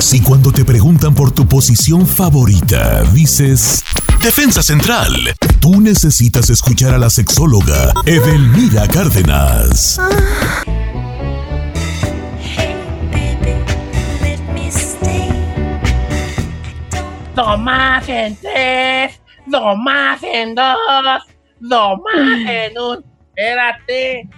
Si 0.00 0.22
cuando 0.22 0.50
te 0.50 0.64
preguntan 0.64 1.14
por 1.14 1.30
tu 1.30 1.46
posición 1.46 2.06
favorita, 2.06 3.02
dices 3.12 3.84
Defensa 4.22 4.62
Central, 4.62 5.12
tú 5.60 5.78
necesitas 5.78 6.48
escuchar 6.48 6.94
a 6.94 6.98
la 6.98 7.10
sexóloga 7.10 7.92
Edelmira 8.06 8.88
Cárdenas. 8.88 10.00
Dos 17.36 17.58
más 17.60 18.08
en 18.08 18.36
tres, 18.36 19.20
dos 19.46 19.76
más 19.76 20.22
en 20.22 20.54
dos, 20.54 20.76
dos 21.60 21.98
más 22.02 22.48
en 22.48 22.78
un. 22.78 23.04
Espérate. 23.36 24.28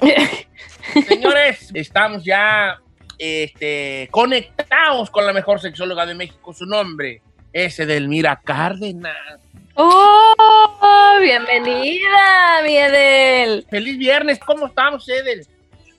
Señores, 1.06 1.70
estamos 1.74 2.24
ya 2.24 2.78
este, 3.24 4.08
conectados 4.10 5.08
con 5.08 5.24
la 5.24 5.32
mejor 5.32 5.60
sexóloga 5.60 6.04
de 6.04 6.16
México. 6.16 6.52
Su 6.52 6.66
nombre 6.66 7.22
es 7.52 7.78
Edelmira 7.78 8.40
Cárdenas. 8.42 9.38
¡Oh! 9.74 10.34
Bienvenida, 11.20 12.62
mi 12.64 12.76
Edel. 12.76 13.64
Feliz 13.70 13.96
viernes, 13.96 14.40
¿cómo 14.40 14.66
estamos, 14.66 15.08
Edel? 15.08 15.46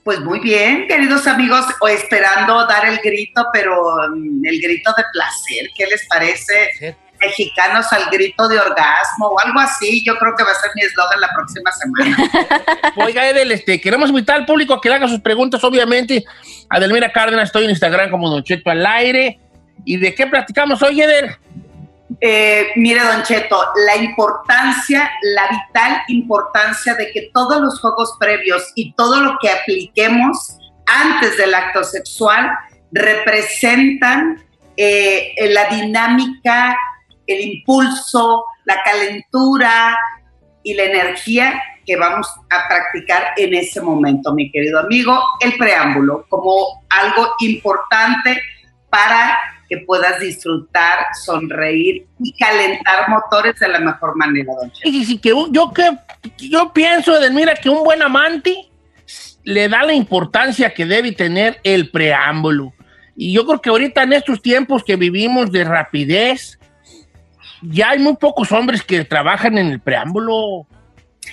Pues 0.02 0.20
muy 0.20 0.38
bien, 0.40 0.86
queridos 0.86 1.26
amigos, 1.26 1.64
o 1.80 1.88
esperando 1.88 2.66
dar 2.66 2.86
el 2.86 2.98
grito, 2.98 3.42
pero 3.54 3.74
mm, 4.14 4.44
el 4.44 4.60
grito 4.60 4.92
de 4.94 5.04
placer, 5.14 5.70
¿qué 5.74 5.86
les 5.86 6.06
parece? 6.06 6.94
Mexicanos 7.26 7.92
al 7.92 8.10
grito 8.10 8.48
de 8.48 8.58
orgasmo 8.58 9.28
o 9.28 9.38
algo 9.40 9.60
así, 9.60 10.02
yo 10.04 10.16
creo 10.16 10.34
que 10.36 10.44
va 10.44 10.50
a 10.50 10.54
ser 10.54 10.70
mi 10.74 10.82
eslogan 10.82 11.20
la 11.20 11.30
próxima 11.34 11.70
semana. 11.72 12.92
Oiga, 12.96 13.28
Edel, 13.28 13.52
este, 13.52 13.80
queremos 13.80 14.10
invitar 14.10 14.36
al 14.36 14.46
público 14.46 14.74
a 14.74 14.80
que 14.80 14.88
le 14.88 14.96
haga 14.96 15.08
sus 15.08 15.20
preguntas, 15.20 15.62
obviamente. 15.64 16.24
Adelmira 16.68 17.12
Cárdenas, 17.12 17.44
estoy 17.44 17.64
en 17.64 17.70
Instagram 17.70 18.10
como 18.10 18.30
Don 18.30 18.42
Cheto 18.42 18.70
al 18.70 18.84
aire. 18.84 19.38
¿Y 19.84 19.96
de 19.96 20.14
qué 20.14 20.26
platicamos 20.26 20.82
hoy, 20.82 21.00
Edel? 21.00 21.36
Eh, 22.20 22.68
mire, 22.76 23.00
Don 23.00 23.22
Cheto, 23.22 23.56
la 23.86 23.96
importancia, 23.96 25.10
la 25.22 25.48
vital 25.48 26.02
importancia 26.08 26.94
de 26.94 27.10
que 27.10 27.30
todos 27.32 27.60
los 27.60 27.80
juegos 27.80 28.16
previos 28.18 28.72
y 28.74 28.92
todo 28.94 29.20
lo 29.20 29.36
que 29.40 29.50
apliquemos 29.50 30.58
antes 30.86 31.36
del 31.36 31.54
acto 31.54 31.82
sexual 31.82 32.50
representan 32.92 34.42
eh, 34.76 35.34
la 35.50 35.68
dinámica, 35.68 36.76
el 37.26 37.40
impulso, 37.40 38.44
la 38.64 38.82
calentura 38.84 39.98
y 40.62 40.74
la 40.74 40.84
energía 40.84 41.62
que 41.86 41.96
vamos 41.96 42.26
a 42.50 42.68
practicar 42.68 43.34
en 43.36 43.54
ese 43.54 43.80
momento, 43.80 44.32
mi 44.34 44.50
querido 44.50 44.80
amigo, 44.80 45.18
el 45.40 45.56
preámbulo 45.56 46.26
como 46.28 46.84
algo 46.88 47.34
importante 47.40 48.40
para 48.88 49.38
que 49.68 49.78
puedas 49.78 50.20
disfrutar, 50.20 51.06
sonreír 51.24 52.06
y 52.20 52.32
calentar 52.36 53.08
motores 53.08 53.58
de 53.58 53.68
la 53.68 53.80
mejor 53.80 54.16
manera, 54.16 54.52
don 54.60 54.70
Y 54.84 55.04
si 55.04 55.18
que 55.18 55.30
yo 55.50 55.72
que 55.72 55.90
yo 56.38 56.72
pienso, 56.72 57.16
Edelmira, 57.16 57.54
que 57.54 57.68
un 57.68 57.82
buen 57.82 58.02
amante 58.02 58.68
le 59.42 59.68
da 59.68 59.82
la 59.82 59.94
importancia 59.94 60.72
que 60.72 60.86
debe 60.86 61.12
tener 61.12 61.60
el 61.64 61.90
preámbulo. 61.90 62.72
Y 63.16 63.32
yo 63.32 63.46
creo 63.46 63.60
que 63.60 63.70
ahorita 63.70 64.02
en 64.02 64.14
estos 64.14 64.42
tiempos 64.42 64.82
que 64.82 64.96
vivimos 64.96 65.52
de 65.52 65.64
rapidez, 65.64 66.58
ya 67.70 67.90
hay 67.90 67.98
muy 67.98 68.16
pocos 68.16 68.52
hombres 68.52 68.82
que 68.82 69.04
trabajan 69.04 69.58
en 69.58 69.68
el 69.68 69.80
preámbulo. 69.80 70.66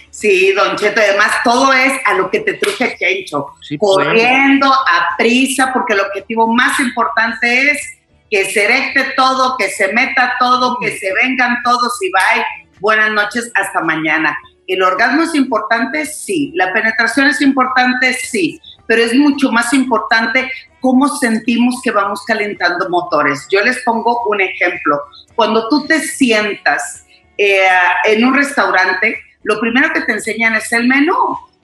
Sí, 0.10 0.54
Don 0.54 0.78
Cheto, 0.78 1.02
además 1.02 1.32
todo 1.44 1.74
es 1.74 1.94
a 2.06 2.14
lo 2.14 2.30
que 2.30 2.40
te 2.42 2.54
truje 2.54 2.96
Chencho, 2.98 3.48
sí, 3.62 3.78
pues. 3.78 4.08
corriendo 4.08 4.68
a 4.68 5.16
prisa, 5.18 5.72
porque 5.74 5.94
el 5.94 6.02
objetivo 6.02 6.48
más 6.48 6.80
importante 6.80 7.72
es 7.72 7.98
que 8.30 8.46
se 8.46 8.64
erecte 8.64 9.14
todo, 9.18 9.58
que 9.58 9.70
se 9.70 9.92
meta 9.94 10.34
todo, 10.40 10.78
que 10.80 10.98
se 10.98 11.14
vengan 11.22 11.58
todos 11.64 11.94
y 12.02 12.12
bye. 12.12 12.46
Buenas 12.80 13.12
noches, 13.12 13.52
hasta 13.54 13.82
mañana. 13.82 14.38
¿El 14.68 14.82
orgasmo 14.82 15.24
es 15.24 15.36
importante? 15.36 16.06
Sí. 16.06 16.52
¿La 16.56 16.72
penetración 16.72 17.28
es 17.28 17.42
importante? 17.42 18.14
Sí. 18.14 18.60
Pero 18.92 19.04
es 19.04 19.14
mucho 19.14 19.54
más 19.54 19.72
importante 19.72 20.52
cómo 20.82 21.08
sentimos 21.16 21.76
que 21.82 21.92
vamos 21.92 22.26
calentando 22.26 22.90
motores. 22.90 23.48
Yo 23.50 23.62
les 23.62 23.82
pongo 23.86 24.22
un 24.28 24.42
ejemplo. 24.42 25.00
Cuando 25.34 25.70
tú 25.70 25.86
te 25.88 26.02
sientas 26.02 27.06
eh, 27.38 27.70
en 28.04 28.26
un 28.26 28.34
restaurante, 28.34 29.18
lo 29.44 29.62
primero 29.62 29.94
que 29.94 30.02
te 30.02 30.12
enseñan 30.12 30.56
es 30.56 30.74
el 30.74 30.90
menú. 30.90 31.16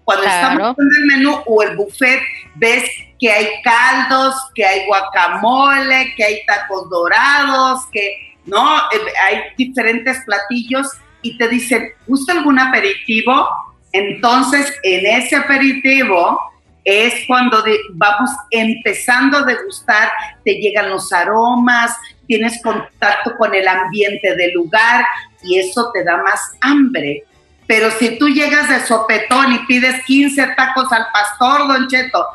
Cuando 0.05 0.25
estamos 0.25 0.77
en 0.79 0.88
el 1.01 1.17
menú 1.17 1.38
o 1.45 1.63
el 1.63 1.75
buffet, 1.75 2.21
ves 2.55 2.89
que 3.19 3.29
hay 3.29 3.61
caldos, 3.61 4.33
que 4.55 4.65
hay 4.65 4.88
guacamole, 4.88 6.15
que 6.15 6.23
hay 6.23 6.45
tacos 6.45 6.89
dorados, 6.89 7.88
que 7.91 8.38
no, 8.45 8.77
eh, 8.77 8.99
hay 9.27 9.41
diferentes 9.57 10.23
platillos 10.23 10.88
y 11.21 11.38
te 11.38 11.49
dicen, 11.49 11.89
¿gusta 12.07 12.31
algún 12.31 12.57
aperitivo? 12.57 13.49
Entonces, 13.91 14.73
en 14.83 15.05
ese 15.05 15.35
aperitivo 15.35 16.39
es 16.87 17.13
cuando 17.27 17.61
vamos 17.95 18.29
empezando 18.49 19.39
a 19.39 19.43
degustar, 19.43 20.09
te 20.45 20.53
llegan 20.53 20.89
los 20.89 21.11
aromas, 21.11 21.93
tienes 22.27 22.61
contacto 22.63 23.35
con 23.37 23.53
el 23.53 23.67
ambiente 23.67 24.33
del 24.37 24.53
lugar 24.53 25.05
y 25.43 25.59
eso 25.59 25.91
te 25.93 26.05
da 26.05 26.23
más 26.23 26.39
hambre. 26.61 27.25
Pero 27.67 27.91
si 27.91 28.17
tú 28.17 28.29
llegas 28.29 28.69
de 28.69 28.79
sopetón 28.85 29.51
y 29.51 29.59
pides 29.65 30.01
15 30.05 30.53
tacos 30.55 30.89
al 30.93 31.07
pastor, 31.11 31.67
Don 31.67 31.89
Cheto, 31.89 32.25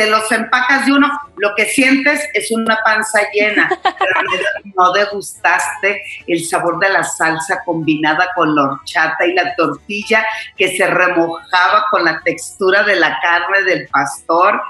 te 0.00 0.10
los 0.10 0.32
empacas 0.32 0.86
de 0.86 0.92
uno, 0.92 1.10
lo 1.36 1.54
que 1.54 1.66
sientes 1.66 2.26
es 2.32 2.50
una 2.50 2.78
panza 2.82 3.20
llena, 3.34 3.68
pero 3.82 4.72
no 4.74 4.92
degustaste 4.92 6.02
el 6.26 6.42
sabor 6.42 6.78
de 6.78 6.88
la 6.88 7.04
salsa 7.04 7.62
combinada 7.66 8.28
con 8.34 8.54
la 8.54 8.62
horchata 8.62 9.26
y 9.26 9.34
la 9.34 9.54
tortilla 9.56 10.24
que 10.56 10.74
se 10.74 10.86
remojaba 10.86 11.84
con 11.90 12.06
la 12.06 12.18
textura 12.22 12.82
de 12.82 12.96
la 12.96 13.18
carne 13.20 13.62
del 13.64 13.88
pastor. 13.88 14.62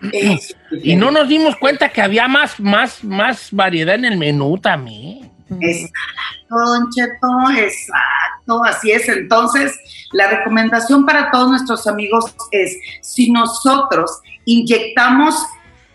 y 0.82 0.96
no 0.96 1.10
nos 1.10 1.28
dimos 1.28 1.54
cuenta 1.56 1.90
que 1.90 2.00
había 2.00 2.26
más, 2.28 2.58
más, 2.58 3.04
más 3.04 3.48
variedad 3.52 3.96
en 3.96 4.06
el 4.06 4.16
menú 4.16 4.56
también. 4.56 5.30
Exacto, 5.60 5.92
Don 6.48 6.90
Cheto, 6.90 7.50
exacto, 7.58 8.64
así 8.64 8.90
es. 8.90 9.06
Entonces, 9.06 9.78
la 10.12 10.28
recomendación 10.28 11.04
para 11.04 11.30
todos 11.30 11.50
nuestros 11.50 11.86
amigos 11.86 12.34
es, 12.52 12.78
si 13.02 13.30
nosotros 13.30 14.22
inyectamos 14.44 15.46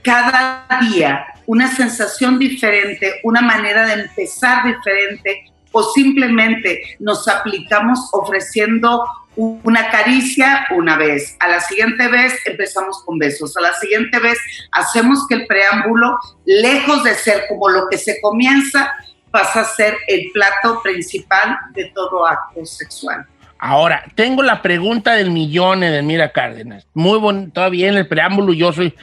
cada 0.04 0.66
día 0.90 1.26
una 1.46 1.74
sensación 1.74 2.40
diferente, 2.40 3.20
una 3.24 3.42
manera 3.42 3.86
de 3.86 4.04
empezar 4.04 4.66
diferente, 4.66 5.46
o 5.72 5.84
simplemente 5.84 6.96
nos 7.00 7.28
aplicamos 7.28 8.10
ofreciendo 8.12 9.04
una 9.38 9.92
caricia 9.92 10.66
una 10.76 10.98
vez, 10.98 11.36
a 11.40 11.48
la 11.48 11.60
siguiente 11.60 12.08
vez 12.08 12.34
empezamos 12.46 13.04
con 13.06 13.20
besos, 13.20 13.56
a 13.56 13.62
la 13.62 13.74
siguiente 13.74 14.18
vez 14.20 14.40
hacemos 14.72 15.28
que 15.28 15.36
el 15.36 15.48
preámbulo, 15.48 16.18
lejos 16.46 17.04
de 17.04 17.14
ser 17.14 17.44
como 17.48 17.70
lo 17.70 17.88
que 17.88 18.00
se 18.00 18.20
comienza, 18.22 18.92
pasa 19.30 19.62
a 19.62 19.66
ser 19.66 19.96
el 20.08 20.32
plato 20.34 20.82
principal 20.82 21.58
de 21.76 21.86
todo 21.94 22.26
acto 22.26 22.66
sexual. 22.66 23.28
Ahora, 23.60 24.04
tengo 24.16 24.44
la 24.44 24.62
pregunta 24.62 25.14
del 25.14 25.32
millón 25.32 25.80
de 25.80 26.02
Mira 26.04 26.32
Cárdenas. 26.32 26.88
Muy 26.94 27.18
bonito, 27.18 27.54
todavía 27.54 27.90
en 27.90 27.98
el 27.98 28.08
preámbulo 28.08 28.54
yo 28.54 28.72
soy, 28.72 28.94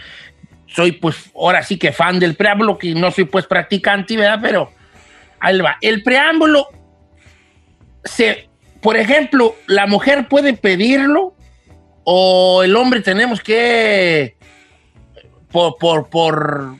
soy 0.67 0.93
pues 0.93 1.31
ahora 1.35 1.63
sí 1.63 1.77
que 1.77 1.93
fan 1.93 2.21
del 2.21 2.37
preámbulo, 2.37 2.79
que 2.79 2.95
no 2.95 3.11
soy 3.11 3.25
pues 3.25 3.47
practicante, 3.47 4.17
¿verdad? 4.17 4.39
Pero 4.41 4.71
ahí 5.41 5.59
va. 5.61 5.77
El 5.81 6.03
preámbulo, 6.03 6.69
se, 8.05 8.49
por 8.81 8.97
ejemplo, 8.97 9.57
¿la 9.67 9.87
mujer 9.87 10.29
puede 10.29 10.55
pedirlo 10.55 11.35
o 12.05 12.63
el 12.63 12.77
hombre 12.77 13.01
tenemos 13.01 13.41
que, 13.41 14.37
por, 15.51 15.79
por, 15.79 16.09
por 16.09 16.79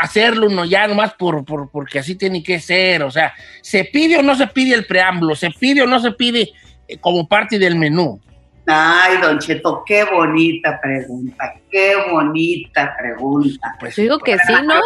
hacerlo 0.00 0.46
uno 0.46 0.64
ya 0.64 0.86
nomás 0.88 1.12
por, 1.14 1.44
por, 1.44 1.70
porque 1.70 1.98
así 1.98 2.14
tiene 2.14 2.42
que 2.42 2.58
ser? 2.58 3.02
O 3.02 3.10
sea, 3.10 3.34
¿se 3.60 3.84
pide 3.84 4.16
o 4.16 4.22
no 4.22 4.34
se 4.34 4.46
pide 4.46 4.74
el 4.74 4.86
preámbulo? 4.86 5.34
¿Se 5.34 5.50
pide 5.50 5.82
o 5.82 5.86
no 5.86 6.00
se 6.00 6.12
pide 6.12 6.52
como 7.00 7.26
parte 7.28 7.58
del 7.58 7.76
menú? 7.76 8.20
Ay, 8.66 9.18
Don 9.22 9.38
Cheto, 9.38 9.84
qué 9.86 10.04
bonita 10.04 10.80
pregunta, 10.80 11.54
qué 11.70 11.94
bonita 12.10 12.96
pregunta. 12.98 13.76
Pues 13.78 13.94
digo 13.94 14.18
que 14.18 14.36
sí, 14.38 14.52
¿no? 14.64 14.80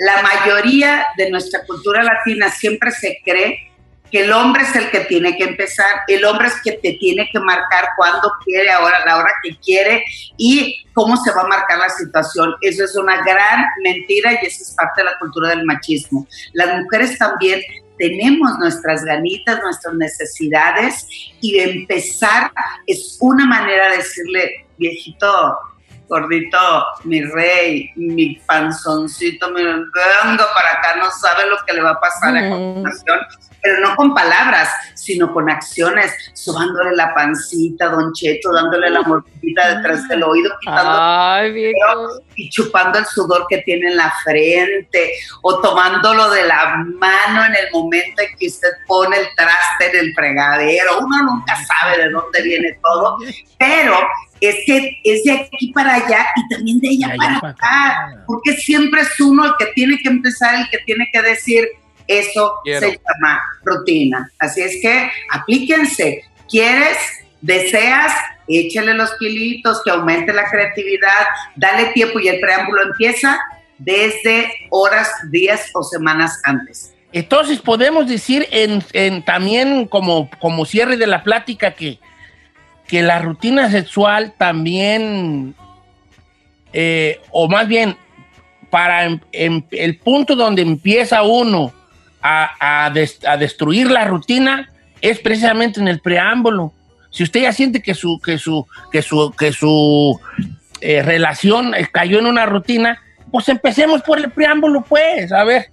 La 0.00 0.22
mayoría 0.22 1.06
de 1.16 1.30
nuestra 1.30 1.64
cultura 1.64 2.02
latina 2.02 2.48
siempre 2.50 2.90
se 2.90 3.20
cree 3.24 3.68
que 4.10 4.24
el 4.24 4.32
hombre 4.32 4.62
es 4.62 4.74
el 4.74 4.90
que 4.90 5.00
tiene 5.00 5.36
que 5.36 5.44
empezar, 5.44 5.86
el 6.08 6.24
hombre 6.24 6.48
es 6.48 6.60
que 6.62 6.72
te 6.72 6.94
tiene 6.94 7.28
que 7.30 7.38
marcar 7.40 7.90
cuando 7.96 8.32
quiere, 8.44 8.70
ahora, 8.70 9.04
la 9.04 9.18
hora 9.18 9.30
que 9.42 9.56
quiere 9.58 10.02
y 10.36 10.84
cómo 10.92 11.16
se 11.16 11.32
va 11.32 11.42
a 11.42 11.48
marcar 11.48 11.78
la 11.78 11.90
situación. 11.90 12.54
Eso 12.62 12.84
es 12.84 12.96
una 12.96 13.22
gran 13.22 13.66
mentira 13.84 14.32
y 14.32 14.46
eso 14.46 14.62
es 14.62 14.74
parte 14.76 15.02
de 15.02 15.10
la 15.10 15.18
cultura 15.18 15.50
del 15.50 15.64
machismo. 15.64 16.26
Las 16.52 16.80
mujeres 16.80 17.18
también 17.18 17.60
tenemos 17.98 18.58
nuestras 18.58 19.04
ganitas, 19.04 19.60
nuestras 19.62 19.94
necesidades 19.94 21.06
y 21.40 21.52
de 21.52 21.70
empezar 21.70 22.52
es 22.86 23.16
una 23.20 23.46
manera 23.46 23.90
de 23.90 23.98
decirle, 23.98 24.66
viejito, 24.78 25.26
gordito, 26.08 26.58
mi 27.04 27.22
rey, 27.22 27.90
mi 27.96 28.34
panzoncito, 28.46 29.50
mi 29.50 29.62
vengo 29.62 30.44
para 30.54 30.72
acá, 30.78 30.96
no 30.98 31.10
sabe 31.10 31.46
lo 31.46 31.56
que 31.66 31.74
le 31.74 31.82
va 31.82 31.90
a 31.90 32.00
pasar 32.00 32.36
a 32.36 32.48
continuación 32.48 33.18
pero 33.62 33.80
no 33.80 33.96
con 33.96 34.14
palabras, 34.14 34.68
sino 34.94 35.32
con 35.32 35.50
acciones, 35.50 36.12
subándole 36.34 36.94
la 36.94 37.12
pancita, 37.14 37.88
Don 37.88 38.12
Cheto, 38.12 38.52
dándole 38.52 38.90
la 38.90 39.02
mordida 39.02 39.76
detrás 39.76 40.06
del 40.08 40.22
oído, 40.22 40.50
quitando 40.60 42.22
y 42.36 42.48
chupando 42.50 42.98
el 42.98 43.06
sudor 43.06 43.46
que 43.48 43.58
tiene 43.58 43.88
en 43.88 43.96
la 43.96 44.12
frente, 44.22 45.12
o 45.42 45.60
tomándolo 45.60 46.30
de 46.30 46.46
la 46.46 46.76
mano 46.98 47.44
en 47.46 47.54
el 47.56 47.72
momento 47.72 48.22
en 48.22 48.36
que 48.38 48.46
usted 48.46 48.68
pone 48.86 49.16
el 49.18 49.26
traste 49.36 49.90
en 49.90 50.06
el 50.06 50.14
fregadero. 50.14 50.98
Uno 51.00 51.22
nunca 51.24 51.56
sabe 51.64 51.98
de 51.98 52.10
dónde 52.10 52.42
viene 52.42 52.78
todo, 52.82 53.18
pero 53.58 53.98
es 54.40 54.56
que 54.66 55.00
es 55.04 55.24
de 55.24 55.32
aquí 55.32 55.72
para 55.72 55.94
allá 55.94 56.26
y 56.36 56.54
también 56.54 56.80
de 56.80 56.88
ella 56.88 57.14
para 57.16 57.36
acá, 57.36 58.24
porque 58.26 58.52
siempre 58.54 59.00
es 59.02 59.20
uno 59.20 59.44
el 59.44 59.52
que 59.58 59.66
tiene 59.74 59.98
que 60.02 60.08
empezar, 60.08 60.54
el 60.54 60.68
que 60.70 60.78
tiene 60.78 61.08
que 61.12 61.22
decir, 61.22 61.68
eso 62.06 62.54
se 62.64 62.80
llama 62.80 63.40
rutina. 63.64 64.30
Así 64.38 64.62
es 64.62 64.78
que 64.80 65.10
aplíquense. 65.30 66.24
¿Quieres? 66.48 66.96
¿Deseas? 67.42 68.12
Échale 68.48 68.94
los 68.94 69.14
kilitos, 69.18 69.82
que 69.84 69.90
aumente 69.90 70.32
la 70.32 70.48
creatividad, 70.50 71.26
dale 71.54 71.92
tiempo 71.92 72.18
y 72.18 72.28
el 72.28 72.40
preámbulo 72.40 72.82
empieza 72.82 73.38
desde 73.76 74.50
horas, 74.70 75.10
días 75.30 75.70
o 75.74 75.82
semanas 75.82 76.40
antes. 76.44 76.94
Entonces 77.12 77.60
podemos 77.60 78.06
decir 78.06 78.46
en, 78.50 79.22
también 79.24 79.86
como, 79.86 80.30
como 80.40 80.64
cierre 80.64 80.96
de 80.96 81.06
la 81.06 81.22
plática 81.22 81.72
que, 81.72 81.98
que 82.88 83.02
la 83.02 83.20
rutina 83.20 83.70
sexual 83.70 84.34
también, 84.36 85.54
eh, 86.72 87.20
o 87.30 87.48
más 87.48 87.68
bien, 87.68 87.96
para 88.70 89.06
el 89.30 89.98
punto 89.98 90.34
donde 90.34 90.62
empieza 90.62 91.22
uno 91.22 91.72
a, 92.22 92.90
destruir 93.38 93.90
la 93.90 94.04
rutina 94.04 94.68
es 95.00 95.20
precisamente 95.20 95.80
en 95.80 95.88
el 95.88 96.00
preámbulo. 96.00 96.72
Si 97.10 97.22
usted 97.22 97.42
ya 97.42 97.52
siente 97.52 97.80
que 97.80 97.94
su, 97.94 98.20
que 98.20 98.38
su, 98.38 98.66
que 98.92 99.02
su, 99.02 99.32
que 99.38 99.52
su 99.52 100.18
eh, 100.80 101.02
relación 101.02 101.72
cayó 101.92 102.18
en 102.18 102.26
una 102.26 102.46
rutina, 102.46 103.00
pues 103.30 103.48
empecemos 103.48 104.02
por 104.02 104.18
el 104.18 104.30
preámbulo, 104.30 104.82
pues, 104.82 105.32
a 105.32 105.44
ver. 105.44 105.70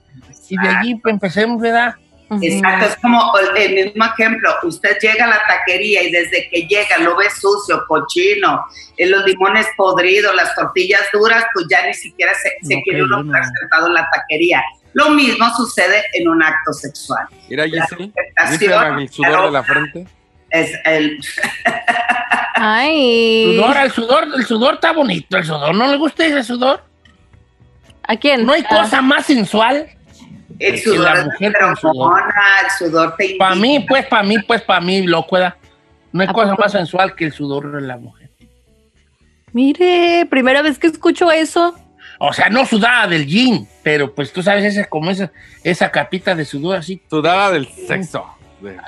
Y 0.50 0.58
de 0.58 0.68
allí 0.68 1.02
empecemos, 1.06 1.60
¿verdad? 1.60 1.96
Exacto, 2.42 2.86
es 2.88 2.96
como 2.98 3.22
el 3.56 3.74
mismo 3.74 4.04
ejemplo, 4.06 4.50
usted 4.64 4.98
llega 5.00 5.26
a 5.26 5.28
la 5.28 5.42
taquería 5.48 6.02
y 6.02 6.12
desde 6.12 6.50
que 6.50 6.68
llega 6.68 6.98
lo 7.00 7.16
ve 7.16 7.30
sucio, 7.30 7.84
cochino, 7.88 8.66
eh, 8.98 9.08
los 9.08 9.24
limones 9.26 9.68
podridos, 9.78 10.34
las 10.36 10.56
tortillas 10.56 11.02
duras, 11.14 11.46
pues 11.54 11.68
ya 11.70 11.86
ni 11.86 11.94
siquiera 11.94 12.32
se, 12.34 12.82
quiere 12.82 13.04
uno 13.04 13.22
estar 13.22 13.44
sentado 13.60 13.88
en 13.88 13.94
la 13.94 14.10
taquería. 14.10 14.64
Lo 14.94 15.10
mismo 15.12 15.46
sucede 15.56 16.04
en 16.14 16.28
un 16.28 16.42
acto 16.42 16.74
sexual. 16.74 17.28
Mira, 17.50 17.66
Giselle, 17.66 18.12
el 19.00 19.10
sudor 19.10 19.46
de 19.46 19.52
la 19.52 19.64
frente? 19.64 20.08
Es 20.50 20.72
el... 20.86 21.20
Ay. 22.56 23.58
Sudor, 23.58 23.78
el 23.78 23.92
sudor, 23.92 24.28
el 24.36 24.46
sudor 24.46 24.74
está 24.76 24.94
bonito, 24.94 25.38
el 25.38 25.44
sudor. 25.44 25.76
¿No 25.76 25.88
le 25.88 25.98
gusta 25.98 26.26
ese 26.26 26.44
sudor? 26.44 26.82
¿A 28.04 28.16
quién? 28.16 28.46
¿No 28.46 28.54
hay 28.54 28.64
ah. 28.70 28.84
cosa 28.84 29.02
más 29.02 29.26
sensual? 29.26 29.90
El 30.60 30.80
sudor, 30.80 31.04
la 31.04 31.26
mujer 31.26 31.56
el 31.60 32.72
sudor 32.78 33.16
te 33.18 33.36
Para 33.38 33.56
mí, 33.56 33.86
pues, 33.88 34.06
para 34.06 34.24
mí, 34.24 34.38
pues, 34.40 34.62
para 34.62 34.82
mí, 34.82 35.06
locueda. 35.06 35.58
No 36.12 36.22
hay 36.22 36.28
cosa 36.28 36.56
más 36.56 36.72
sensual 36.72 37.16
que 37.16 37.26
el 37.26 37.34
sudor 37.34 37.72
de 37.72 37.82
la 37.82 37.98
mujer. 37.98 38.30
Mire, 39.52 40.26
primera 40.30 40.62
vez 40.62 40.78
que 40.78 40.88
escucho 40.88 41.32
eso. 41.32 41.76
O 42.20 42.32
sea, 42.32 42.50
no 42.50 42.66
sudaba 42.66 43.08
del 43.08 43.26
jean, 43.26 43.68
pero 43.84 44.14
pues 44.14 44.32
tú 44.32 44.42
sabes, 44.42 44.64
esa, 44.64 44.86
como 44.86 45.12
esa, 45.12 45.32
esa 45.64 45.92
capita 45.92 46.34
de 46.34 46.46
sudor 46.46 46.78
así. 46.78 47.02
Sudaba 47.10 47.52
del 47.52 47.68
sexo. 47.68 48.26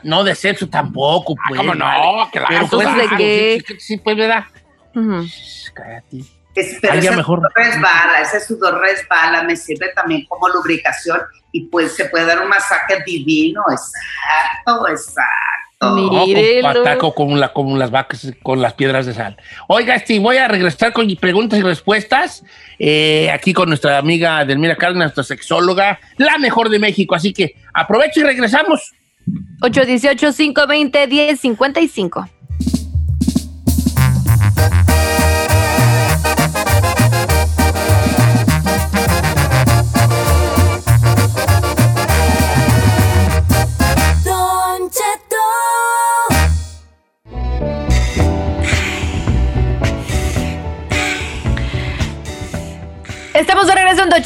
No 0.03 0.23
de 0.23 0.35
sexo 0.35 0.69
tampoco, 0.69 1.35
ah, 1.37 1.43
pues. 1.49 1.59
¿Cómo 1.59 1.75
no? 1.75 2.29
Que 2.31 2.41
pero 2.47 2.67
pues, 2.67 2.95
de 2.95 3.17
qué? 3.17 3.63
Sí, 3.79 3.97
pues, 3.97 4.15
¿verdad? 4.15 4.45
Cállate. 5.73 6.36
Pero 6.81 6.93
ese 6.93 7.15
mejor. 7.15 7.39
sudor 7.39 7.51
resbala, 7.55 8.21
ese 8.21 8.39
sudor 8.39 8.79
resbala, 8.79 9.43
me 9.43 9.55
sirve 9.55 9.89
también 9.95 10.25
como 10.27 10.47
lubricación 10.49 11.19
y 11.51 11.67
pues 11.67 11.95
se 11.95 12.05
puede 12.05 12.25
dar 12.25 12.41
un 12.41 12.49
masaje 12.49 13.03
divino, 13.05 13.61
exacto, 13.69 14.87
exacto. 14.87 15.23
Con 15.79 15.95
con, 17.13 17.39
la, 17.39 17.53
con 17.53 17.77
las 17.77 17.91
vacas, 17.91 18.33
con 18.41 18.59
las 18.61 18.73
piedras 18.73 19.05
de 19.05 19.13
sal. 19.13 19.37
Oiga, 19.67 19.93
este, 19.93 20.17
voy 20.17 20.37
a 20.37 20.47
regresar 20.47 20.91
con 20.91 21.07
preguntas 21.17 21.59
y 21.59 21.61
respuestas. 21.61 22.43
Eh, 22.79 23.29
aquí 23.31 23.53
con 23.53 23.69
nuestra 23.69 23.99
amiga 23.99 24.43
Delmira 24.43 24.75
Cárdenas, 24.75 25.15
nuestra 25.15 25.23
sexóloga, 25.23 25.99
la 26.17 26.39
mejor 26.39 26.69
de 26.69 26.79
México. 26.79 27.13
Así 27.13 27.31
que 27.31 27.53
aprovecho 27.75 28.21
y 28.21 28.23
regresamos. 28.23 28.91
818-520-1055. 29.61 32.27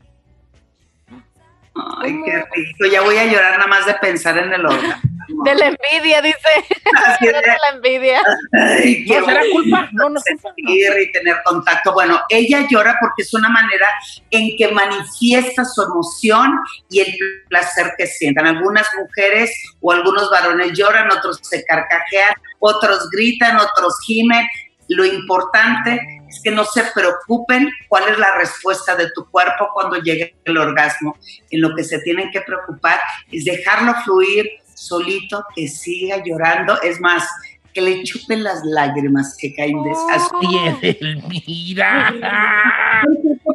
Ay, 2.01 2.19
qué 2.25 2.43
rico. 2.55 2.87
Ya 2.91 3.01
voy 3.01 3.17
a 3.17 3.25
llorar 3.25 3.59
nada 3.59 3.67
más 3.67 3.85
de 3.85 3.93
pensar 3.93 4.35
en 4.39 4.51
el 4.51 4.65
órgano. 4.65 4.95
De 5.27 5.55
la 5.55 5.67
envidia, 5.67 6.21
dice. 6.21 6.37
de 7.21 7.31
la 7.31 7.69
envidia. 7.73 8.21
¿No 8.21 9.25
será 9.25 9.41
culpa? 9.51 9.89
No, 9.91 10.09
no 10.09 10.21
culpa. 10.21 10.53
Y 10.67 11.11
tener 11.11 11.37
contacto. 11.43 11.93
Bueno, 11.93 12.19
ella 12.29 12.65
llora 12.69 12.97
porque 12.99 13.23
es 13.23 13.33
una 13.33 13.49
manera 13.49 13.87
en 14.31 14.55
que 14.57 14.69
manifiesta 14.69 15.65
su 15.65 15.83
emoción 15.83 16.57
y 16.89 17.01
el 17.01 17.13
placer 17.49 17.93
que 17.97 18.07
sientan. 18.07 18.47
Algunas 18.47 18.87
mujeres 18.97 19.51
o 19.81 19.91
algunos 19.91 20.29
varones 20.29 20.71
lloran, 20.73 21.11
otros 21.11 21.39
se 21.41 21.63
carcajean, 21.65 22.33
otros 22.59 23.09
gritan, 23.11 23.57
otros 23.57 23.97
gimen. 24.05 24.45
Lo 24.89 25.05
importante 25.05 25.99
es 26.29 26.41
que 26.41 26.51
no 26.51 26.63
se 26.63 26.83
preocupen 26.95 27.69
cuál 27.89 28.07
es 28.09 28.17
la 28.17 28.35
respuesta 28.35 28.95
de 28.95 29.09
tu 29.11 29.29
cuerpo 29.29 29.69
cuando 29.73 29.97
llegue 29.97 30.35
el 30.45 30.57
orgasmo. 30.57 31.17
En 31.49 31.61
lo 31.61 31.75
que 31.75 31.83
se 31.83 31.99
tienen 31.99 32.31
que 32.31 32.41
preocupar 32.41 32.99
es 33.31 33.45
dejarlo 33.45 33.93
fluir 34.05 34.49
solito, 34.77 35.43
que 35.55 35.67
siga 35.67 36.23
llorando. 36.23 36.79
Es 36.81 36.99
más, 37.01 37.27
que 37.73 37.81
le 37.81 38.03
chupen 38.03 38.43
las 38.43 38.63
lágrimas 38.63 39.35
que 39.39 39.53
caen 39.53 39.83
de 39.83 39.91
esas 39.91 40.29
piedras. 40.39 41.23
Mira. 41.47 42.13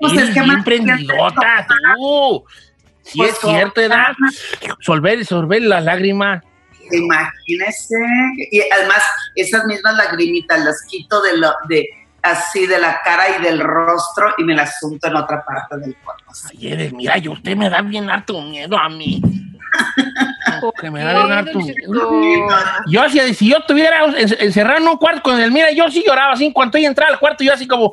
Pues 0.01 0.13
es 0.13 0.35
bien 0.35 0.65
prendidota, 0.65 1.67
tú. 1.97 2.45
Si 3.03 3.23
es 3.23 3.37
cierto, 3.41 3.81
edad. 3.81 4.13
Solver, 4.81 5.25
sorber 5.25 5.63
las 5.63 5.85
lágrimas. 5.85 6.43
Imagínese. 6.93 7.97
Y 8.51 8.61
además, 8.73 9.03
esas 9.35 9.65
mismas 9.65 9.95
lagrimitas 9.97 10.65
las 10.65 10.83
quito 10.89 11.23
de, 11.23 11.39
lo, 11.39 11.53
de, 11.69 11.89
así 12.23 12.67
de 12.67 12.79
la 12.79 13.01
cara 13.03 13.37
y 13.37 13.43
del 13.43 13.61
rostro 13.61 14.35
y 14.39 14.45
me 14.45 14.55
la 14.55 14.63
asunto 14.63 15.09
en 15.09 15.17
otra 15.17 15.45
parte 15.45 15.79
del 15.79 15.97
cuerpo. 15.97 16.33
Ay, 16.49 16.93
mira, 16.95 17.19
yo 17.19 17.33
usted 17.33 17.57
me 17.57 17.69
da 17.69 17.83
bien 17.83 18.09
harto 18.09 18.41
miedo 18.41 18.79
a 18.79 18.89
mí. 18.89 19.21
que 20.71 20.91
me 20.91 21.03
da 21.03 21.15
bien 21.15 21.33
harto 21.33 21.59
miedo. 21.59 22.49
Yo 22.87 23.09
si, 23.09 23.35
si 23.35 23.51
yo 23.51 23.57
estuviera 23.59 24.05
encerrado 24.05 24.79
en 24.79 24.89
un 24.89 24.97
cuarto 24.97 25.23
con 25.23 25.41
el 25.41 25.51
mira, 25.51 25.73
yo 25.73 25.91
sí 25.91 26.05
lloraba 26.07 26.35
así. 26.35 26.45
En 26.47 26.53
cuanto 26.53 26.79
ella 26.79 26.89
entraba 26.89 27.13
al 27.13 27.19
cuarto, 27.19 27.43
yo 27.43 27.53
así 27.53 27.67
como... 27.67 27.93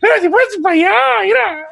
Pero 0.00 0.14
si 0.20 0.28
fueras 0.28 0.48
para 0.62 0.74
allá, 0.74 0.92
mira. 1.22 1.68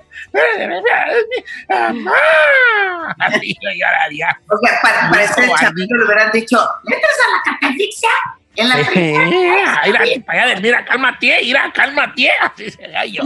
Así 3.18 3.54
yo 3.60 3.70
lloraría. 3.70 4.40
O 4.48 4.56
sea, 4.58 4.80
para, 4.82 5.10
para 5.10 5.24
ese 5.24 5.48
chavito 5.60 5.94
le 5.94 6.04
hubieran 6.04 6.32
dicho, 6.32 6.58
¿entras 6.84 7.18
a 7.26 7.30
la 7.30 7.42
catafixia? 7.44 8.10
En 8.56 8.68
la 8.68 8.76
Mira, 8.76 10.22
para 10.26 10.42
allá, 10.42 10.60
mira, 10.60 10.84
cálmate, 10.84 11.40
mira, 11.42 11.72
cálmate. 11.72 12.30
Así 12.40 12.70
sería 12.70 13.06
yo. 13.06 13.22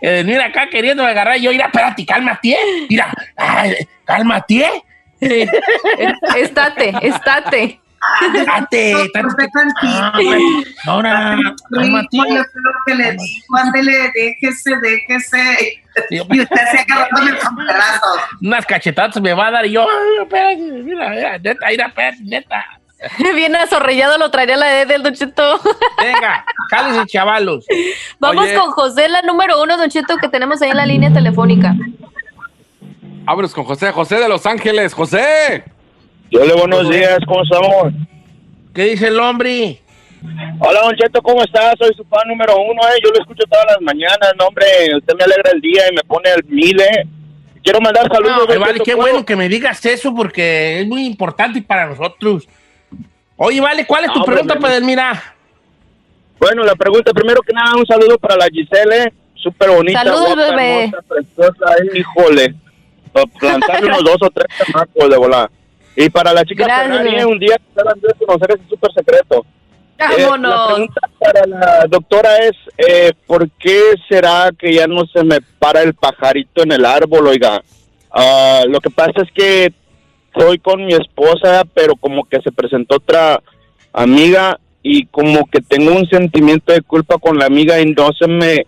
Eh, 0.00 0.22
mira 0.24 0.46
acá 0.46 0.68
queriendo 0.68 1.04
agarrar 1.04 1.38
yo, 1.38 1.50
mira, 1.50 1.66
espérate, 1.66 2.04
cálmate, 2.06 2.50
¿eh? 2.50 2.86
mira, 2.88 3.12
ay, 3.36 3.74
cálmate, 4.04 4.54
¿eh? 4.56 4.82
Sí. 5.20 5.46
Estate, 6.36 6.92
estate. 7.00 7.80
Tantito. 8.46 8.98
Ah, 9.84 10.18
Ahora, 10.86 11.36
cálmate. 11.70 12.16
Yo 12.16 12.24
creo 12.24 12.72
que 12.86 12.94
le 12.96 13.12
digo, 13.12 13.56
ándele, 13.56 14.10
déjese, 14.14 14.72
déjese. 14.82 15.82
Y 16.10 16.20
usted 16.20 16.60
se 16.72 16.78
agarrándome 16.80 17.38
con 17.38 17.56
pedazos. 17.56 18.20
Unas 18.40 18.66
cachetadas 18.66 19.20
me 19.20 19.32
va 19.32 19.46
a 19.46 19.50
dar 19.52 19.66
y 19.66 19.72
yo, 19.72 19.82
ay, 19.88 20.22
espérate, 20.22 20.56
mira, 20.56 21.10
mira, 21.10 21.38
neta, 21.38 21.66
mira, 21.68 21.86
espérate, 21.86 22.18
neta. 22.22 22.64
Bien 23.34 23.54
azorrillado 23.56 24.18
lo 24.18 24.30
traería 24.30 24.56
la 24.56 24.66
de 24.66 24.86
del 24.86 25.02
Don 25.02 25.14
Cheto. 25.14 25.60
Venga, 25.98 26.44
cálense, 26.70 27.06
chavalos. 27.06 27.66
Vamos 28.18 28.44
Oye. 28.44 28.54
con 28.54 28.70
José, 28.72 29.08
la 29.08 29.22
número 29.22 29.62
uno, 29.62 29.76
Don 29.76 29.88
Cheto, 29.88 30.16
que 30.18 30.28
tenemos 30.28 30.60
ahí 30.62 30.70
en 30.70 30.76
la 30.76 30.86
línea 30.86 31.12
telefónica. 31.12 31.74
Vámonos 33.24 33.54
con 33.54 33.64
José, 33.64 33.92
José 33.92 34.16
de 34.16 34.28
Los 34.28 34.46
Ángeles. 34.46 34.94
José. 34.94 35.64
Hola, 36.34 36.54
buenos 36.54 36.88
días, 36.88 37.18
¿cómo 37.26 37.42
estamos? 37.42 37.92
¿Qué 38.74 38.84
dice 38.84 39.08
el 39.08 39.20
hombre? 39.20 39.80
Hola, 40.60 40.80
Don 40.82 40.96
Cheto, 40.96 41.20
¿cómo 41.20 41.42
estás? 41.42 41.74
Soy 41.78 41.92
su 41.96 42.04
fan 42.04 42.26
número 42.28 42.56
uno, 42.56 42.80
eh. 42.88 43.00
Yo 43.04 43.10
lo 43.10 43.20
escucho 43.20 43.44
todas 43.50 43.66
las 43.66 43.80
mañanas, 43.80 44.32
no, 44.38 44.46
hombre. 44.46 44.66
Usted 44.96 45.14
me 45.16 45.24
alegra 45.24 45.50
el 45.52 45.60
día 45.60 45.82
y 45.90 45.94
me 45.94 46.02
pone 46.04 46.30
al 46.30 46.44
mile. 46.44 47.06
Quiero 47.62 47.80
mandar 47.80 48.08
saludos. 48.10 48.48
No, 48.48 48.60
vale, 48.60 48.72
Cheto, 48.72 48.84
qué 48.84 48.96
¿puedo? 48.96 49.10
bueno 49.10 49.26
que 49.26 49.36
me 49.36 49.48
digas 49.48 49.84
eso 49.84 50.14
porque 50.14 50.80
es 50.80 50.86
muy 50.86 51.04
importante 51.06 51.60
para 51.62 51.86
nosotros. 51.86 52.48
Oye, 53.44 53.60
vale, 53.60 53.84
¿cuál 53.86 54.04
es 54.04 54.12
tu 54.12 54.20
No, 54.20 54.24
pregunta, 54.24 54.54
pues 54.60 54.80
mira? 54.82 55.20
Bueno, 56.38 56.62
la 56.62 56.76
pregunta, 56.76 57.12
primero 57.12 57.40
que 57.42 57.52
nada, 57.52 57.74
un 57.76 57.84
saludo 57.84 58.16
para 58.16 58.36
la 58.36 58.46
Gisele. 58.46 59.12
Súper 59.34 59.70
bonita, 59.70 59.98
Saludos, 60.04 60.34
guapa, 60.36 60.50
bebé. 60.50 60.84
hermosa, 60.84 61.02
preciosa, 61.08 61.74
híjole. 61.92 62.54
Plantarle 63.40 63.86
unos 63.88 64.04
dos 64.04 64.16
o 64.20 64.30
tres 64.30 64.46
chamacos 64.56 65.10
de 65.10 65.16
volar. 65.16 65.50
Y 65.96 66.08
para 66.08 66.32
la 66.32 66.44
chica 66.44 66.64
Ferrari, 66.66 67.24
un 67.24 67.38
día 67.40 67.56
que 67.58 68.24
conocer 68.24 68.52
ese 68.52 68.68
súper 68.68 68.92
secreto. 68.92 69.44
Eh, 69.98 70.28
la 70.38 70.66
pregunta 70.68 71.00
para 71.18 71.46
la 71.46 71.86
doctora 71.88 72.38
es, 72.38 72.52
eh, 72.78 73.12
¿por 73.26 73.50
qué 73.50 73.94
será 74.08 74.50
que 74.56 74.72
ya 74.72 74.86
no 74.86 75.04
se 75.06 75.24
me 75.24 75.40
para 75.58 75.82
el 75.82 75.94
pajarito 75.94 76.62
en 76.62 76.70
el 76.72 76.84
árbol, 76.84 77.26
oiga? 77.26 77.60
Ah, 78.12 78.62
lo 78.68 78.80
que 78.80 78.90
pasa 78.90 79.22
es 79.22 79.32
que 79.32 79.72
estoy 80.34 80.58
con 80.58 80.84
mi 80.84 80.94
esposa, 80.94 81.64
pero 81.74 81.94
como 81.96 82.24
que 82.24 82.40
se 82.40 82.52
presentó 82.52 82.96
otra 82.96 83.42
amiga 83.92 84.58
y 84.82 85.06
como 85.06 85.46
que 85.46 85.60
tengo 85.60 85.92
un 85.92 86.08
sentimiento 86.08 86.72
de 86.72 86.82
culpa 86.82 87.18
con 87.18 87.38
la 87.38 87.46
amiga 87.46 87.80
y 87.80 87.92
no 87.92 88.10
se 88.18 88.26
me 88.26 88.66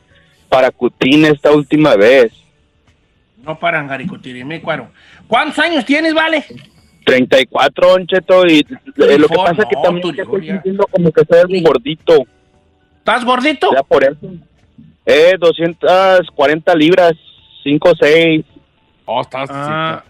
paracutina 0.48 1.28
esta 1.28 1.50
última 1.50 1.96
vez. 1.96 2.32
No 3.42 3.58
paran, 3.58 3.88
Garicotirime, 3.88 4.60
cuaro. 4.60 4.88
¿Cuántos 5.26 5.58
años 5.58 5.84
tienes, 5.84 6.14
vale? 6.14 6.44
34, 7.04 7.88
Don 7.88 8.06
Cheto, 8.06 8.46
y 8.46 8.60
eh, 8.60 9.18
lo 9.18 9.28
que 9.28 9.36
pasa 9.36 9.62
es 9.62 9.68
que 9.68 9.76
también 9.82 10.18
estoy 10.18 10.46
sintiendo 10.46 10.86
como 10.86 11.12
que 11.12 11.22
soy 11.28 11.62
gordito. 11.62 12.24
¿Estás 12.98 13.24
gordito? 13.24 13.70
Ya 13.74 13.82
por 13.82 14.04
eso. 14.04 14.16
Eh, 15.04 15.34
240 15.38 16.74
libras, 16.76 17.12
5 17.62 17.92
6. 18.00 18.44
Oh, 19.04 19.20
estás. 19.20 19.50
Ah, 19.52 20.02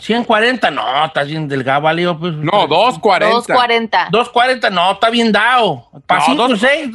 140, 0.00 0.70
no, 0.70 1.04
estás 1.04 1.26
bien 1.26 1.48
delgado, 1.48 1.82
vale. 1.82 2.02
yo, 2.02 2.18
pues, 2.18 2.32
No, 2.34 2.66
240. 2.66 3.26
240. 3.36 4.08
240, 4.10 4.70
no, 4.70 4.92
está 4.92 5.10
bien 5.10 5.30
dado. 5.32 5.88
Para 6.06 6.20
No, 6.20 6.26
5, 6.26 6.48
dos- 6.48 6.60
6. 6.60 6.88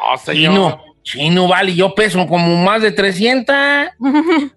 Oh, 0.00 0.16
señor. 0.18 0.52
Chino, 0.52 0.80
chino, 1.02 1.48
vale, 1.48 1.74
yo 1.74 1.94
peso 1.94 2.26
como 2.26 2.56
más 2.64 2.82
de 2.82 2.92
300. 2.92 3.54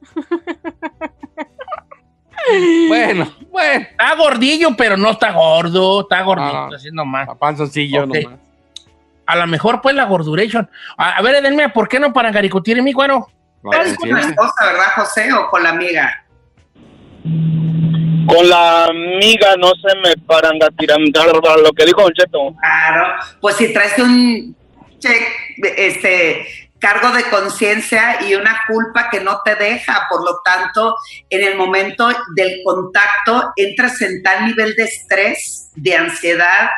Bueno, 2.88 3.31
bueno. 3.50 3.86
Está 3.89 4.15
gordillo, 4.15 4.69
pero 4.77 4.98
no 4.98 5.10
está 5.12 5.31
gordo. 5.31 6.01
Está 6.01 6.22
gordito, 6.22 6.55
Ah. 6.55 6.69
haciendo 6.75 7.03
más. 7.05 7.27
A 7.27 7.36
panzoncillo 7.36 8.03
Ok. 8.03 8.15
nomás. 8.24 8.39
A 9.25 9.36
lo 9.36 9.48
mejor, 9.48 9.81
pues, 9.81 9.95
la 9.95 10.03
gorduration. 10.05 10.69
A, 10.98 11.17
a 11.17 11.22
ver, 11.24 11.36
Edelmia, 11.36 11.74
¿por 11.74 11.88
qué 11.88 12.00
no 12.00 12.13
para 12.13 12.31
garicotir 12.31 12.77
en 12.77 12.84
mi 12.84 12.93
cuero? 12.93 13.27
¿Estás 13.63 13.98
con 13.98 14.12
la 14.12 14.19
esposa, 14.19 14.53
verdad, 14.63 14.86
José, 14.95 15.34
o 15.34 15.50
con 15.50 15.63
la 15.63 15.69
amiga? 15.69 16.24
Con 18.27 18.50
la 18.50 18.86
amiga 18.86 19.55
no 19.58 19.72
se 19.75 19.96
me 20.03 20.15
paran 20.25 20.62
a 20.62 20.70
tirar 20.72 21.00
lo 21.00 21.72
que 21.72 21.86
dijo 21.86 22.01
Don 22.01 22.13
Cheto. 22.13 22.55
Claro, 22.60 23.13
pues 23.39 23.55
si 23.55 23.72
traes 23.72 23.98
un 24.00 24.55
check, 25.00 25.22
este 25.77 26.46
cargo 26.79 27.12
de 27.15 27.24
conciencia 27.29 28.20
y 28.27 28.36
una 28.36 28.62
culpa 28.67 29.10
que 29.10 29.20
no 29.22 29.41
te 29.44 29.55
deja, 29.55 30.08
por 30.10 30.24
lo 30.24 30.39
tanto, 30.44 30.96
en 31.29 31.44
el 31.44 31.55
momento 31.55 32.10
del 32.36 32.62
contacto 32.63 33.53
entras 33.55 34.01
en 34.01 34.22
tal 34.22 34.46
nivel 34.46 34.75
de 34.75 34.84
estrés, 34.84 35.72
de 35.75 35.96
ansiedad 35.96 36.70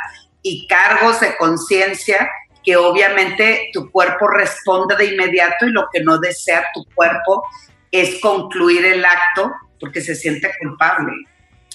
y 0.42 0.68
cargos 0.68 1.20
de 1.20 1.36
conciencia 1.38 2.30
que 2.64 2.76
obviamente 2.76 3.70
tu 3.74 3.90
cuerpo 3.92 4.28
responde 4.28 4.96
de 4.96 5.14
inmediato 5.14 5.66
y 5.66 5.72
lo 5.72 5.88
que 5.92 6.02
no 6.02 6.20
desea 6.20 6.66
tu 6.74 6.86
cuerpo 6.96 7.44
es 7.92 8.20
concluir 8.20 8.86
el 8.86 9.04
acto 9.06 9.52
porque 9.80 10.02
se 10.02 10.16
siente 10.16 10.52
culpable. 10.60 11.14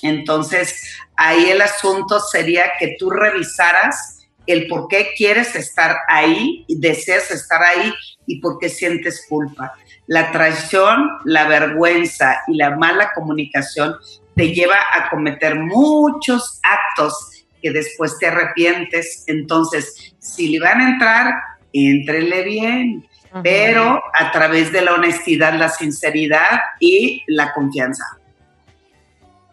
Entonces, 0.03 0.97
ahí 1.17 1.51
el 1.51 1.61
asunto 1.63 2.19
sería 2.21 2.73
que 2.79 2.97
tú 2.99 3.11
revisaras 3.11 4.27
el 4.47 4.67
por 4.67 4.89
qué 4.89 5.13
quieres 5.17 5.55
estar 5.55 5.99
ahí 6.09 6.65
y 6.67 6.81
deseas 6.81 7.31
estar 7.31 7.63
ahí 7.63 7.93
y 8.27 8.41
por 8.41 8.59
qué 8.59 8.69
sientes 8.69 9.25
culpa. 9.29 9.73
La 10.07 10.33
traición, 10.33 11.09
la 11.25 11.47
vergüenza 11.47 12.43
y 12.49 12.57
la 12.57 12.77
mala 12.77 13.13
comunicación 13.15 13.95
te 14.35 14.53
lleva 14.53 14.77
a 14.95 15.11
cometer 15.11 15.55
muchos 15.57 16.61
actos 16.63 17.45
que 17.63 17.71
después 17.71 18.19
te 18.19 18.27
arrepientes. 18.27 19.25
Entonces, 19.29 20.15
si 20.19 20.49
le 20.49 20.59
van 20.59 20.81
a 20.81 20.91
entrar, 20.91 21.35
éntrele 21.73 22.43
bien, 22.43 23.09
pero 23.43 24.03
a 24.12 24.31
través 24.33 24.73
de 24.73 24.83
la 24.83 24.95
honestidad, 24.95 25.55
la 25.55 25.69
sinceridad 25.69 26.61
y 26.81 27.23
la 27.29 27.53
confianza. 27.53 28.05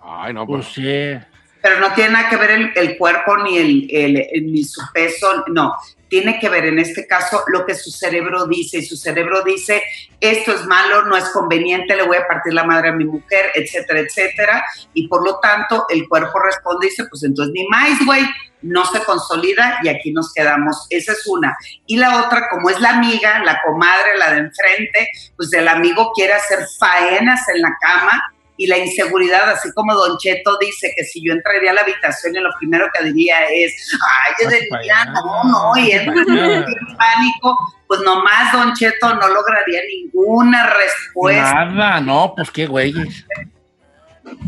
Ay, 0.01 0.33
no, 0.33 0.45
Pues 0.45 0.65
pues. 0.65 0.75
sí. 0.75 1.25
Pero 1.61 1.79
no 1.81 1.93
tiene 1.93 2.11
nada 2.11 2.29
que 2.29 2.37
ver 2.37 2.51
el, 2.51 2.71
el 2.75 2.97
cuerpo 2.97 3.37
ni, 3.37 3.57
el, 3.57 3.87
el- 3.91 4.27
el- 4.31 4.51
ni 4.51 4.63
su 4.63 4.81
peso, 4.93 5.43
no. 5.47 5.73
Tiene 6.09 6.39
que 6.39 6.49
ver 6.49 6.65
en 6.65 6.79
este 6.79 7.07
caso 7.07 7.43
lo 7.47 7.65
que 7.65 7.75
su 7.75 7.91
cerebro 7.91 8.45
dice. 8.47 8.79
Y 8.79 8.85
su 8.85 8.97
cerebro 8.97 9.43
dice, 9.43 9.81
esto 10.19 10.53
es 10.53 10.65
malo, 10.65 11.03
no 11.05 11.15
es 11.15 11.29
conveniente, 11.29 11.95
le 11.95 12.03
voy 12.03 12.17
a 12.17 12.27
partir 12.27 12.53
la 12.53 12.63
madre 12.63 12.89
a 12.89 12.93
mi 12.93 13.05
mujer, 13.05 13.51
etcétera, 13.55 13.99
etcétera. 13.99 14.63
Y 14.93 15.07
por 15.07 15.23
lo 15.23 15.39
tanto, 15.39 15.85
el 15.89 16.07
cuerpo 16.07 16.39
responde 16.39 16.87
y 16.87 16.89
dice, 16.89 17.05
pues 17.09 17.23
entonces 17.23 17.53
ni 17.53 17.67
más, 17.67 18.05
güey, 18.05 18.25
no 18.61 18.85
se 18.85 19.03
consolida 19.03 19.79
y 19.83 19.89
aquí 19.89 20.11
nos 20.11 20.33
quedamos. 20.33 20.87
Esa 20.89 21.13
es 21.13 21.25
una. 21.27 21.55
Y 21.85 21.97
la 21.97 22.25
otra, 22.25 22.49
como 22.49 22.69
es 22.69 22.79
la 22.79 22.91
amiga, 22.91 23.43
la 23.43 23.61
comadre, 23.65 24.17
la 24.17 24.31
de 24.31 24.39
enfrente, 24.39 25.09
pues 25.37 25.53
el 25.53 25.67
amigo 25.67 26.11
quiere 26.13 26.33
hacer 26.33 26.59
faenas 26.77 27.47
en 27.49 27.61
la 27.61 27.77
cama 27.79 28.33
y 28.61 28.67
la 28.67 28.77
inseguridad, 28.77 29.49
así 29.51 29.71
como 29.73 29.93
Don 29.95 30.17
Cheto 30.17 30.57
dice 30.59 30.91
que 30.95 31.05
si 31.05 31.23
yo 31.25 31.31
entraría 31.31 31.71
a 31.71 31.75
la 31.75 31.81
habitación 31.81 32.35
y 32.35 32.39
lo 32.39 32.49
primero 32.59 32.87
que 32.93 33.05
diría 33.05 33.37
es, 33.45 33.89
ay, 33.93 34.33
yo 34.41 34.47
Hazte 34.49 34.59
de 34.59 34.67
pa' 34.69 34.79
día, 34.79 35.01
allá, 35.01 35.11
no, 35.13 35.43
no, 35.45 35.77
y 35.81 35.91
es 35.91 36.05
pánico, 36.97 37.57
pues 37.87 38.01
nomás 38.01 38.51
Don 38.51 38.73
Cheto 38.73 39.13
no 39.15 39.27
lograría 39.29 39.79
ninguna 40.03 40.69
respuesta. 40.73 41.65
Nada, 41.65 42.01
no, 42.01 42.33
pues 42.35 42.51
qué 42.51 42.67
güeyes. 42.67 43.25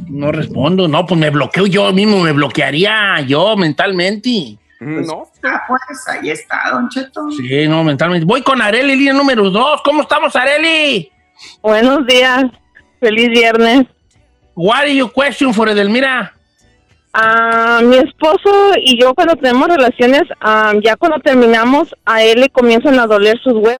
No 0.09 0.31
respondo, 0.33 0.89
no, 0.89 1.05
pues 1.05 1.17
me 1.17 1.29
bloqueo 1.29 1.65
yo 1.65 1.91
mismo, 1.93 2.19
me 2.19 2.33
bloquearía 2.33 3.21
yo 3.21 3.55
mentalmente. 3.55 4.57
mm, 4.81 5.05
No. 5.05 5.23
Ah, 5.43 5.63
pues 5.67 5.81
ahí 6.09 6.29
está, 6.31 6.63
Don 6.71 6.89
Cheto. 6.89 7.31
Sí, 7.31 7.65
no, 7.67 7.81
mentalmente. 7.83 8.25
Voy 8.25 8.41
con 8.43 8.61
Areli, 8.61 8.95
línea 8.97 9.13
número 9.13 9.49
dos. 9.49 9.81
¿Cómo 9.83 10.01
estamos, 10.03 10.35
Areli? 10.35 11.09
Buenos 11.61 12.05
días, 12.05 12.43
feliz 12.99 13.29
viernes. 13.29 13.87
What 14.55 14.83
are 14.83 14.93
your 14.93 15.11
question 15.11 15.53
for 15.53 15.67
Edelmira? 15.69 16.33
Ah, 17.13 17.81
mi 17.83 17.97
esposo 17.97 18.73
y 18.77 18.97
yo 19.01 19.13
cuando 19.13 19.35
tenemos 19.35 19.67
relaciones, 19.67 20.23
ah, 20.39 20.73
ya 20.83 20.95
cuando 20.95 21.19
terminamos, 21.19 21.93
a 22.05 22.23
él 22.23 22.39
le 22.41 22.49
comienzan 22.49 22.97
a 22.99 23.07
doler 23.07 23.39
sus 23.43 23.53
huevos. 23.53 23.77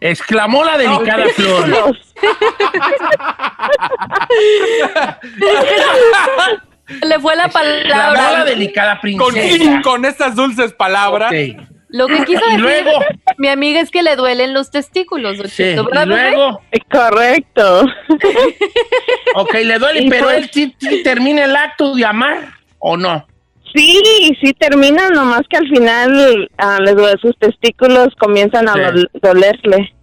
Exclamó 0.00 0.64
la 0.64 0.76
delicada 0.76 1.26
flor. 1.36 1.92
Le 7.00 7.18
fue 7.20 7.36
la 7.36 7.46
Exclamó 7.46 7.88
la 7.88 7.94
palabra. 8.12 8.44
delicada 8.44 9.00
Con, 9.00 9.32
princesa. 9.32 9.80
con 9.84 10.04
estas 10.04 10.34
dulces 10.34 10.72
palabras. 10.72 11.32
Ok. 11.32 11.62
Lo 11.92 12.06
que 12.08 12.24
quiso 12.26 12.44
decir 12.46 12.60
luego, 12.60 12.90
mi 13.38 13.48
amiga 13.48 13.80
es 13.80 13.90
que 13.90 14.02
le 14.02 14.16
duelen 14.16 14.52
los 14.54 14.70
testículos, 14.70 15.36
sí, 15.50 15.62
y 15.62 16.06
luego, 16.06 16.60
Correcto. 16.90 17.86
ok, 19.36 19.54
le 19.64 19.78
duele, 19.78 20.02
Y 20.02 20.10
pero 20.10 20.24
pues- 20.24 20.36
él 20.38 20.50
sí, 20.52 20.74
sí 20.78 21.02
termina 21.02 21.44
el 21.44 21.54
acto 21.54 21.94
de 21.94 22.04
amar 22.04 22.48
o 22.78 22.96
no. 22.96 23.26
Sí, 23.74 24.36
sí 24.42 24.52
termina, 24.52 25.08
nomás 25.08 25.42
que 25.48 25.56
al 25.56 25.66
final 25.68 26.50
ah, 26.58 26.78
les 26.80 26.94
duele 26.94 27.18
sus 27.22 27.36
testículos, 27.38 28.08
comienzan 28.18 28.68
a 28.68 28.74
Sí. 28.74 28.80
dol- 28.80 29.10
dolerle. 29.22 29.94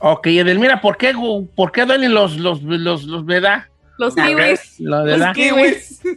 Ok, 0.00 0.26
Edelmira, 0.26 0.80
¿por 0.80 0.96
qué, 0.96 1.14
por 1.54 1.70
qué 1.70 1.84
duelen 1.84 2.12
los, 2.12 2.36
los, 2.38 2.60
los, 2.62 3.04
los, 3.04 3.24
¿verdad? 3.24 3.66
Los 3.98 4.16
kiwis. 4.16 4.80
Los 4.80 5.32
kiwis. 5.34 6.00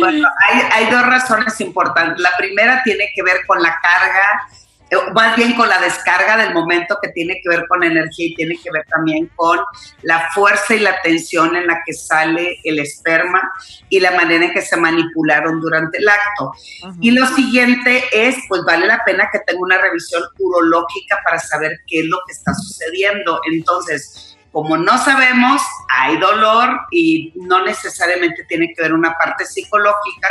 Bueno, 0.00 0.28
hay, 0.48 0.60
hay 0.72 0.90
dos 0.90 1.06
razones 1.06 1.60
importantes. 1.60 2.18
La 2.18 2.36
primera 2.36 2.82
tiene 2.84 3.10
que 3.14 3.22
ver 3.22 3.46
con 3.46 3.62
la 3.62 3.78
carga 3.80 4.46
eh, 4.92 4.96
más 5.14 5.36
bien 5.36 5.54
con 5.54 5.68
la 5.70 5.80
descarga 5.80 6.36
del 6.36 6.52
momento 6.52 6.98
que 7.02 7.08
tiene 7.08 7.40
que 7.42 7.48
ver 7.48 7.66
con 7.66 7.82
energía 7.82 8.26
y 8.26 8.34
tiene 8.34 8.56
que 8.62 8.70
ver 8.70 8.84
también 8.90 9.30
con 9.36 9.58
la 10.02 10.28
fuerza 10.34 10.74
y 10.74 10.80
la 10.80 11.00
tensión 11.00 11.56
en 11.56 11.66
la 11.66 11.82
que 11.86 11.94
sale 11.94 12.60
el 12.62 12.78
esperma 12.78 13.40
y 13.88 14.00
la 14.00 14.10
manera 14.10 14.44
en 14.44 14.52
que 14.52 14.60
se 14.60 14.76
manipularon 14.76 15.60
durante 15.62 15.96
el 15.96 16.08
acto. 16.08 16.52
Y 17.00 17.12
lo 17.12 17.26
siguiente 17.26 18.04
es, 18.12 18.36
pues 18.48 18.62
vale 18.66 18.86
la 18.86 19.02
pena 19.04 19.30
que 19.32 19.38
tenga 19.40 19.60
una 19.60 19.78
revisión 19.78 20.22
urológica 20.38 21.18
para 21.24 21.38
saber 21.38 21.80
qué 21.86 22.00
es 22.00 22.06
lo 22.06 22.18
que 22.26 22.32
está 22.32 22.52
sucediendo. 22.52 23.40
Entonces, 23.50 24.31
como 24.52 24.76
no 24.76 24.98
sabemos, 24.98 25.62
hay 25.88 26.18
dolor 26.18 26.82
y 26.90 27.32
no 27.36 27.64
necesariamente 27.64 28.44
tiene 28.44 28.72
que 28.74 28.82
ver 28.82 28.92
una 28.92 29.16
parte 29.16 29.46
psicológica, 29.46 30.28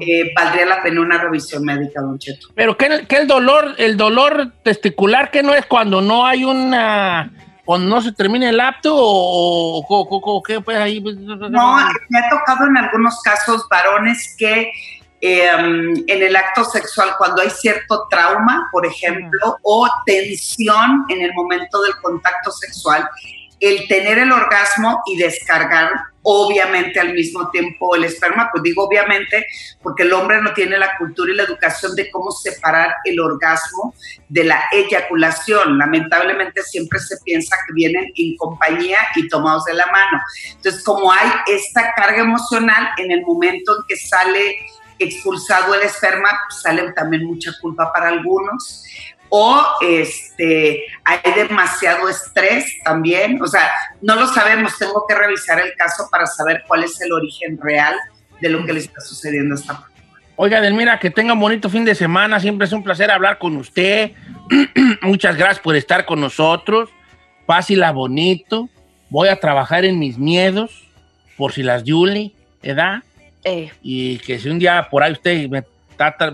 eh, 0.00 0.32
valdría 0.34 0.66
la 0.66 0.82
pena 0.82 1.02
una 1.02 1.18
revisión 1.18 1.62
médica, 1.62 2.00
don 2.00 2.18
Cheto. 2.18 2.48
Pero 2.54 2.76
¿qué, 2.78 3.06
el 3.10 3.26
dolor, 3.26 3.74
el 3.76 3.98
dolor 3.98 4.52
testicular 4.62 5.30
que 5.30 5.42
no 5.42 5.54
es 5.54 5.66
cuando 5.66 6.00
no 6.00 6.26
hay 6.26 6.44
una, 6.44 7.30
cuando 7.66 7.94
no 7.94 8.00
se 8.00 8.12
termina 8.12 8.48
el 8.48 8.58
apto 8.58 8.94
o, 8.94 10.42
qué 10.46 10.62
pues 10.62 10.78
ahí? 10.78 11.00
No, 11.00 11.76
me 12.08 12.18
ha 12.18 12.30
tocado 12.30 12.66
en 12.66 12.78
algunos 12.78 13.20
casos 13.20 13.66
varones 13.68 14.34
que 14.38 14.72
em, 15.20 15.94
en 16.06 16.22
el 16.22 16.34
acto 16.36 16.64
sexual, 16.64 17.10
cuando 17.18 17.42
hay 17.42 17.50
cierto 17.50 18.06
trauma, 18.08 18.68
por 18.72 18.86
ejemplo, 18.86 19.58
o 19.62 19.86
tensión 20.06 21.04
en 21.10 21.20
el 21.20 21.34
momento 21.34 21.82
del 21.82 21.92
contacto 22.02 22.50
sexual, 22.50 23.06
el 23.62 23.86
tener 23.86 24.18
el 24.18 24.32
orgasmo 24.32 25.00
y 25.06 25.16
descargar 25.16 25.88
obviamente 26.22 26.98
al 26.98 27.14
mismo 27.14 27.48
tiempo 27.50 27.94
el 27.94 28.04
esperma, 28.04 28.48
pues 28.52 28.62
digo 28.64 28.84
obviamente 28.84 29.46
porque 29.82 30.02
el 30.02 30.12
hombre 30.12 30.42
no 30.42 30.52
tiene 30.52 30.78
la 30.78 30.96
cultura 30.98 31.32
y 31.32 31.36
la 31.36 31.44
educación 31.44 31.94
de 31.94 32.10
cómo 32.10 32.32
separar 32.32 32.92
el 33.04 33.20
orgasmo 33.20 33.94
de 34.28 34.44
la 34.44 34.64
eyaculación. 34.72 35.78
Lamentablemente 35.78 36.62
siempre 36.64 36.98
se 36.98 37.16
piensa 37.24 37.56
que 37.66 37.72
vienen 37.72 38.12
en 38.16 38.36
compañía 38.36 38.98
y 39.14 39.28
tomados 39.28 39.64
de 39.64 39.74
la 39.74 39.86
mano. 39.86 40.20
Entonces, 40.56 40.82
como 40.82 41.12
hay 41.12 41.30
esta 41.46 41.92
carga 41.94 42.22
emocional 42.22 42.88
en 42.96 43.12
el 43.12 43.22
momento 43.22 43.76
en 43.76 43.82
que 43.86 43.96
sale 43.96 44.56
expulsado 44.98 45.74
el 45.74 45.82
esperma, 45.82 46.30
sale 46.50 46.92
también 46.92 47.26
mucha 47.26 47.52
culpa 47.60 47.92
para 47.92 48.08
algunos 48.08 48.84
o 49.34 49.64
este, 49.80 50.84
hay 51.04 51.32
demasiado 51.34 52.06
estrés 52.06 52.66
también. 52.84 53.40
O 53.42 53.46
sea, 53.46 53.70
no 54.02 54.14
lo 54.14 54.26
sabemos, 54.26 54.76
tengo 54.78 55.06
que 55.08 55.14
revisar 55.14 55.58
el 55.58 55.72
caso 55.74 56.06
para 56.10 56.26
saber 56.26 56.64
cuál 56.68 56.84
es 56.84 57.00
el 57.00 57.10
origen 57.12 57.58
real 57.58 57.94
de 58.42 58.50
lo 58.50 58.62
que 58.66 58.74
le 58.74 58.80
está 58.80 59.00
sucediendo 59.00 59.54
a 59.54 59.58
esta 59.58 59.72
persona. 59.72 59.92
Oiga, 60.36 60.60
Delmira, 60.60 60.98
que 60.98 61.10
tenga 61.10 61.32
un 61.32 61.40
bonito 61.40 61.70
fin 61.70 61.86
de 61.86 61.94
semana. 61.94 62.40
Siempre 62.40 62.66
es 62.66 62.72
un 62.74 62.82
placer 62.82 63.10
hablar 63.10 63.38
con 63.38 63.56
usted. 63.56 64.12
Muchas 65.00 65.34
gracias 65.38 65.60
por 65.60 65.76
estar 65.76 66.04
con 66.04 66.20
nosotros. 66.20 66.90
Pásila 67.46 67.90
bonito. 67.90 68.68
Voy 69.08 69.28
a 69.28 69.40
trabajar 69.40 69.86
en 69.86 69.98
mis 69.98 70.18
miedos, 70.18 70.90
por 71.38 71.52
si 71.52 71.62
las 71.62 71.84
Julie, 71.86 72.34
¿edad? 72.62 73.02
Eh. 73.44 73.72
Y 73.80 74.18
que 74.18 74.38
si 74.38 74.50
un 74.50 74.58
día 74.58 74.88
por 74.90 75.02
ahí 75.02 75.12
usted 75.12 75.48
me, 75.48 75.64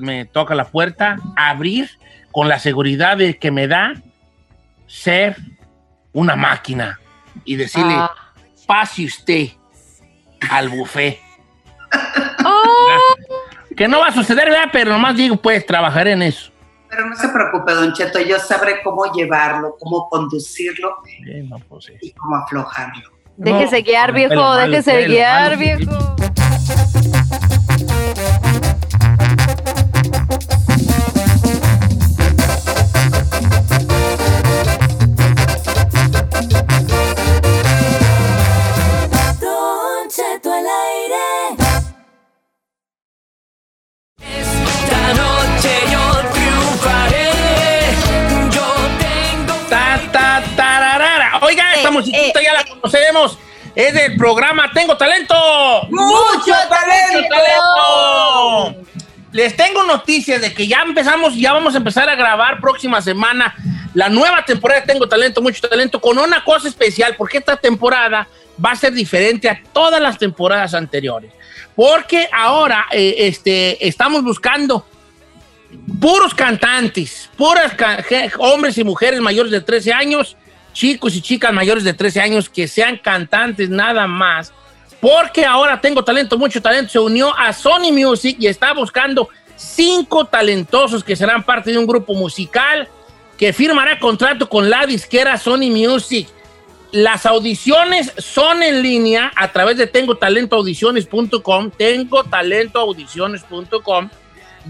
me 0.01 0.25
toca 0.25 0.57
la 0.57 0.65
puerta, 0.65 1.19
abrir 1.37 1.91
con 2.33 2.49
la 2.49 2.59
seguridad 2.59 3.17
de 3.17 3.39
que 3.39 3.51
me 3.51 3.67
da 3.67 3.95
ser 4.87 5.37
una 6.13 6.37
máquina 6.37 6.99
y 7.45 7.57
decirle, 7.57 7.95
ah. 7.97 8.13
pase 8.67 9.05
usted 9.05 9.49
al 10.51 10.69
buffet. 10.69 11.19
Oh. 12.45 12.99
Que 13.77 13.89
no 13.89 13.99
va 13.99 14.07
a 14.07 14.13
suceder, 14.13 14.49
¿verdad? 14.49 14.69
Pero 14.73 14.93
nomás 14.93 15.17
digo, 15.17 15.37
pues, 15.37 15.67
trabajar 15.67 16.07
en 16.07 16.23
eso. 16.23 16.53
Pero 16.89 17.07
no 17.07 17.17
se 17.17 17.29
preocupe, 17.29 17.73
Don 17.75 17.93
Cheto, 17.93 18.21
yo 18.21 18.39
sabré 18.39 18.81
cómo 18.83 19.13
llevarlo, 19.13 19.77
cómo 19.79 20.09
conducirlo 20.09 20.97
pues 21.69 21.93
y 22.01 22.13
cómo 22.13 22.37
aflojarlo. 22.37 23.11
Déjese 23.37 23.83
guiar, 23.83 24.13
viejo, 24.13 24.55
déjese 24.55 25.07
guiar, 25.07 25.57
viejo. 25.59 26.17
Conocemos. 52.69 53.39
Es 53.75 53.95
del 53.95 54.17
programa 54.17 54.71
Tengo 54.73 54.97
Talento. 54.97 55.35
¡Mucho, 55.91 56.55
talento! 56.69 57.25
Les 59.33 59.57
tengo 59.57 59.85
noticias 59.85 60.41
de 60.41 60.55
que 60.55 60.67
ya 60.67 60.83
empezamos, 60.83 61.37
ya 61.37 61.53
vamos 61.53 61.75
a 61.75 61.79
empezar 61.79 62.09
a 62.09 62.15
grabar 62.15 62.61
próxima 62.61 63.03
semana 63.03 63.55
la 63.95 64.09
nueva 64.09 64.45
temporada 64.45 64.81
de 64.81 64.87
Tengo 64.87 65.09
Talento, 65.09 65.43
Mucho 65.43 65.69
Talento, 65.69 66.01
con 66.01 66.19
una 66.19 66.45
cosa 66.45 66.69
especial, 66.69 67.15
porque 67.17 67.39
esta 67.39 67.57
temporada 67.57 68.29
va 68.65 68.73
a 68.73 68.77
ser 68.77 68.93
diferente 68.93 69.49
a 69.49 69.61
todas 69.73 70.01
las 70.01 70.19
temporadas 70.19 70.75
anteriores. 70.75 71.33
Porque 71.75 72.29
ahora 72.33 72.87
eh, 72.91 73.15
este, 73.19 73.87
estamos 73.87 74.25
buscando 74.25 74.85
puros 76.01 76.35
cantantes, 76.35 77.31
puras 77.37 77.73
hombres 78.39 78.79
y 78.79 78.85
mujeres 78.85 79.21
mayores 79.21 79.53
de 79.53 79.61
13 79.61 79.93
años 79.93 80.37
chicos 80.79 81.17
y 81.17 81.21
chicas 81.21 81.53
mayores 81.53 81.83
de 81.83 81.93
13 81.93 82.21
años 82.21 82.49
que 82.49 82.69
sean 82.69 82.99
cantantes 82.99 83.69
nada 83.69 84.07
más, 84.07 84.53
porque 85.01 85.45
ahora 85.45 85.81
tengo 85.81 86.05
talento, 86.05 86.39
mucho 86.39 86.63
talento, 86.63 86.93
se 86.93 87.01
unió 87.01 87.37
a 87.37 87.53
Sony 87.53 87.91
Music 87.91 88.37
y 88.39 88.47
está 88.47 88.73
buscando 88.75 89.29
cinco 89.57 90.27
talentosos 90.27 91.03
que 91.03 91.17
serán 91.17 91.43
parte 91.43 91.73
de 91.73 91.79
un 91.79 91.87
grupo 91.89 92.15
musical 92.15 92.87
que 93.37 93.53
firmará 93.53 93.99
contrato 93.99 94.49
con 94.49 94.71
la 94.71 94.87
disquera 94.87 95.37
Sony 95.37 95.69
Music. 95.69 96.29
Las 96.93 97.27
audiciones 97.27 98.13
son 98.17 98.63
en 98.63 98.81
línea 98.81 99.33
a 99.35 99.51
través 99.51 99.79
de 99.79 99.89
tengo 99.89 100.17
talento 100.17 100.55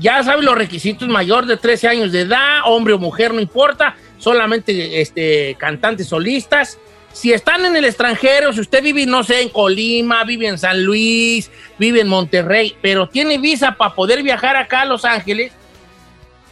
Ya 0.01 0.23
saben 0.23 0.45
los 0.45 0.55
requisitos, 0.55 1.09
mayor 1.09 1.47
de 1.47 1.57
13 1.57 1.89
años 1.89 2.13
de 2.13 2.21
edad, 2.21 2.61
hombre 2.65 2.95
o 2.95 2.99
mujer, 2.99 3.33
no 3.33 3.41
importa 3.41 3.97
solamente 4.19 5.01
este, 5.01 5.57
cantantes 5.59 6.09
solistas. 6.09 6.79
Si 7.13 7.33
están 7.33 7.65
en 7.65 7.75
el 7.75 7.85
extranjero, 7.85 8.53
si 8.53 8.61
usted 8.61 8.83
vive, 8.83 9.07
no 9.07 9.25
sé, 9.25 9.41
en 9.43 9.49
Colima, 9.49 10.25
vive 10.25 10.47
en 10.47 10.59
San 10.59 10.85
Luis, 10.85 11.51
vive 11.79 12.01
en 12.01 12.09
Monterrey, 12.09 12.77
pero 12.81 13.09
tiene 13.09 13.39
visa 13.39 13.73
para 13.73 13.95
poder 13.95 14.23
viajar 14.23 14.57
acá 14.57 14.83
a 14.83 14.85
Los 14.85 15.05
Ángeles 15.05 15.53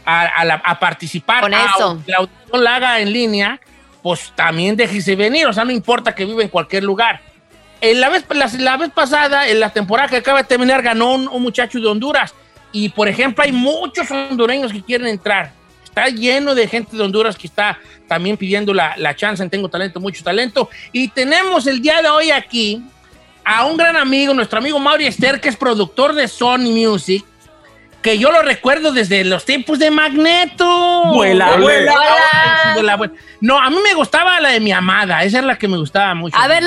a, 0.05 0.79
participar, 0.79 1.43
Con 1.43 1.53
eso. 1.53 2.01
la 2.07 2.19
audición 2.19 2.65
la 2.65 2.77
haga 2.77 3.01
en 3.01 3.13
línea, 3.13 3.61
pues 4.03 4.33
también 4.37 4.77
déjese 4.77 5.17
venir, 5.17 5.47
o 5.47 5.53
sea, 5.53 5.65
no 5.65 5.73
importa 5.73 6.15
que 6.15 6.25
vive 6.25 6.45
en 6.45 6.49
cualquier 6.49 6.85
lugar. 6.85 7.21
En 7.81 8.01
la, 8.01 8.09
vez, 8.09 8.25
la, 8.59 8.77
vez 8.77 8.91
pasada, 8.91 9.49
en 9.49 9.61
la 9.61 9.71
temporada 9.71 10.09
que 10.09 10.17
acaba 10.17 10.39
de 10.39 10.49
terminar, 10.49 10.83
ganó 10.83 11.13
un 11.15 11.43
muchacho 11.43 11.79
de 11.79 11.89
Honduras. 11.89 12.35
Y, 12.79 12.91
por 12.91 13.09
ejemplo, 13.09 13.43
hay 13.43 13.53
muchos 13.53 14.11
hondureños 14.11 14.71
que 14.71 14.83
quieren 14.83 15.07
entrar. 15.07 15.51
Está 15.83 16.09
lleno 16.09 16.55
de 16.55 16.69
gente 16.69 16.95
de 16.95 17.03
Honduras 17.03 17.35
que 17.35 17.47
está 17.47 17.79
también 18.07 18.37
pidiendo 18.37 18.75
la, 18.75 18.95
la 18.99 19.17
chance. 19.17 19.43
En 19.43 19.49
Tengo 19.49 19.71
Talento, 19.71 19.99
mucho 19.99 20.23
talento. 20.23 20.69
Y 20.93 21.09
tenemos 21.09 21.67
el 21.67 21.81
día 21.81 22.03
de 22.03 22.11
hoy 22.11 22.31
aquí 22.31 22.83
a 23.43 23.65
un 23.65 23.79
gran 23.79 23.97
amigo, 23.97 24.35
nuestro 24.35 24.59
amigo 24.59 24.79
Mauri 24.79 25.07
Esther, 25.07 25.41
que 25.41 25.49
es 25.49 25.57
productor 25.57 26.15
de 26.15 26.29
Sony 26.29 26.69
Music, 26.71 27.25
que 28.03 28.19
yo 28.19 28.31
lo 28.31 28.43
recuerdo 28.43 28.93
desde 28.93 29.25
los 29.25 29.45
tiempos 29.45 29.79
de 29.79 29.91
Magneto. 29.91 31.03
Vuela, 31.13 31.57
vuela. 31.57 31.95
No, 33.41 33.59
a 33.59 33.69
mí 33.71 33.77
me 33.83 33.95
gustaba 33.95 34.41
la 34.41 34.51
de 34.51 34.61
mi 34.61 34.73
amada, 34.73 35.23
esa 35.25 35.41
es 35.41 35.45
la 35.45 35.59
que 35.59 35.69
me 35.69 35.77
gustaba 35.77 36.15
mucho. 36.15 36.37
A 36.37 36.49
ver, 36.49 36.63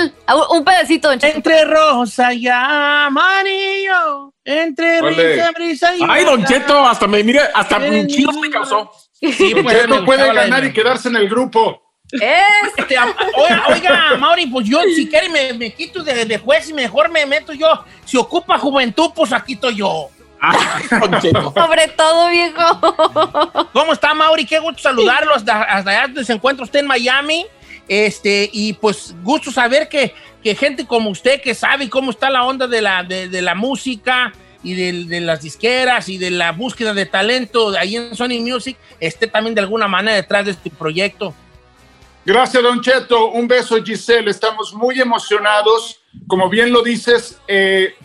un 0.49 0.63
pedacito. 0.63 1.11
Entre 1.11 1.65
rosa 1.65 2.33
y 2.33 2.47
amarillo, 2.47 4.33
entre 4.43 5.01
risa, 5.01 5.51
brisa 5.51 5.95
y... 5.95 5.99
Ay, 6.07 6.25
Don 6.25 6.43
Cheto, 6.45 6.85
hasta 6.85 7.07
me, 7.07 7.23
mire, 7.23 7.41
hasta 7.53 7.77
un 7.77 8.07
chido 8.07 8.31
me 8.33 8.49
causó. 8.49 8.91
Sí, 9.13 9.53
pues, 9.61 9.87
no 9.87 10.05
puede 10.05 10.33
ganar 10.33 10.63
y 10.63 10.73
quedarse 10.73 11.09
en 11.09 11.17
el 11.17 11.29
grupo. 11.29 11.81
Este, 12.11 12.97
oiga, 12.97 13.65
oiga, 13.69 14.17
Mauri, 14.17 14.47
pues 14.47 14.67
yo 14.67 14.81
si 14.95 15.07
quiere 15.07 15.29
me, 15.29 15.53
me 15.53 15.73
quito 15.73 16.03
de, 16.03 16.25
de, 16.25 16.37
juez 16.39 16.67
y 16.69 16.73
mejor 16.73 17.11
me 17.11 17.25
meto 17.25 17.53
yo. 17.53 17.67
Si 18.03 18.17
ocupa 18.17 18.57
juventud, 18.57 19.11
pues 19.15 19.31
aquí 19.31 19.53
estoy 19.53 19.75
yo. 19.75 20.09
Ah, 20.41 20.79
Sobre 21.53 21.87
todo, 21.89 22.29
viejo. 22.29 23.67
¿Cómo 23.73 23.91
está, 23.91 24.13
Mauri? 24.13 24.45
Qué 24.45 24.59
gusto 24.59 24.81
saludarlo 24.81 25.35
hasta, 25.35 25.63
hasta 25.63 25.89
allá 25.91 26.01
donde 26.03 26.23
se 26.23 26.33
encuentra 26.33 26.63
usted 26.63 26.79
en 26.79 26.87
Miami. 26.87 27.45
Este, 27.89 28.49
y 28.53 28.73
pues 28.73 29.13
gusto 29.23 29.51
saber 29.51 29.89
que, 29.89 30.13
que 30.43 30.55
gente 30.55 30.85
como 30.85 31.09
usted 31.09 31.41
que 31.41 31.53
sabe 31.53 31.89
cómo 31.89 32.11
está 32.11 32.29
la 32.29 32.43
onda 32.45 32.67
de 32.67 32.81
la, 32.81 33.03
de, 33.03 33.27
de 33.27 33.41
la 33.41 33.55
música 33.55 34.31
y 34.63 34.75
de, 34.75 35.05
de, 35.05 35.21
las 35.21 35.41
disqueras 35.41 36.07
y 36.07 36.17
de 36.17 36.29
la 36.29 36.51
búsqueda 36.51 36.93
de 36.93 37.05
talento 37.05 37.69
ahí 37.77 37.95
en 37.95 38.15
Sony 38.15 38.39
Music 38.39 38.77
esté 38.99 39.27
también 39.27 39.55
de 39.55 39.61
alguna 39.61 39.87
manera 39.87 40.15
detrás 40.15 40.45
de 40.45 40.51
este 40.51 40.69
proyecto. 40.69 41.33
Gracias, 42.25 42.61
Don 42.61 42.79
Cheto. 42.81 43.31
Un 43.31 43.47
beso, 43.47 43.83
Giselle. 43.83 44.29
Estamos 44.29 44.73
muy 44.73 45.01
emocionados. 45.01 45.99
Como 46.27 46.47
bien 46.47 46.71
lo 46.71 46.83
dices, 46.83 47.39
eh, 47.47 47.95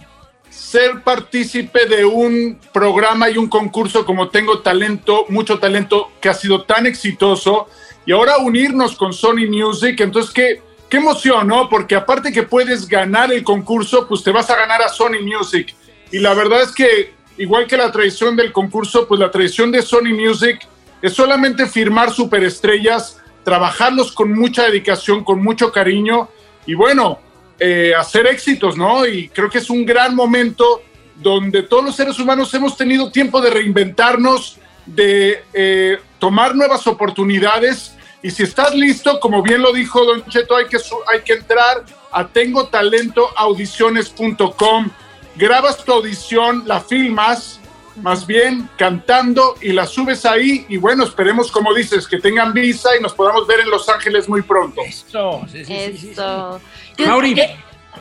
ser 0.54 1.02
partícipe 1.02 1.86
de 1.86 2.04
un 2.04 2.58
programa 2.72 3.28
y 3.28 3.38
un 3.38 3.48
concurso 3.48 4.04
como 4.06 4.28
Tengo 4.28 4.60
Talento, 4.60 5.26
mucho 5.28 5.58
talento, 5.58 6.10
que 6.20 6.28
ha 6.28 6.34
sido 6.34 6.62
tan 6.62 6.86
exitoso, 6.86 7.68
y 8.06 8.12
ahora 8.12 8.38
unirnos 8.38 8.96
con 8.96 9.12
Sony 9.12 9.48
Music, 9.48 10.00
entonces 10.00 10.32
qué, 10.32 10.62
qué 10.88 10.98
emoción, 10.98 11.48
¿no? 11.48 11.68
Porque 11.68 11.96
aparte 11.96 12.32
que 12.32 12.44
puedes 12.44 12.88
ganar 12.88 13.32
el 13.32 13.42
concurso, 13.42 14.06
pues 14.06 14.22
te 14.22 14.30
vas 14.30 14.48
a 14.50 14.56
ganar 14.56 14.80
a 14.80 14.88
Sony 14.88 15.22
Music. 15.22 15.74
Y 16.12 16.20
la 16.20 16.34
verdad 16.34 16.62
es 16.62 16.72
que, 16.72 17.12
igual 17.36 17.66
que 17.66 17.76
la 17.76 17.90
tradición 17.90 18.36
del 18.36 18.52
concurso, 18.52 19.08
pues 19.08 19.18
la 19.18 19.30
tradición 19.30 19.72
de 19.72 19.82
Sony 19.82 20.14
Music 20.14 20.66
es 21.02 21.14
solamente 21.14 21.66
firmar 21.66 22.12
superestrellas, 22.12 23.20
trabajarlos 23.42 24.12
con 24.12 24.32
mucha 24.32 24.62
dedicación, 24.62 25.24
con 25.24 25.42
mucho 25.42 25.72
cariño, 25.72 26.28
y 26.64 26.74
bueno, 26.74 27.18
eh, 27.58 27.94
hacer 27.96 28.26
éxitos, 28.26 28.76
¿no? 28.76 29.06
Y 29.06 29.28
creo 29.28 29.48
que 29.48 29.56
es 29.58 29.70
un 29.70 29.86
gran 29.86 30.14
momento 30.14 30.82
donde 31.16 31.62
todos 31.62 31.82
los 31.84 31.96
seres 31.96 32.18
humanos 32.18 32.52
hemos 32.54 32.76
tenido 32.76 33.10
tiempo 33.10 33.40
de 33.40 33.48
reinventarnos, 33.50 34.58
de 34.86 35.42
eh, 35.52 35.98
tomar 36.18 36.54
nuevas 36.54 36.86
oportunidades. 36.86 37.96
Y 38.22 38.30
si 38.30 38.42
estás 38.42 38.74
listo, 38.74 39.18
como 39.20 39.42
bien 39.42 39.62
lo 39.62 39.72
dijo 39.72 40.04
Don 40.04 40.24
Cheto, 40.26 40.56
hay 40.56 40.66
que, 40.66 40.76
hay 41.12 41.22
que 41.22 41.32
entrar 41.34 41.84
a 42.10 42.26
tengotalentoaudiciones.com, 42.28 44.90
grabas 45.36 45.84
tu 45.84 45.92
audición, 45.92 46.64
la 46.66 46.80
filmas, 46.80 47.60
más 47.96 48.26
bien 48.26 48.68
cantando 48.76 49.54
y 49.60 49.72
la 49.72 49.86
subes 49.86 50.24
ahí 50.24 50.66
y 50.68 50.76
bueno, 50.76 51.04
esperemos 51.04 51.50
como 51.50 51.72
dices 51.74 52.08
que 52.08 52.18
tengan 52.18 52.52
visa 52.52 52.90
y 52.98 53.02
nos 53.02 53.14
podamos 53.14 53.46
ver 53.46 53.60
en 53.60 53.70
Los 53.70 53.88
Ángeles 53.88 54.28
muy 54.28 54.42
pronto. 54.42 54.80
Eso, 54.84 55.42
sí, 55.50 55.64
sí, 55.64 55.72
Eso. 55.72 56.60
Sí, 56.60 56.83
Mauri, 56.98 57.40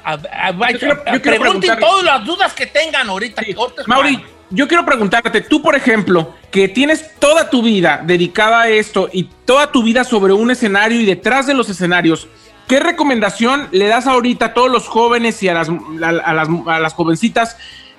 a, 0.04 0.14
a, 0.14 0.48
a, 0.48 0.72
yo 0.72 0.80
quiero, 0.80 1.04
yo 1.06 1.22
pregunten 1.22 1.80
todas 1.80 2.04
las 2.04 2.26
dudas 2.26 2.54
que 2.54 2.66
tengan 2.66 3.10
ahorita. 3.10 3.42
Mauri, 3.88 4.24
yo 4.50 4.68
quiero 4.68 4.86
preguntarte, 4.86 5.42
tú 5.42 5.62
por 5.62 5.76
ejemplo, 5.76 6.36
que 6.52 6.68
tienes 6.68 7.16
toda 7.20 7.50
tu 7.50 7.62
vida 7.62 8.02
dedicada 8.04 8.62
a 8.62 8.70
esto 8.70 9.10
y 9.12 9.24
toda 9.46 9.72
tu 9.72 9.84
vida 9.84 10.04
sobre 10.04 10.34
un 10.34 10.52
escenario 10.52 11.02
y 11.02 11.06
detrás 11.06 11.48
de 11.48 11.54
los 11.54 11.70
escenarios, 11.70 12.28
¿qué 12.68 12.80
recomendación 12.80 13.68
le 13.72 13.88
das 13.88 14.06
ahorita 14.06 14.46
a 14.46 14.54
todos 14.54 14.70
los 14.70 14.88
jóvenes 14.88 15.42
y 15.42 15.50
a 15.50 15.54
las, 15.54 15.70
a, 15.70 16.10
a 16.10 16.34
las, 16.34 16.48
a 16.68 16.80
las 16.80 16.94
jovencitas 16.94 17.58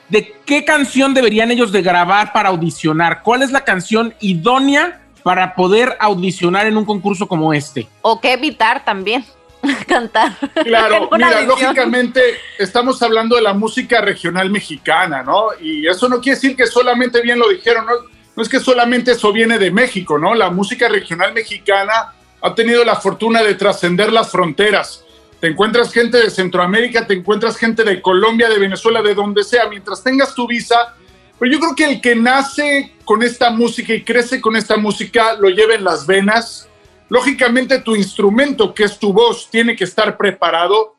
de 0.08 0.34
qué 0.44 0.64
canción 0.64 1.14
deberían 1.14 1.50
ellos 1.50 1.72
de 1.72 1.82
grabar 1.82 2.32
para 2.32 2.50
audicionar? 2.50 3.22
¿Cuál 3.22 3.42
es 3.42 3.50
la 3.50 3.62
canción 3.62 4.14
idónea 4.20 5.00
para 5.24 5.54
poder 5.54 5.96
audicionar 5.98 6.66
en 6.66 6.76
un 6.76 6.84
concurso 6.84 7.26
como 7.26 7.52
este? 7.52 7.88
O 8.02 8.20
qué 8.20 8.34
evitar 8.34 8.84
también. 8.84 9.24
cantar. 9.86 10.36
Claro, 10.62 11.08
mira, 11.12 11.42
lógicamente 11.42 12.20
estamos 12.58 13.02
hablando 13.02 13.36
de 13.36 13.42
la 13.42 13.54
música 13.54 14.00
regional 14.00 14.50
mexicana, 14.50 15.22
¿no? 15.22 15.48
Y 15.60 15.86
eso 15.86 16.08
no 16.08 16.20
quiere 16.20 16.36
decir 16.36 16.56
que 16.56 16.66
solamente 16.66 17.20
bien 17.20 17.38
lo 17.38 17.48
dijeron, 17.48 17.86
¿no? 17.86 17.92
No 18.36 18.42
es 18.42 18.48
que 18.48 18.60
solamente 18.60 19.12
eso 19.12 19.32
viene 19.32 19.58
de 19.58 19.70
México, 19.70 20.18
¿no? 20.18 20.34
La 20.34 20.50
música 20.50 20.88
regional 20.88 21.32
mexicana 21.32 22.12
ha 22.40 22.54
tenido 22.54 22.84
la 22.84 22.96
fortuna 22.96 23.42
de 23.42 23.54
trascender 23.54 24.12
las 24.12 24.30
fronteras. 24.30 25.04
Te 25.40 25.48
encuentras 25.48 25.92
gente 25.92 26.18
de 26.18 26.30
Centroamérica, 26.30 27.06
te 27.06 27.14
encuentras 27.14 27.56
gente 27.56 27.84
de 27.84 28.00
Colombia, 28.02 28.48
de 28.48 28.58
Venezuela, 28.58 29.02
de 29.02 29.14
donde 29.14 29.44
sea, 29.44 29.68
mientras 29.68 30.02
tengas 30.02 30.34
tu 30.34 30.46
visa. 30.46 30.94
Pero 31.38 31.52
yo 31.52 31.60
creo 31.60 31.74
que 31.74 31.84
el 31.84 32.00
que 32.00 32.14
nace 32.16 32.94
con 33.04 33.22
esta 33.22 33.50
música 33.50 33.94
y 33.94 34.02
crece 34.02 34.40
con 34.40 34.56
esta 34.56 34.76
música 34.76 35.34
lo 35.34 35.48
lleva 35.48 35.74
en 35.74 35.84
las 35.84 36.06
venas. 36.06 36.68
Lógicamente 37.08 37.80
tu 37.80 37.94
instrumento, 37.94 38.72
que 38.74 38.84
es 38.84 38.98
tu 38.98 39.12
voz, 39.12 39.48
tiene 39.50 39.76
que 39.76 39.84
estar 39.84 40.16
preparado. 40.16 40.96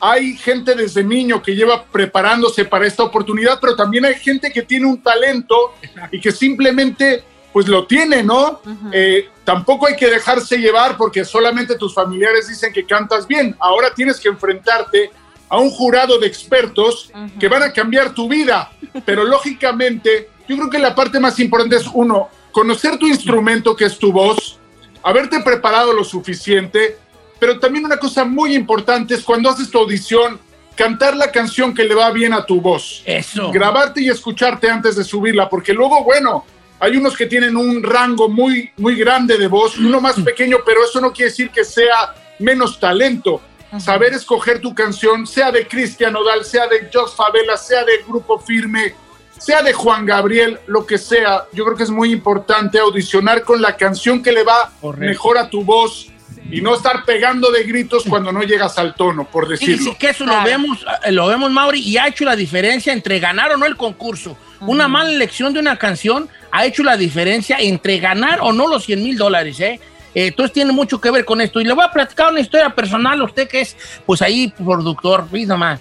Hay 0.00 0.36
gente 0.36 0.74
desde 0.74 1.02
niño 1.02 1.42
que 1.42 1.54
lleva 1.54 1.84
preparándose 1.84 2.64
para 2.64 2.86
esta 2.86 3.02
oportunidad, 3.02 3.58
pero 3.60 3.74
también 3.74 4.04
hay 4.04 4.14
gente 4.14 4.52
que 4.52 4.62
tiene 4.62 4.86
un 4.86 5.02
talento 5.02 5.74
y 6.12 6.20
que 6.20 6.30
simplemente 6.30 7.24
pues 7.52 7.66
lo 7.66 7.86
tiene, 7.86 8.22
¿no? 8.22 8.60
Uh 8.64 8.68
-huh. 8.68 8.90
eh, 8.92 9.28
tampoco 9.42 9.86
hay 9.86 9.96
que 9.96 10.08
dejarse 10.08 10.58
llevar 10.58 10.96
porque 10.96 11.24
solamente 11.24 11.76
tus 11.76 11.94
familiares 11.94 12.46
dicen 12.46 12.72
que 12.72 12.84
cantas 12.84 13.26
bien. 13.26 13.56
Ahora 13.58 13.92
tienes 13.94 14.20
que 14.20 14.28
enfrentarte 14.28 15.10
a 15.48 15.58
un 15.58 15.70
jurado 15.70 16.18
de 16.18 16.26
expertos 16.26 17.10
uh 17.14 17.18
-huh. 17.18 17.38
que 17.38 17.48
van 17.48 17.62
a 17.62 17.72
cambiar 17.72 18.14
tu 18.14 18.28
vida. 18.28 18.70
Pero 19.04 19.24
lógicamente, 19.24 20.28
yo 20.46 20.56
creo 20.56 20.70
que 20.70 20.78
la 20.78 20.94
parte 20.94 21.18
más 21.18 21.40
importante 21.40 21.76
es 21.76 21.86
uno, 21.92 22.28
conocer 22.52 22.98
tu 22.98 23.06
instrumento 23.06 23.74
que 23.74 23.86
es 23.86 23.98
tu 23.98 24.12
voz, 24.12 24.58
haberte 25.02 25.40
preparado 25.40 25.92
lo 25.92 26.04
suficiente, 26.04 26.96
pero 27.38 27.58
también 27.58 27.84
una 27.84 27.98
cosa 27.98 28.24
muy 28.24 28.54
importante 28.54 29.14
es 29.14 29.22
cuando 29.22 29.50
haces 29.50 29.70
tu 29.70 29.78
audición, 29.78 30.40
cantar 30.74 31.16
la 31.16 31.30
canción 31.30 31.74
que 31.74 31.84
le 31.84 31.94
va 31.94 32.10
bien 32.10 32.32
a 32.32 32.44
tu 32.44 32.60
voz. 32.60 33.02
Eso. 33.04 33.50
Grabarte 33.50 34.00
y 34.00 34.08
escucharte 34.08 34.70
antes 34.70 34.96
de 34.96 35.04
subirla, 35.04 35.48
porque 35.48 35.72
luego, 35.72 36.04
bueno, 36.04 36.44
hay 36.80 36.96
unos 36.96 37.16
que 37.16 37.26
tienen 37.26 37.56
un 37.56 37.82
rango 37.82 38.28
muy, 38.28 38.70
muy 38.76 38.96
grande 38.96 39.36
de 39.36 39.48
voz, 39.48 39.76
uno 39.78 40.00
más 40.00 40.20
pequeño, 40.24 40.58
pero 40.64 40.84
eso 40.84 41.00
no 41.00 41.12
quiere 41.12 41.30
decir 41.30 41.50
que 41.50 41.64
sea 41.64 42.14
menos 42.38 42.78
talento. 42.78 43.40
Ajá. 43.68 43.80
Saber 43.80 44.14
escoger 44.14 44.60
tu 44.60 44.74
canción, 44.74 45.26
sea 45.26 45.50
de 45.50 45.66
Cristian 45.66 46.16
Odal, 46.16 46.44
sea 46.44 46.66
de 46.68 46.88
Jos 46.92 47.14
Favela, 47.14 47.56
sea 47.56 47.84
de 47.84 47.98
Grupo 48.06 48.38
Firme, 48.38 48.94
sea 49.38 49.62
de 49.62 49.72
Juan 49.72 50.06
Gabriel, 50.06 50.58
lo 50.66 50.86
que 50.86 50.98
sea. 50.98 51.44
Yo 51.52 51.64
creo 51.64 51.76
que 51.76 51.84
es 51.84 51.90
muy 51.90 52.12
importante 52.12 52.78
audicionar 52.78 53.42
con 53.42 53.62
la 53.62 53.76
canción 53.76 54.22
que 54.22 54.32
le 54.32 54.42
va 54.42 54.70
Correcto. 54.80 55.06
mejor 55.06 55.38
a 55.38 55.48
tu 55.48 55.64
voz 55.64 56.08
y 56.50 56.60
no 56.60 56.74
estar 56.74 57.04
pegando 57.04 57.50
de 57.50 57.64
gritos 57.64 58.04
cuando 58.08 58.32
no 58.32 58.42
llegas 58.42 58.78
al 58.78 58.94
tono, 58.94 59.24
por 59.24 59.48
decirlo. 59.48 59.76
Sí, 59.76 59.84
sí 59.84 59.96
que 59.98 60.10
eso 60.10 60.24
claro. 60.24 60.40
lo 60.40 60.46
vemos, 60.46 60.86
eh, 61.04 61.12
lo 61.12 61.26
vemos, 61.26 61.50
Mauri, 61.50 61.80
y 61.80 61.98
ha 61.98 62.08
hecho 62.08 62.24
la 62.24 62.36
diferencia 62.36 62.92
entre 62.92 63.20
ganar 63.20 63.52
o 63.52 63.56
no 63.56 63.66
el 63.66 63.76
concurso. 63.76 64.30
Uh 64.30 64.64
-huh. 64.64 64.68
Una 64.70 64.88
mala 64.88 65.10
elección 65.10 65.52
de 65.52 65.60
una 65.60 65.76
canción 65.76 66.28
ha 66.50 66.64
hecho 66.64 66.82
la 66.82 66.96
diferencia 66.96 67.58
entre 67.60 67.98
ganar 67.98 68.38
o 68.40 68.52
no 68.52 68.66
los 68.66 68.84
100 68.84 69.02
mil 69.02 69.16
dólares, 69.16 69.60
¿eh? 69.60 69.78
Entonces 70.14 70.52
tiene 70.52 70.72
mucho 70.72 71.00
que 71.00 71.10
ver 71.10 71.24
con 71.24 71.40
esto. 71.40 71.60
Y 71.60 71.64
le 71.64 71.72
voy 71.72 71.84
a 71.84 71.92
platicar 71.92 72.30
una 72.32 72.40
historia 72.40 72.70
personal 72.70 73.20
a 73.20 73.24
usted 73.24 73.46
que 73.46 73.60
es, 73.60 73.76
pues 74.06 74.22
ahí, 74.22 74.52
productor, 74.56 75.26
nada 75.32 75.56
más. 75.56 75.80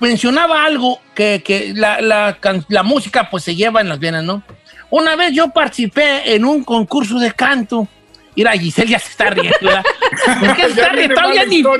Mencionaba 0.00 0.64
algo 0.64 1.00
que, 1.14 1.42
que 1.44 1.72
la, 1.74 2.00
la, 2.00 2.38
la, 2.68 2.82
música 2.82 3.28
pues 3.30 3.44
se 3.44 3.54
lleva 3.54 3.80
en 3.80 3.88
las 3.88 3.98
venas, 3.98 4.24
¿no? 4.24 4.42
Una 4.90 5.16
vez 5.16 5.32
yo 5.32 5.48
participé 5.48 6.34
en 6.34 6.44
un 6.44 6.64
concurso 6.64 7.18
de 7.18 7.32
canto. 7.32 7.88
Mira, 8.36 8.52
Giselle 8.52 8.90
ya 8.90 8.98
se 8.98 9.10
está 9.10 9.30
riendo, 9.30 9.58
¿verdad? 9.60 9.82
¿Por 10.40 10.56
qué 10.56 10.62
está 10.62 10.88
riendo? 10.90 11.14
Todavía 11.14 11.44
ni... 11.44 11.62
No, 11.62 11.72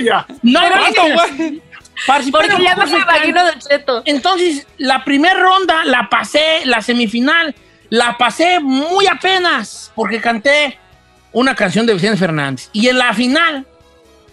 no, 0.42 0.60
un 2.46 2.62
ya 2.62 2.74
de 2.74 3.52
canto. 3.52 3.68
Cheto. 3.68 4.02
Entonces, 4.04 4.66
la 4.78 5.04
primera 5.04 5.34
ronda 5.34 5.84
la 5.84 6.08
pasé, 6.08 6.62
la 6.64 6.82
semifinal, 6.82 7.54
la 7.90 8.16
pasé 8.16 8.60
muy 8.60 9.06
apenas 9.06 9.92
porque 9.94 10.20
canté 10.20 10.78
una 11.32 11.54
canción 11.54 11.86
de 11.86 11.94
Vicente 11.94 12.18
Fernández. 12.18 12.70
Y 12.72 12.88
en 12.88 12.98
la 12.98 13.12
final 13.14 13.66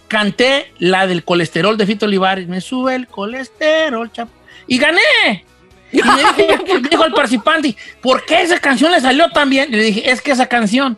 canté 0.09 0.73
la 0.79 1.07
del 1.07 1.23
colesterol 1.23 1.77
de 1.77 1.85
Fito 1.85 2.05
Olivares. 2.05 2.47
Me 2.47 2.59
sube 2.59 2.95
el 2.95 3.07
colesterol, 3.07 4.11
chap. 4.11 4.27
Y 4.67 4.77
gané. 4.77 5.45
Y 5.91 6.01
me 6.01 6.11
dijo, 6.17 6.79
dijo 6.89 7.05
el 7.05 7.13
participante, 7.13 7.75
¿por 8.01 8.25
qué 8.25 8.41
esa 8.41 8.59
canción 8.59 8.91
le 8.91 8.99
salió 8.99 9.29
tan 9.29 9.49
bien? 9.49 9.69
Y 9.73 9.77
le 9.77 9.83
dije, 9.83 10.11
es 10.11 10.21
que 10.21 10.31
esa 10.31 10.47
canción 10.47 10.97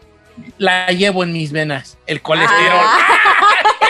la 0.58 0.88
llevo 0.88 1.24
en 1.24 1.34
mis 1.34 1.52
venas, 1.52 1.98
el 2.08 2.22
colesterol. 2.22 2.80
Ah. 2.82 2.98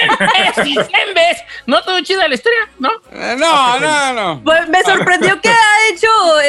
¿No 1.65 1.81
todo 1.83 2.01
chida 2.01 2.27
la 2.27 2.35
historia? 2.35 2.69
¿No? 2.79 2.89
Eh, 3.11 3.35
no, 3.37 3.79
no, 3.79 4.13
no. 4.13 4.43
Pues 4.43 4.67
me 4.69 4.81
sorprendió 4.83 5.39
que 5.39 5.49
ha 5.49 5.89
hecho, 5.91 6.39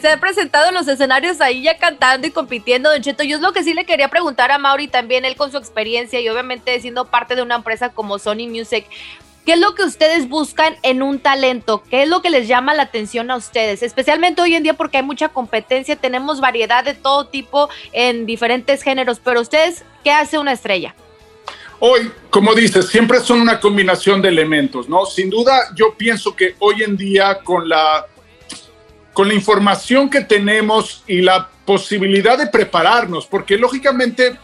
se 0.00 0.08
ha 0.08 0.20
presentado 0.20 0.68
en 0.68 0.74
los 0.74 0.88
escenarios 0.88 1.40
ahí 1.40 1.62
ya 1.62 1.78
cantando 1.78 2.26
y 2.26 2.30
compitiendo, 2.30 2.90
Don 2.90 3.02
Cheto. 3.02 3.24
Yo 3.24 3.36
es 3.36 3.42
lo 3.42 3.52
que 3.52 3.62
sí 3.62 3.74
le 3.74 3.84
quería 3.84 4.08
preguntar 4.08 4.50
a 4.50 4.58
Mauri 4.58 4.88
también, 4.88 5.24
él 5.24 5.36
con 5.36 5.50
su 5.50 5.58
experiencia 5.58 6.20
y 6.20 6.28
obviamente 6.28 6.80
siendo 6.80 7.06
parte 7.06 7.36
de 7.36 7.42
una 7.42 7.56
empresa 7.56 7.90
como 7.90 8.18
Sony 8.18 8.48
Music. 8.48 8.86
¿Qué 9.44 9.52
es 9.52 9.60
lo 9.60 9.76
que 9.76 9.84
ustedes 9.84 10.28
buscan 10.28 10.76
en 10.82 11.02
un 11.02 11.20
talento? 11.20 11.84
¿Qué 11.88 12.02
es 12.02 12.08
lo 12.08 12.20
que 12.20 12.30
les 12.30 12.48
llama 12.48 12.74
la 12.74 12.82
atención 12.82 13.30
a 13.30 13.36
ustedes? 13.36 13.84
Especialmente 13.84 14.42
hoy 14.42 14.56
en 14.56 14.64
día 14.64 14.74
porque 14.74 14.96
hay 14.96 15.04
mucha 15.04 15.28
competencia, 15.28 15.94
tenemos 15.94 16.40
variedad 16.40 16.82
de 16.82 16.94
todo 16.94 17.28
tipo 17.28 17.68
en 17.92 18.26
diferentes 18.26 18.82
géneros, 18.82 19.20
pero 19.22 19.40
ustedes, 19.40 19.84
¿qué 20.02 20.10
hace 20.10 20.38
una 20.38 20.50
estrella? 20.50 20.96
Hoy, 21.78 22.10
como 22.28 22.54
dices, 22.54 22.88
siempre 22.88 23.20
son 23.20 23.40
una 23.40 23.60
combinación 23.60 24.20
de 24.20 24.30
elementos, 24.30 24.88
¿no? 24.88 25.06
Sin 25.06 25.30
duda, 25.30 25.70
yo 25.76 25.94
pienso 25.94 26.34
que 26.34 26.56
hoy 26.58 26.82
en 26.82 26.96
día 26.96 27.38
con 27.44 27.68
la, 27.68 28.06
con 29.16 29.28
la 29.28 29.34
información 29.34 30.10
que 30.10 30.20
tenemos 30.20 31.02
y 31.06 31.22
la 31.22 31.48
posibilidad 31.64 32.36
de 32.36 32.48
prepararnos, 32.48 33.26
porque 33.26 33.56
lógicamente 33.56 34.36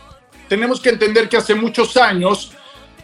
tenemos 0.49 0.81
que 0.81 0.89
entender 0.89 1.29
que 1.29 1.37
hace 1.37 1.55
muchos 1.55 1.95
años 1.99 2.53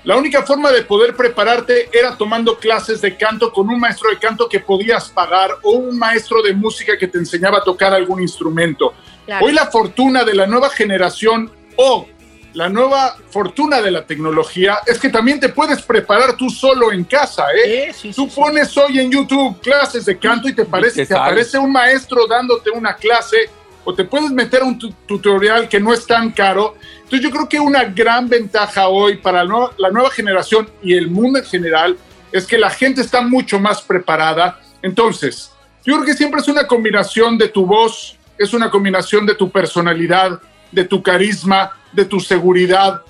la 0.02 0.16
única 0.16 0.44
forma 0.44 0.72
de 0.72 0.82
poder 0.84 1.14
prepararte 1.14 1.90
era 1.92 2.16
tomando 2.16 2.56
clases 2.56 3.02
de 3.02 3.18
canto 3.18 3.52
con 3.52 3.68
un 3.68 3.78
maestro 3.78 4.08
de 4.08 4.16
canto 4.16 4.48
que 4.48 4.60
podías 4.60 5.10
pagar 5.10 5.50
o 5.62 5.72
un 5.72 5.98
maestro 5.98 6.40
de 6.40 6.54
música 6.54 6.96
que 6.96 7.06
te 7.06 7.18
enseñaba 7.18 7.58
a 7.58 7.62
tocar 7.62 7.92
algún 7.92 8.22
instrumento. 8.22 8.94
Claro. 9.26 9.44
Hoy 9.44 9.52
la 9.52 9.66
fortuna 9.66 10.24
de 10.24 10.34
la 10.34 10.46
nueva 10.46 10.70
generación 10.70 11.52
o 11.76 12.08
la 12.54 12.68
nueva 12.68 13.16
fortuna 13.30 13.80
de 13.82 13.90
la 13.90 14.04
tecnología 14.06 14.78
es 14.86 14.98
que 14.98 15.08
también 15.10 15.38
te 15.38 15.48
puedes 15.50 15.82
preparar 15.82 16.36
tú 16.36 16.48
solo 16.50 16.92
en 16.92 17.04
casa, 17.04 17.44
¿eh? 17.52 17.92
Sí, 17.92 18.08
sí, 18.08 18.12
tú 18.14 18.28
sí, 18.28 18.32
pones 18.34 18.76
hoy 18.76 18.98
en 19.00 19.10
YouTube 19.10 19.60
clases 19.60 20.04
de 20.06 20.18
canto 20.18 20.48
y 20.48 20.54
te, 20.54 20.64
parece, 20.64 21.02
te 21.02 21.06
te 21.06 21.14
sale. 21.14 21.20
aparece 21.26 21.58
un 21.58 21.70
maestro 21.70 22.26
dándote 22.26 22.70
una 22.70 22.96
clase 22.96 23.36
o 23.84 23.94
te 23.94 24.04
puedes 24.04 24.30
meter 24.30 24.62
a 24.62 24.64
un 24.64 24.78
tu- 24.78 24.92
tutorial 25.06 25.68
que 25.68 25.78
no 25.80 25.92
es 25.92 26.06
tan 26.06 26.30
caro. 26.32 26.74
Entonces 26.96 27.20
yo 27.20 27.30
creo 27.30 27.48
que 27.48 27.60
una 27.60 27.84
gran 27.84 28.28
ventaja 28.28 28.88
hoy 28.88 29.16
para 29.18 29.44
la 29.44 29.48
nueva, 29.50 29.72
la 29.78 29.90
nueva 29.90 30.10
generación 30.10 30.68
y 30.82 30.94
el 30.94 31.08
mundo 31.08 31.38
en 31.38 31.44
general 31.44 31.96
es 32.32 32.46
que 32.46 32.58
la 32.58 32.70
gente 32.70 33.00
está 33.00 33.22
mucho 33.22 33.58
más 33.60 33.80
preparada. 33.82 34.60
Entonces, 34.82 35.52
yo 35.84 35.94
creo 35.94 36.04
que 36.06 36.14
siempre 36.14 36.40
es 36.40 36.48
una 36.48 36.66
combinación 36.66 37.38
de 37.38 37.48
tu 37.48 37.64
voz, 37.64 38.16
es 38.36 38.52
una 38.52 38.70
combinación 38.70 39.24
de 39.24 39.34
tu 39.34 39.50
personalidad, 39.50 40.38
de 40.72 40.84
tu 40.84 41.02
carisma, 41.02 41.72
de 41.92 42.04
tu 42.04 42.20
seguridad. 42.20 43.02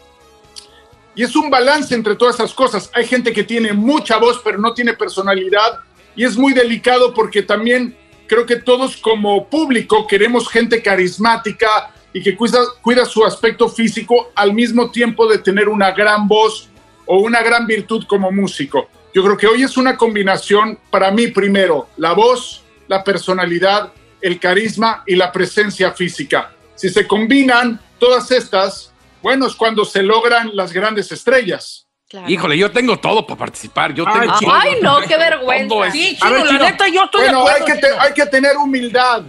Y 1.15 1.23
es 1.23 1.35
un 1.35 1.51
balance 1.51 1.95
entre 1.95 2.15
todas 2.15 2.37
esas 2.37 2.55
cosas. 2.55 2.91
Hay 2.95 3.07
gente 3.07 3.33
que 3.33 3.45
tiene 3.45 3.73
mucha 3.73 4.19
voz 4.19 4.41
pero 4.43 4.59
no 4.59 4.73
tiene 4.75 4.95
personalidad 4.95 5.81
y 6.15 6.25
es 6.25 6.37
muy 6.37 6.53
delicado 6.53 7.15
porque 7.15 7.43
también 7.43 7.97
creo 8.27 8.47
que 8.47 8.57
todos 8.57 8.97
como 8.97 9.49
público 9.49 10.07
queremos 10.07 10.49
gente 10.49 10.83
carismática 10.83 11.93
y 12.13 12.23
que 12.23 12.37
cuida, 12.37 12.61
cuida 12.83 13.05
su 13.05 13.25
aspecto 13.25 13.69
físico 13.69 14.31
al 14.35 14.53
mismo 14.53 14.91
tiempo 14.91 15.27
de 15.29 15.39
tener 15.39 15.69
una 15.69 15.93
gran 15.93 16.27
voz 16.29 16.69
o 17.07 17.19
una 17.19 17.43
gran 17.43 17.67
virtud 17.67 18.05
como 18.07 18.31
músico. 18.31 18.89
Yo 19.15 19.23
creo 19.25 19.37
que 19.37 19.47
hoy 19.47 19.63
es 19.63 19.77
una 19.77 19.97
combinación 19.97 20.79
para 20.91 21.11
mí 21.11 21.29
primero, 21.29 21.89
la 21.97 22.13
voz, 22.13 22.63
la 22.87 23.03
personalidad, 23.03 23.93
el 24.21 24.39
carisma 24.39 25.03
y 25.07 25.17
la 25.17 25.33
presencia 25.33 25.93
física. 25.93 26.53
Si 26.79 26.89
se 26.89 27.07
combinan 27.07 27.79
todas 27.99 28.31
estas, 28.31 28.93
bueno, 29.23 29.47
es 29.47 29.55
cuando 29.55 29.85
se 29.85 30.03
logran 30.03 30.51
las 30.55 30.73
grandes 30.73 31.13
estrellas. 31.13 31.85
Claro. 32.09 32.31
Híjole, 32.31 32.57
yo 32.57 32.71
tengo 32.71 32.99
todo 32.99 33.27
para 33.27 33.39
participar. 33.39 33.93
Yo 33.93 34.05
Ay, 34.07 34.21
tengo 34.21 34.39
chino. 34.39 34.55
Ay, 34.55 34.73
no, 34.81 34.99
qué 35.03 35.17
vergüenza. 35.19 35.91
Sí, 35.91 36.17
A 36.21 36.27
chino, 36.27 36.33
ver, 36.33 36.45
la 36.45 36.51
Chino. 36.53 36.65
neta, 36.65 36.89
yo 36.89 37.05
estoy 37.05 37.21
Bueno, 37.25 37.45
de 37.45 37.51
hay 37.51 37.57
acuerdo. 37.61 37.67
que, 37.67 37.81
te- 37.81 37.89
Chino. 37.89 38.01
hay 38.03 38.13
que 38.15 38.27
tener 38.27 38.57
humildad. 38.63 39.23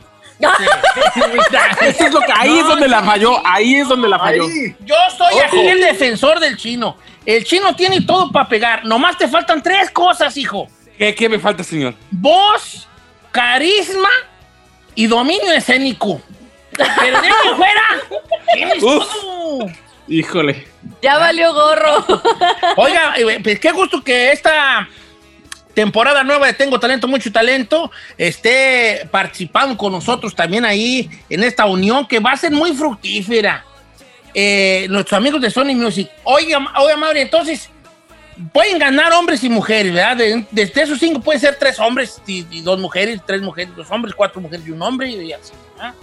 Eso 1.82 2.06
es 2.06 2.14
lo 2.14 2.22
que, 2.22 2.32
ahí 2.34 2.60
es 2.60 2.66
donde 2.68 2.88
la 2.88 3.04
falló, 3.04 3.46
ahí 3.46 3.76
es 3.76 3.88
donde 3.88 4.08
la 4.08 4.20
falló. 4.20 4.46
Ahí. 4.46 4.76
Yo 4.86 4.96
soy 5.18 5.34
Ojo. 5.34 5.42
aquí 5.46 5.68
el 5.68 5.82
defensor 5.82 6.40
del 6.40 6.56
chino. 6.58 6.98
El 7.26 7.44
chino 7.44 7.76
tiene 7.76 8.02
todo 8.02 8.32
para 8.32 8.48
pegar. 8.48 8.86
Nomás 8.86 9.18
te 9.18 9.28
faltan 9.28 9.62
tres 9.62 9.92
cosas, 9.92 10.36
hijo. 10.38 10.68
¿Qué, 10.98 11.14
qué 11.16 11.28
me 11.30 11.40
falta, 11.40 11.64
señor? 11.64 11.94
Voz, 12.12 12.88
carisma 13.32 14.10
y 14.96 15.08
dominio 15.08 15.52
escénico. 15.54 16.22
Pero 17.00 17.22
de 17.22 17.28
ahí 17.28 17.34
en 17.50 17.56
fuera, 17.58 17.84
Uf. 18.82 19.72
Híjole. 20.08 20.68
Ya 21.02 21.18
valió 21.18 21.54
gorro. 21.54 22.06
Oiga, 22.78 23.14
eh, 23.18 23.40
pues 23.44 23.60
qué 23.60 23.72
gusto 23.72 24.04
que 24.04 24.32
esta 24.32 24.88
temporada 25.74 26.24
nueva 26.24 26.48
de 26.48 26.54
Tengo 26.54 26.80
Talento, 26.80 27.08
Mucho 27.08 27.32
Talento 27.32 27.92
esté 28.18 29.08
participando 29.12 29.78
con 29.78 29.92
nosotros 29.94 30.36
también 30.36 30.66
ahí 30.66 31.10
en 31.30 31.44
esta 31.44 31.66
unión 31.66 32.08
que 32.08 32.20
va 32.20 32.32
a 32.32 32.38
ser 32.38 32.52
muy 32.52 32.74
fructífera. 32.74 33.66
Eh, 34.34 34.88
nuestros 34.90 35.18
amigos 35.18 35.42
de 35.42 35.52
Sony 35.52 35.76
Music. 35.76 36.10
Oiga, 36.24 36.60
oiga, 36.80 36.98
Mauri, 36.98 37.22
entonces 37.22 37.70
pueden 38.52 38.80
ganar 38.80 39.12
hombres 39.14 39.44
y 39.44 39.50
mujeres, 39.50 39.94
¿verdad? 39.94 40.18
De, 40.18 40.46
de 40.50 40.72
esos 40.76 41.00
cinco 41.00 41.20
pueden 41.20 41.42
ser 41.42 41.56
tres 41.60 41.80
hombres 41.80 42.22
y, 42.26 42.46
y 42.50 42.62
dos 42.62 42.80
mujeres, 42.80 43.22
tres 43.26 43.42
mujeres, 43.42 43.76
dos 43.76 43.90
hombres, 43.92 44.16
cuatro 44.16 44.42
mujeres 44.42 44.66
y 44.68 44.72
un 44.72 44.82
hombre 44.82 45.10
y 45.10 45.34
así, 45.34 45.54
¿verdad? 45.76 45.94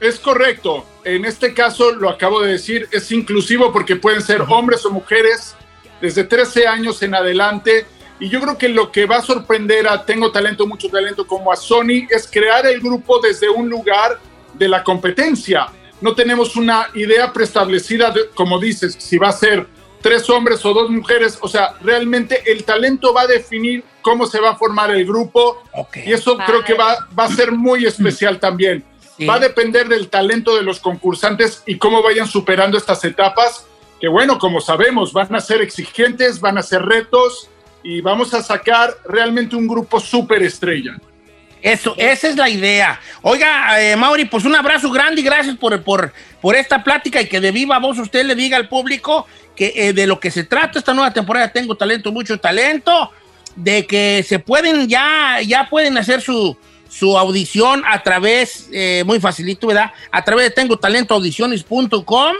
Es 0.00 0.18
correcto. 0.18 0.84
En 1.04 1.24
este 1.24 1.54
caso, 1.54 1.92
lo 1.92 2.10
acabo 2.10 2.40
de 2.40 2.52
decir, 2.52 2.88
es 2.92 3.10
inclusivo 3.12 3.72
porque 3.72 3.96
pueden 3.96 4.22
ser 4.22 4.42
hombres 4.42 4.84
o 4.84 4.90
mujeres 4.90 5.54
desde 6.00 6.24
13 6.24 6.66
años 6.66 7.02
en 7.02 7.14
adelante. 7.14 7.86
Y 8.18 8.28
yo 8.28 8.40
creo 8.40 8.58
que 8.58 8.68
lo 8.68 8.92
que 8.92 9.06
va 9.06 9.16
a 9.16 9.22
sorprender 9.22 9.88
a 9.88 10.04
Tengo 10.04 10.32
Talento, 10.32 10.66
Mucho 10.66 10.88
Talento 10.88 11.26
como 11.26 11.52
a 11.52 11.56
Sony 11.56 12.06
es 12.10 12.28
crear 12.30 12.66
el 12.66 12.80
grupo 12.80 13.20
desde 13.20 13.48
un 13.48 13.68
lugar 13.68 14.18
de 14.54 14.68
la 14.68 14.82
competencia. 14.82 15.66
No 16.00 16.14
tenemos 16.14 16.56
una 16.56 16.88
idea 16.94 17.32
preestablecida, 17.32 18.10
de, 18.10 18.28
como 18.34 18.58
dices, 18.58 18.96
si 18.98 19.16
va 19.16 19.28
a 19.28 19.32
ser 19.32 19.66
tres 20.02 20.28
hombres 20.28 20.64
o 20.64 20.74
dos 20.74 20.90
mujeres. 20.90 21.38
O 21.40 21.48
sea, 21.48 21.74
realmente 21.82 22.42
el 22.50 22.64
talento 22.64 23.14
va 23.14 23.22
a 23.22 23.26
definir 23.26 23.82
cómo 24.02 24.26
se 24.26 24.40
va 24.40 24.50
a 24.50 24.56
formar 24.56 24.90
el 24.90 25.06
grupo. 25.06 25.62
Y 26.04 26.12
eso 26.12 26.36
creo 26.38 26.62
que 26.64 26.74
va, 26.74 27.08
va 27.18 27.24
a 27.24 27.28
ser 27.28 27.52
muy 27.52 27.86
especial 27.86 28.38
también. 28.38 28.84
Sí. 29.16 29.26
Va 29.26 29.34
a 29.34 29.38
depender 29.38 29.88
del 29.88 30.08
talento 30.08 30.56
de 30.56 30.62
los 30.62 30.80
concursantes 30.80 31.62
y 31.66 31.78
cómo 31.78 32.02
vayan 32.02 32.28
superando 32.28 32.76
estas 32.76 33.04
etapas, 33.04 33.66
que 34.00 34.08
bueno, 34.08 34.38
como 34.38 34.60
sabemos, 34.60 35.12
van 35.12 35.34
a 35.34 35.40
ser 35.40 35.62
exigentes, 35.62 36.40
van 36.40 36.58
a 36.58 36.62
ser 36.62 36.82
retos 36.82 37.48
y 37.82 38.00
vamos 38.00 38.34
a 38.34 38.42
sacar 38.42 38.94
realmente 39.08 39.56
un 39.56 39.66
grupo 39.66 40.00
súper 40.00 40.42
estrella. 40.42 40.98
Eso, 41.62 41.94
esa 41.96 42.28
es 42.28 42.36
la 42.36 42.48
idea. 42.48 43.00
Oiga, 43.22 43.80
eh, 43.80 43.96
Mauri, 43.96 44.26
pues 44.26 44.44
un 44.44 44.54
abrazo 44.54 44.90
grande 44.90 45.20
y 45.20 45.24
gracias 45.24 45.56
por, 45.56 45.82
por, 45.82 46.12
por 46.40 46.54
esta 46.54 46.84
plática 46.84 47.20
y 47.20 47.26
que 47.26 47.40
de 47.40 47.50
viva 47.50 47.78
voz 47.78 47.98
usted 47.98 48.24
le 48.24 48.34
diga 48.34 48.56
al 48.56 48.68
público 48.68 49.26
que 49.56 49.72
eh, 49.74 49.92
de 49.92 50.06
lo 50.06 50.20
que 50.20 50.30
se 50.30 50.44
trata 50.44 50.78
esta 50.78 50.94
nueva 50.94 51.12
temporada 51.12 51.52
Tengo 51.52 51.74
Talento, 51.74 52.12
Mucho 52.12 52.38
Talento, 52.38 53.10
de 53.56 53.86
que 53.86 54.22
se 54.22 54.38
pueden 54.38 54.86
ya, 54.86 55.40
ya 55.44 55.68
pueden 55.68 55.96
hacer 55.96 56.20
su, 56.20 56.56
su 56.98 57.18
audición 57.18 57.82
a 57.86 58.02
través, 58.02 58.70
eh, 58.72 59.02
muy 59.04 59.20
facilito, 59.20 59.66
¿verdad? 59.66 59.92
A 60.10 60.24
través 60.24 60.46
de 60.46 60.50
tengo 60.50 60.78
talento 60.78 61.14
audiciones.com, 61.14 62.36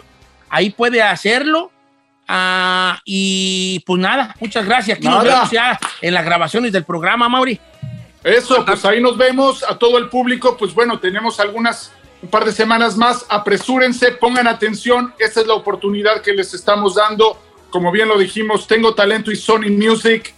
ahí 0.48 0.70
puede 0.70 1.02
hacerlo. 1.02 1.70
Ah, 2.26 2.98
y 3.04 3.80
pues 3.86 4.00
nada, 4.00 4.34
muchas 4.40 4.64
gracias. 4.64 4.96
Aquí 4.98 5.06
nos 5.06 5.22
vemos 5.22 5.50
ya 5.50 5.78
en 6.00 6.14
las 6.14 6.24
grabaciones 6.24 6.72
del 6.72 6.84
programa, 6.84 7.28
Mauri. 7.28 7.60
Eso, 8.24 8.64
pues 8.64 8.84
ahí 8.86 9.00
nos 9.00 9.16
vemos 9.16 9.62
a 9.62 9.76
todo 9.76 9.98
el 9.98 10.08
público. 10.08 10.56
Pues 10.56 10.72
bueno, 10.74 10.98
tenemos 10.98 11.38
algunas, 11.38 11.92
un 12.22 12.30
par 12.30 12.44
de 12.46 12.52
semanas 12.52 12.96
más. 12.96 13.26
Apresúrense, 13.28 14.12
pongan 14.12 14.48
atención. 14.48 15.12
Esta 15.18 15.42
es 15.42 15.46
la 15.46 15.54
oportunidad 15.54 16.22
que 16.22 16.32
les 16.32 16.54
estamos 16.54 16.94
dando. 16.94 17.40
Como 17.68 17.92
bien 17.92 18.08
lo 18.08 18.18
dijimos, 18.18 18.66
tengo 18.66 18.94
talento 18.94 19.30
y 19.30 19.36
Sony 19.36 19.68
Music 19.70 20.34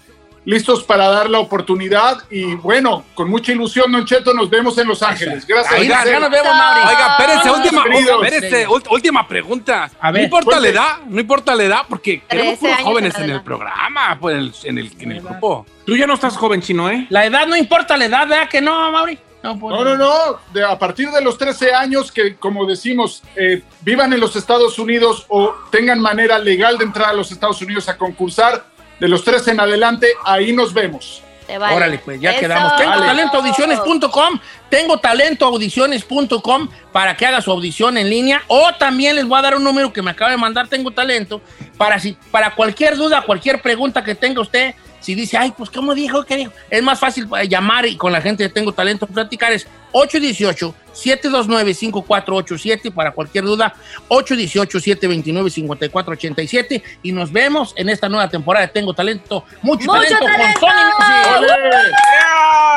listos 0.48 0.82
para 0.82 1.08
dar 1.10 1.28
la 1.28 1.40
oportunidad. 1.40 2.22
Y 2.30 2.54
bueno, 2.54 3.04
con 3.14 3.28
mucha 3.28 3.52
ilusión, 3.52 3.92
Don 3.92 4.06
Cheto, 4.06 4.32
nos 4.32 4.48
vemos 4.48 4.78
en 4.78 4.88
Los 4.88 5.02
Ángeles. 5.02 5.46
Gracias. 5.46 5.74
Ahí 5.74 5.86
Giselle. 5.86 6.10
ya 6.10 6.20
nos 6.20 6.30
vemos, 6.30 6.54
Mauri. 6.54 6.80
Oiga, 6.88 7.16
espérense, 7.18 7.50
última, 7.50 7.84
queridos. 7.84 8.24
espérense, 8.24 8.68
ult- 8.68 8.90
última 8.90 9.28
pregunta. 9.28 9.90
A 10.00 10.10
ver, 10.10 10.22
no 10.22 10.24
importa 10.24 10.58
la 10.58 10.68
edad, 10.68 10.96
no 11.06 11.20
importa 11.20 11.54
la 11.54 11.62
edad, 11.64 11.80
porque 11.86 12.22
queremos 12.26 12.58
13 12.58 12.60
puros 12.60 12.76
años 12.78 12.88
jóvenes 12.88 13.14
en 13.18 13.30
el 13.30 13.42
programa, 13.42 14.18
pues, 14.18 14.36
en 14.36 14.40
el, 14.40 14.52
en 14.64 14.78
el, 14.78 14.92
en 15.02 15.12
el 15.12 15.20
grupo. 15.22 15.66
Tú 15.84 15.96
ya 15.96 16.06
no 16.06 16.14
estás 16.14 16.34
joven, 16.36 16.62
chino, 16.62 16.88
¿eh? 16.90 17.06
La 17.10 17.26
edad 17.26 17.46
no 17.46 17.54
importa, 17.54 17.96
la 17.98 18.06
edad, 18.06 18.26
¿verdad 18.26 18.48
que 18.48 18.62
no, 18.62 18.90
Mauri? 18.90 19.18
No, 19.42 19.58
pues, 19.58 19.74
No, 19.74 19.84
no, 19.84 19.96
no. 19.98 20.12
De, 20.52 20.64
a 20.64 20.78
partir 20.78 21.10
de 21.10 21.20
los 21.20 21.36
13 21.36 21.74
años 21.74 22.10
que, 22.10 22.36
como 22.36 22.64
decimos, 22.66 23.22
eh, 23.36 23.62
vivan 23.82 24.12
en 24.14 24.20
los 24.20 24.34
Estados 24.34 24.78
Unidos 24.78 25.26
o 25.28 25.54
tengan 25.70 26.00
manera 26.00 26.38
legal 26.38 26.78
de 26.78 26.84
entrar 26.84 27.10
a 27.10 27.12
los 27.12 27.30
Estados 27.30 27.60
Unidos 27.62 27.88
a 27.90 27.96
concursar, 27.98 28.64
de 29.00 29.08
los 29.08 29.24
13 29.24 29.52
en 29.52 29.60
adelante, 29.60 30.08
ahí 30.24 30.52
nos 30.52 30.72
vemos. 30.72 31.22
Vale. 31.56 31.74
Órale, 31.74 31.98
pues 31.98 32.20
ya 32.20 32.32
Eso. 32.32 32.40
quedamos. 32.40 32.76
Tengo 32.76 32.90
Vale. 32.90 33.06
talentoaudiciones.com, 33.06 34.38
tengo 34.68 34.98
talentoaudiciones.com 34.98 36.68
para 36.92 37.16
que 37.16 37.24
haga 37.24 37.40
su 37.40 37.50
audición 37.50 37.96
en 37.96 38.10
línea. 38.10 38.42
O 38.48 38.70
también 38.74 39.16
les 39.16 39.26
voy 39.26 39.38
a 39.38 39.42
dar 39.42 39.56
un 39.56 39.64
número 39.64 39.90
que 39.92 40.02
me 40.02 40.10
acaba 40.10 40.30
de 40.30 40.36
mandar 40.36 40.68
Tengo 40.68 40.90
Talento 40.90 41.40
para, 41.78 41.98
si, 41.98 42.16
para 42.30 42.54
cualquier 42.54 42.96
duda, 42.96 43.22
cualquier 43.22 43.62
pregunta 43.62 44.04
que 44.04 44.14
tenga 44.14 44.42
usted. 44.42 44.74
Si 45.00 45.14
dice, 45.14 45.36
ay, 45.36 45.52
pues, 45.56 45.70
¿cómo 45.70 45.94
dijo? 45.94 46.24
¿Qué 46.24 46.36
dijo? 46.36 46.50
Es 46.70 46.82
más 46.82 46.98
fácil 46.98 47.28
eh, 47.40 47.46
llamar 47.48 47.86
y 47.86 47.96
con 47.96 48.12
la 48.12 48.20
gente 48.20 48.42
de 48.42 48.48
Tengo 48.48 48.72
Talento 48.72 49.06
platicar. 49.06 49.52
Es 49.52 49.68
818-729-5487 49.92 52.92
para 52.92 53.12
cualquier 53.12 53.44
duda. 53.44 53.72
818-729-5487. 54.08 56.82
Y 57.02 57.12
nos 57.12 57.30
vemos 57.32 57.72
en 57.76 57.88
esta 57.88 58.08
nueva 58.08 58.28
temporada 58.28 58.66
de 58.66 58.72
Tengo 58.72 58.92
Talento. 58.94 59.44
Mucho, 59.62 59.86
¡Mucho 59.86 60.00
talento, 60.00 60.26
talento! 60.26 60.60
con 60.60 60.68
Sony 60.68 60.84
Music. 60.98 61.94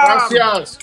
Gracias. 0.05 0.77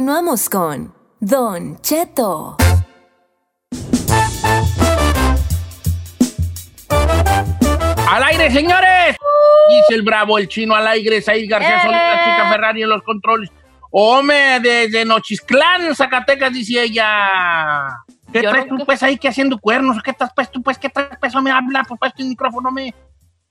Continuamos 0.00 0.48
con 0.48 0.94
Don 1.20 1.78
Cheto. 1.82 2.56
¡Al 8.08 8.22
aire, 8.22 8.50
señores! 8.50 9.18
Dice 9.68 9.94
el 9.94 10.00
bravo, 10.00 10.38
el 10.38 10.48
chino 10.48 10.74
al 10.74 10.86
aire, 10.86 11.20
Said 11.20 11.46
García 11.50 11.76
¡Eh! 11.76 11.82
Solís, 11.82 12.00
la 12.00 12.24
chica 12.24 12.48
Ferrari 12.50 12.82
en 12.82 12.88
los 12.88 13.02
controles. 13.02 13.50
Hombre, 13.90 14.58
desde 14.60 15.04
Nochisclán, 15.04 15.94
Zacatecas, 15.94 16.50
dice 16.50 16.82
ella. 16.82 17.98
¿Qué 18.32 18.40
traes 18.40 18.68
tú, 18.68 18.78
pues, 18.86 19.02
ahí 19.02 19.18
que 19.18 19.28
haciendo 19.28 19.58
cuernos? 19.58 20.02
¿Qué 20.02 20.12
estás, 20.12 20.30
pues, 20.34 20.50
tú, 20.50 20.62
pues, 20.62 20.78
qué 20.78 20.88
traes, 20.88 21.18
pues, 21.20 21.34
me 21.42 21.50
habla, 21.50 21.84
pues, 21.86 22.00
pues, 22.00 22.14
tu 22.14 22.24
micrófono, 22.24 22.70
me... 22.70 22.94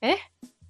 ¿Eh? 0.00 0.18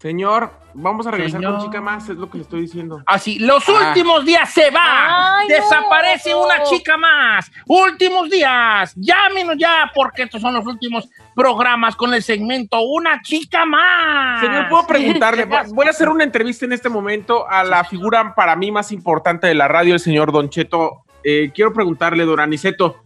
Señor, 0.01 0.51
vamos 0.73 1.07
a 1.07 1.11
regresar 1.11 1.41
Señor. 1.43 1.59
con 1.59 1.67
chica 1.67 1.81
más, 1.83 2.09
es 2.09 2.17
lo 2.17 2.31
que 2.31 2.39
le 2.39 2.45
estoy 2.45 2.63
diciendo. 2.63 3.03
Así, 3.05 3.39
los 3.39 3.69
Ah. 3.69 3.89
últimos 3.89 4.25
días 4.25 4.51
se 4.51 4.71
va. 4.71 5.37
Ay, 5.41 5.47
no. 5.47 5.55
Desaparece 5.55 6.35
una 6.35 6.63
chica 6.63 6.97
más. 6.97 7.53
Últimos 7.67 8.31
días. 8.31 8.95
Llámenos 8.97 9.57
ya, 9.59 9.91
porque 9.95 10.23
estos 10.23 10.41
son 10.41 10.55
los 10.55 10.67
últimos 10.67 11.07
programas 11.35 11.97
con 11.97 12.15
el 12.15 12.23
segmento 12.23 12.81
Una 12.81 13.21
chica 13.21 13.67
más. 13.67 14.41
Señor, 14.41 14.69
puedo 14.71 14.87
preguntarle, 14.87 15.45
voy 15.45 15.59
voy 15.75 15.87
a 15.87 15.91
hacer 15.91 16.09
una 16.09 16.25
entrevista 16.25 16.65
en 16.65 16.73
este 16.73 16.89
momento 16.89 17.47
a 17.47 17.63
la 17.63 17.85
figura 17.85 18.35
para 18.35 18.57
mí 18.57 18.71
más 18.73 18.93
importante 18.93 19.49
de 19.49 19.55
la 19.55 19.69
radio, 19.69 19.93
el 19.93 20.01
señor 20.01 20.33
Don 20.33 20.49
Cheto. 20.49 21.05
Eh, 21.23 21.53
quiero 21.55 21.75
preguntarle, 21.75 22.25
don 22.25 22.41
Aniceto, 22.41 23.03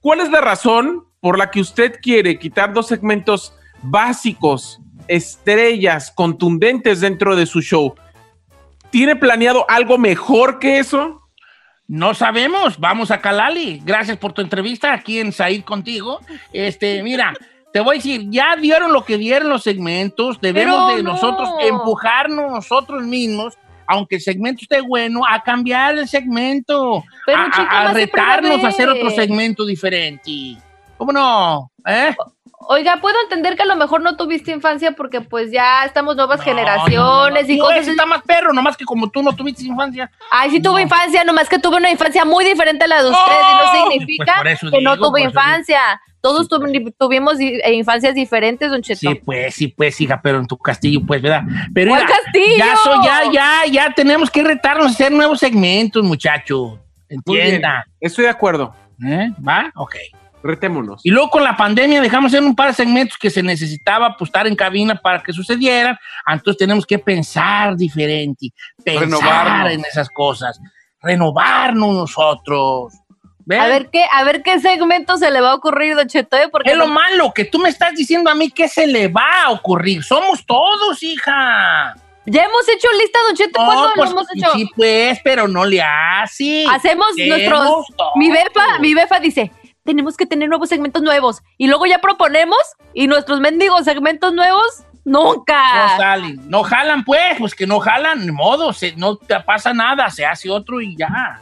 ¿cuál 0.00 0.20
es 0.20 0.30
la 0.30 0.40
razón 0.40 1.08
por 1.20 1.38
la 1.38 1.50
que 1.50 1.60
usted 1.60 1.98
quiere 2.00 2.38
quitar 2.38 2.72
dos 2.72 2.86
segmentos 2.86 3.56
básicos, 3.82 4.80
estrellas, 5.08 6.10
contundentes 6.10 7.00
dentro 7.00 7.36
de 7.36 7.46
su 7.46 7.60
show? 7.60 7.94
¿Tiene 8.90 9.16
planeado 9.16 9.66
algo 9.68 9.98
mejor 9.98 10.58
que 10.58 10.78
eso? 10.78 11.20
No 11.86 12.14
sabemos, 12.14 12.78
vamos 12.78 13.10
a 13.10 13.20
Calali. 13.20 13.82
Gracias 13.84 14.16
por 14.16 14.32
tu 14.32 14.40
entrevista 14.40 14.92
aquí 14.92 15.18
en 15.18 15.32
Said 15.32 15.64
contigo. 15.64 16.20
Este, 16.52 17.02
mira, 17.02 17.34
te 17.72 17.80
voy 17.80 17.96
a 17.96 17.98
decir, 17.98 18.30
ya 18.30 18.56
dieron 18.56 18.92
lo 18.92 19.04
que 19.04 19.18
dieron 19.18 19.50
los 19.50 19.64
segmentos, 19.64 20.40
debemos 20.40 20.76
Pero 20.76 20.96
de 20.96 21.02
no. 21.02 21.12
nosotros 21.12 21.50
empujarnos 21.60 22.52
nosotros 22.52 23.02
mismos, 23.02 23.58
aunque 23.86 24.14
el 24.14 24.20
segmento 24.22 24.62
esté 24.62 24.80
bueno, 24.80 25.22
a 25.28 25.42
cambiar 25.42 25.98
el 25.98 26.08
segmento, 26.08 27.02
Pero, 27.26 27.42
a, 27.52 27.92
retarnos 27.92 28.62
a 28.62 28.68
hacer 28.68 28.88
otro 28.88 29.10
segmento 29.10 29.66
diferente. 29.66 30.56
¿Cómo 30.96 31.12
no? 31.12 31.70
¿Eh? 31.84 32.14
Oiga, 32.68 32.98
puedo 33.00 33.16
entender 33.22 33.56
que 33.56 33.62
a 33.62 33.66
lo 33.66 33.76
mejor 33.76 34.00
no 34.00 34.16
tuviste 34.16 34.50
infancia 34.50 34.92
porque 34.92 35.20
pues 35.20 35.50
ya 35.52 35.84
estamos 35.84 36.16
nuevas 36.16 36.38
No, 36.38 36.44
generaciones 36.44 37.42
no, 37.42 37.48
no, 37.48 37.52
y 37.52 37.56
no, 37.58 37.64
cosas. 37.64 37.80
ese 37.82 37.90
está 37.92 38.06
más 38.06 38.22
perro, 38.22 38.52
nomás 38.52 38.76
que 38.76 38.84
como 38.84 39.10
tú 39.10 39.22
no 39.22 39.34
tuviste 39.34 39.64
infancia. 39.64 40.10
Ay, 40.30 40.50
sí 40.50 40.60
tuve 40.62 40.74
No. 40.76 40.80
infancia, 40.80 41.24
nomás 41.24 41.48
que 41.48 41.58
tuve 41.58 41.76
una 41.76 41.90
infancia 41.90 42.24
muy 42.24 42.44
diferente 42.44 42.84
a 42.84 42.88
la 42.88 43.02
de 43.02 43.10
usted 43.10 43.20
y 43.32 43.54
¡Oh! 43.54 43.64
no 43.66 43.90
significa 43.90 44.24
Pues 44.24 44.36
por 44.38 44.48
eso 44.48 44.70
que 44.78 44.82
no 44.82 44.94
digo, 44.96 45.06
tuve 45.08 45.20
por 45.20 45.20
eso 45.20 45.28
infancia. 45.28 46.00
Todos 46.22 46.48
tuvi- 46.48 46.94
tuvimos 46.98 47.36
di- 47.36 47.60
eh, 47.62 47.74
infancias 47.74 48.14
diferentes, 48.14 48.70
don 48.70 48.80
Cheto. 48.80 48.98
Sí, 49.00 49.14
pues, 49.16 49.54
sí, 49.54 49.68
pues, 49.68 50.00
hija, 50.00 50.20
pero 50.22 50.38
en 50.38 50.46
tu 50.46 50.56
castillo, 50.56 51.00
pues, 51.06 51.20
¿verdad? 51.20 51.42
Pero 51.74 51.90
¿Cuál 51.90 52.04
mira, 52.06 52.16
castillo? 52.16 52.56
Ya, 52.56 52.76
so- 52.76 53.02
ya, 53.04 53.22
ya, 53.30 53.66
ya 53.70 53.90
tenemos 53.94 54.30
que 54.30 54.42
retarnos 54.42 54.86
a 54.86 54.90
hacer 54.90 55.12
nuevos 55.12 55.38
segmentos, 55.38 56.02
muchachos. 56.02 56.78
Entienda. 57.10 57.84
estoy 58.00 58.24
de 58.24 58.30
acuerdo. 58.30 58.74
¿Eh? 59.06 59.30
¿Va? 59.46 59.70
Ok. 59.74 59.96
Retémonos. 60.46 61.00
Y 61.04 61.10
luego 61.10 61.30
con 61.30 61.42
la 61.42 61.56
pandemia 61.56 62.02
dejamos 62.02 62.30
hacer 62.34 62.44
un 62.44 62.54
par 62.54 62.68
de 62.68 62.74
segmentos 62.74 63.16
que 63.16 63.30
se 63.30 63.42
necesitaba 63.42 64.14
pues, 64.18 64.28
estar 64.28 64.46
en 64.46 64.54
cabina 64.54 64.94
para 64.94 65.22
que 65.22 65.32
sucedieran. 65.32 65.96
Entonces 66.28 66.58
tenemos 66.58 66.84
que 66.84 66.98
pensar 66.98 67.74
diferente, 67.76 68.48
pensar 68.84 69.04
Renovarnos. 69.04 69.72
en 69.72 69.80
esas 69.86 70.10
cosas, 70.10 70.60
renovarnos 71.00 71.94
nosotros. 71.94 72.92
A 73.58 73.66
ver 73.68 73.88
qué, 73.90 74.04
a 74.10 74.24
ver 74.24 74.42
qué 74.42 74.58
segmento 74.60 75.16
se 75.16 75.30
le 75.30 75.40
va 75.40 75.52
a 75.52 75.54
ocurrir, 75.54 75.94
don 75.96 76.06
Cheto, 76.08 76.36
¿eh? 76.36 76.48
porque 76.50 76.70
es 76.72 76.76
lo 76.76 76.86
no- 76.88 76.94
malo 76.94 77.32
que 77.34 77.44
tú 77.46 77.58
me 77.58 77.68
estás 77.70 77.94
diciendo 77.94 78.30
a 78.30 78.34
mí 78.34 78.50
que 78.50 78.68
se 78.68 78.86
le 78.86 79.08
va 79.08 79.44
a 79.44 79.50
ocurrir. 79.50 80.02
Somos 80.02 80.44
todos, 80.46 81.02
hija. 81.02 81.94
ya 82.26 82.42
hemos 82.44 82.68
hecho 82.68 82.88
lista, 82.98 83.18
don 83.28 83.36
Cheto, 83.36 83.60
No, 83.60 83.66
¿cuándo 83.66 83.90
pues, 83.96 84.10
lo 84.10 84.16
hemos 84.16 84.26
hecho? 84.34 84.50
Sí, 84.54 84.66
pues, 84.76 85.18
pero 85.22 85.46
no 85.48 85.64
le 85.66 85.82
hace. 85.82 86.64
Hacemos 86.70 87.08
nuestros. 87.16 87.86
Todo. 87.96 88.10
Mi 88.16 88.30
befa, 88.30 88.78
mi 88.80 88.92
befa 88.94 89.20
dice. 89.20 89.50
Tenemos 89.84 90.16
que 90.16 90.26
tener 90.26 90.48
nuevos 90.48 90.68
segmentos 90.68 91.02
nuevos. 91.02 91.42
Y 91.58 91.66
luego 91.68 91.86
ya 91.86 91.98
proponemos 91.98 92.58
y 92.92 93.06
nuestros 93.06 93.40
mendigos 93.40 93.84
segmentos 93.84 94.32
nuevos, 94.32 94.82
nunca. 95.04 95.86
No 95.92 95.96
salen, 95.98 96.40
no 96.50 96.62
jalan, 96.62 97.04
pues, 97.04 97.36
pues 97.38 97.54
que 97.54 97.66
no 97.66 97.80
jalan, 97.80 98.24
ni 98.26 98.32
modo, 98.32 98.72
se- 98.72 98.96
no 98.96 99.16
te 99.16 99.38
pasa 99.40 99.72
nada, 99.74 100.08
se 100.10 100.24
hace 100.24 100.50
otro 100.50 100.80
y 100.80 100.96
ya. 100.96 101.40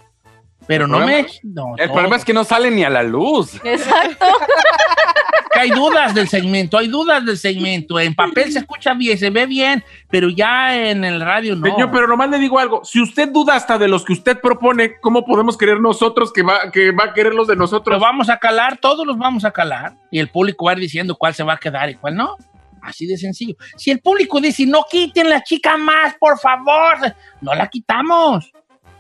Pero 0.67 0.87
no 0.87 1.01
me. 1.01 1.27
no, 1.43 1.75
El 1.77 1.89
no, 1.89 1.93
problema 1.95 2.17
es 2.17 2.25
que 2.25 2.33
no 2.33 2.45
sale 2.45 2.71
ni 2.71 2.85
a 2.85 2.91
la 2.91 3.03
luz. 3.03 3.55
Exacto. 3.65 4.27
hay 5.63 5.71
dudas 5.71 6.15
del 6.15 6.29
segmento, 6.29 6.77
hay 6.77 6.89
dudas 6.89 7.25
del 7.25 7.39
segmento. 7.39 8.01
En 8.01 8.15
papel 8.15 8.53
se 8.53 8.59
escucha 8.59 8.95
bien, 8.95 9.17
se 9.17 9.31
ve 9.31 9.47
bien, 9.47 9.85
pero 10.11 10.29
ya 10.29 10.77
en 10.91 11.05
el 11.05 11.21
radio 11.21 11.55
no. 11.55 11.67
Señor, 11.67 11.91
pero 11.93 12.09
nomás 12.09 12.31
le 12.31 12.39
digo 12.39 12.59
algo. 12.59 12.85
Si 12.85 13.01
usted 13.01 13.31
duda 13.31 13.55
hasta 13.55 13.79
de 13.79 13.89
los 13.89 14.05
que 14.05 14.13
usted 14.13 14.41
propone, 14.41 14.99
¿cómo 15.01 15.25
podemos 15.25 15.57
querer 15.57 15.81
nosotros 15.81 16.33
que 16.33 16.43
va, 16.43 16.71
que 16.73 16.91
va 16.91 17.05
a 17.05 17.15
querer 17.15 17.35
los 17.35 17.47
de 17.47 17.55
Lo 17.55 17.61
nosotros? 17.61 18.01
vamos 18.01 18.29
a 18.29 18.39
calar, 18.39 18.79
todos 18.79 19.07
los 19.07 19.17
vamos 19.17 19.45
a 19.45 19.53
calar. 19.53 19.95
Y 20.11 20.19
el 20.19 20.29
público 20.29 20.65
va 20.65 20.73
a 20.73 20.75
ir 20.75 20.81
diciendo 20.81 21.15
cuál 21.17 21.35
se 21.35 21.45
va 21.45 21.55
a 21.55 21.59
quedar 21.59 21.89
y 21.91 21.95
cuál 21.95 22.17
no. 22.17 22.37
Así 22.83 23.07
de 23.07 23.17
sencillo. 23.17 23.55
Si 23.77 23.93
el 23.93 24.01
público 24.01 24.41
dice, 24.41 24.67
no 24.67 24.85
quiten 24.91 25.31
la 25.31 25.45
chica 25.45 25.77
más, 25.77 26.17
por 26.19 26.39
favor, 26.39 27.15
no 27.41 27.55
la 27.55 27.69
quitamos. 27.69 28.51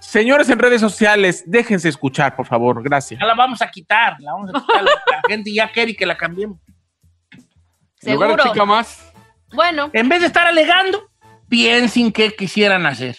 Señores 0.02 0.50
en 0.50 0.58
redes 0.58 0.80
sociales, 0.80 1.44
déjense 1.46 1.88
escuchar, 1.88 2.34
por 2.34 2.44
favor. 2.44 2.82
Gracias. 2.82 3.20
Ya 3.20 3.24
la 3.26 3.34
vamos 3.34 3.62
a 3.62 3.70
quitar, 3.70 4.16
la 4.18 4.32
vamos 4.32 4.50
a 4.52 4.60
quitar. 4.60 4.82
la 5.06 5.22
gente 5.28 5.54
ya 5.54 5.70
quiere 5.70 5.94
que 5.94 6.04
la 6.04 6.16
cambiemos. 6.16 6.58
En 8.02 8.14
lugar 8.14 8.30
de 8.30 8.34
Seguro. 8.34 8.52
chica 8.52 8.64
más, 8.64 9.12
Bueno, 9.54 9.90
En 9.92 10.08
vez 10.08 10.20
de 10.20 10.26
estar 10.26 10.44
alegando, 10.46 11.08
piensen 11.48 12.10
qué 12.10 12.34
quisieran 12.34 12.84
hacer. 12.84 13.16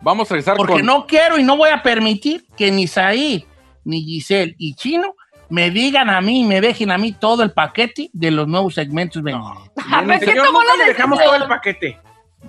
vamos 0.00 0.30
a 0.30 0.34
regresar 0.34 0.56
Porque 0.56 0.74
con... 0.74 0.86
no 0.86 1.04
quiero 1.04 1.36
y 1.36 1.42
no 1.42 1.56
voy 1.56 1.70
a 1.70 1.82
permitir 1.82 2.46
que 2.56 2.70
ni 2.70 2.86
Saí, 2.86 3.44
ni 3.84 4.00
Giselle 4.02 4.54
y 4.56 4.74
Chino 4.76 5.16
me 5.50 5.70
digan 5.70 6.10
a 6.10 6.20
mí 6.20 6.42
y 6.42 6.44
me 6.44 6.60
dejen 6.60 6.92
a 6.92 6.98
mí 6.98 7.12
todo 7.12 7.42
el 7.42 7.50
paquete 7.50 8.08
de 8.12 8.30
los 8.30 8.46
nuevos 8.46 8.74
segmentos 8.74 9.20
ver 9.20 9.34
qué 9.34 9.80
Señor, 10.26 10.46
la 10.52 10.76
le 10.76 10.84
dejamos 10.92 11.18
todo 11.18 11.34
el 11.34 11.48
paquete. 11.48 11.98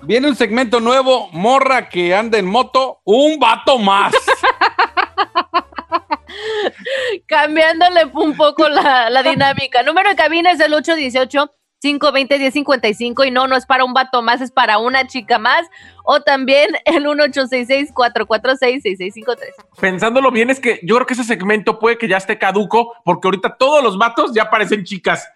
Viene 0.02 0.28
un 0.28 0.36
segmento 0.36 0.80
nuevo, 0.80 1.28
morra 1.32 1.88
que 1.88 2.14
anda 2.14 2.38
en 2.38 2.46
moto, 2.46 3.00
un 3.04 3.38
vato 3.38 3.78
más. 3.78 4.14
cambiándole 7.26 8.04
un 8.12 8.36
poco 8.36 8.68
la, 8.68 9.10
la 9.10 9.22
dinámica. 9.22 9.82
Número 9.82 10.10
de 10.10 10.16
cabina 10.16 10.52
es 10.52 10.60
el 10.60 10.74
818 10.74 11.50
520 11.80 12.38
1055 12.38 13.24
y 13.24 13.30
no, 13.30 13.46
no 13.46 13.56
es 13.56 13.64
para 13.64 13.84
un 13.84 13.94
vato 13.94 14.20
más, 14.20 14.40
es 14.40 14.50
para 14.50 14.78
una 14.78 15.06
chica 15.06 15.38
más. 15.38 15.66
O 16.04 16.20
también 16.20 16.68
el 16.84 17.04
1866 17.04 17.90
446 17.94 18.82
6653. 18.82 19.54
Pensándolo 19.80 20.30
bien, 20.30 20.50
es 20.50 20.60
que 20.60 20.80
yo 20.82 20.96
creo 20.96 21.06
que 21.06 21.14
ese 21.14 21.24
segmento 21.24 21.78
puede 21.78 21.96
que 21.96 22.08
ya 22.08 22.18
esté 22.18 22.38
caduco, 22.38 22.92
porque 23.04 23.28
ahorita 23.28 23.56
todos 23.56 23.82
los 23.82 23.96
vatos 23.96 24.32
ya 24.34 24.50
parecen 24.50 24.84
chicas. 24.84 25.26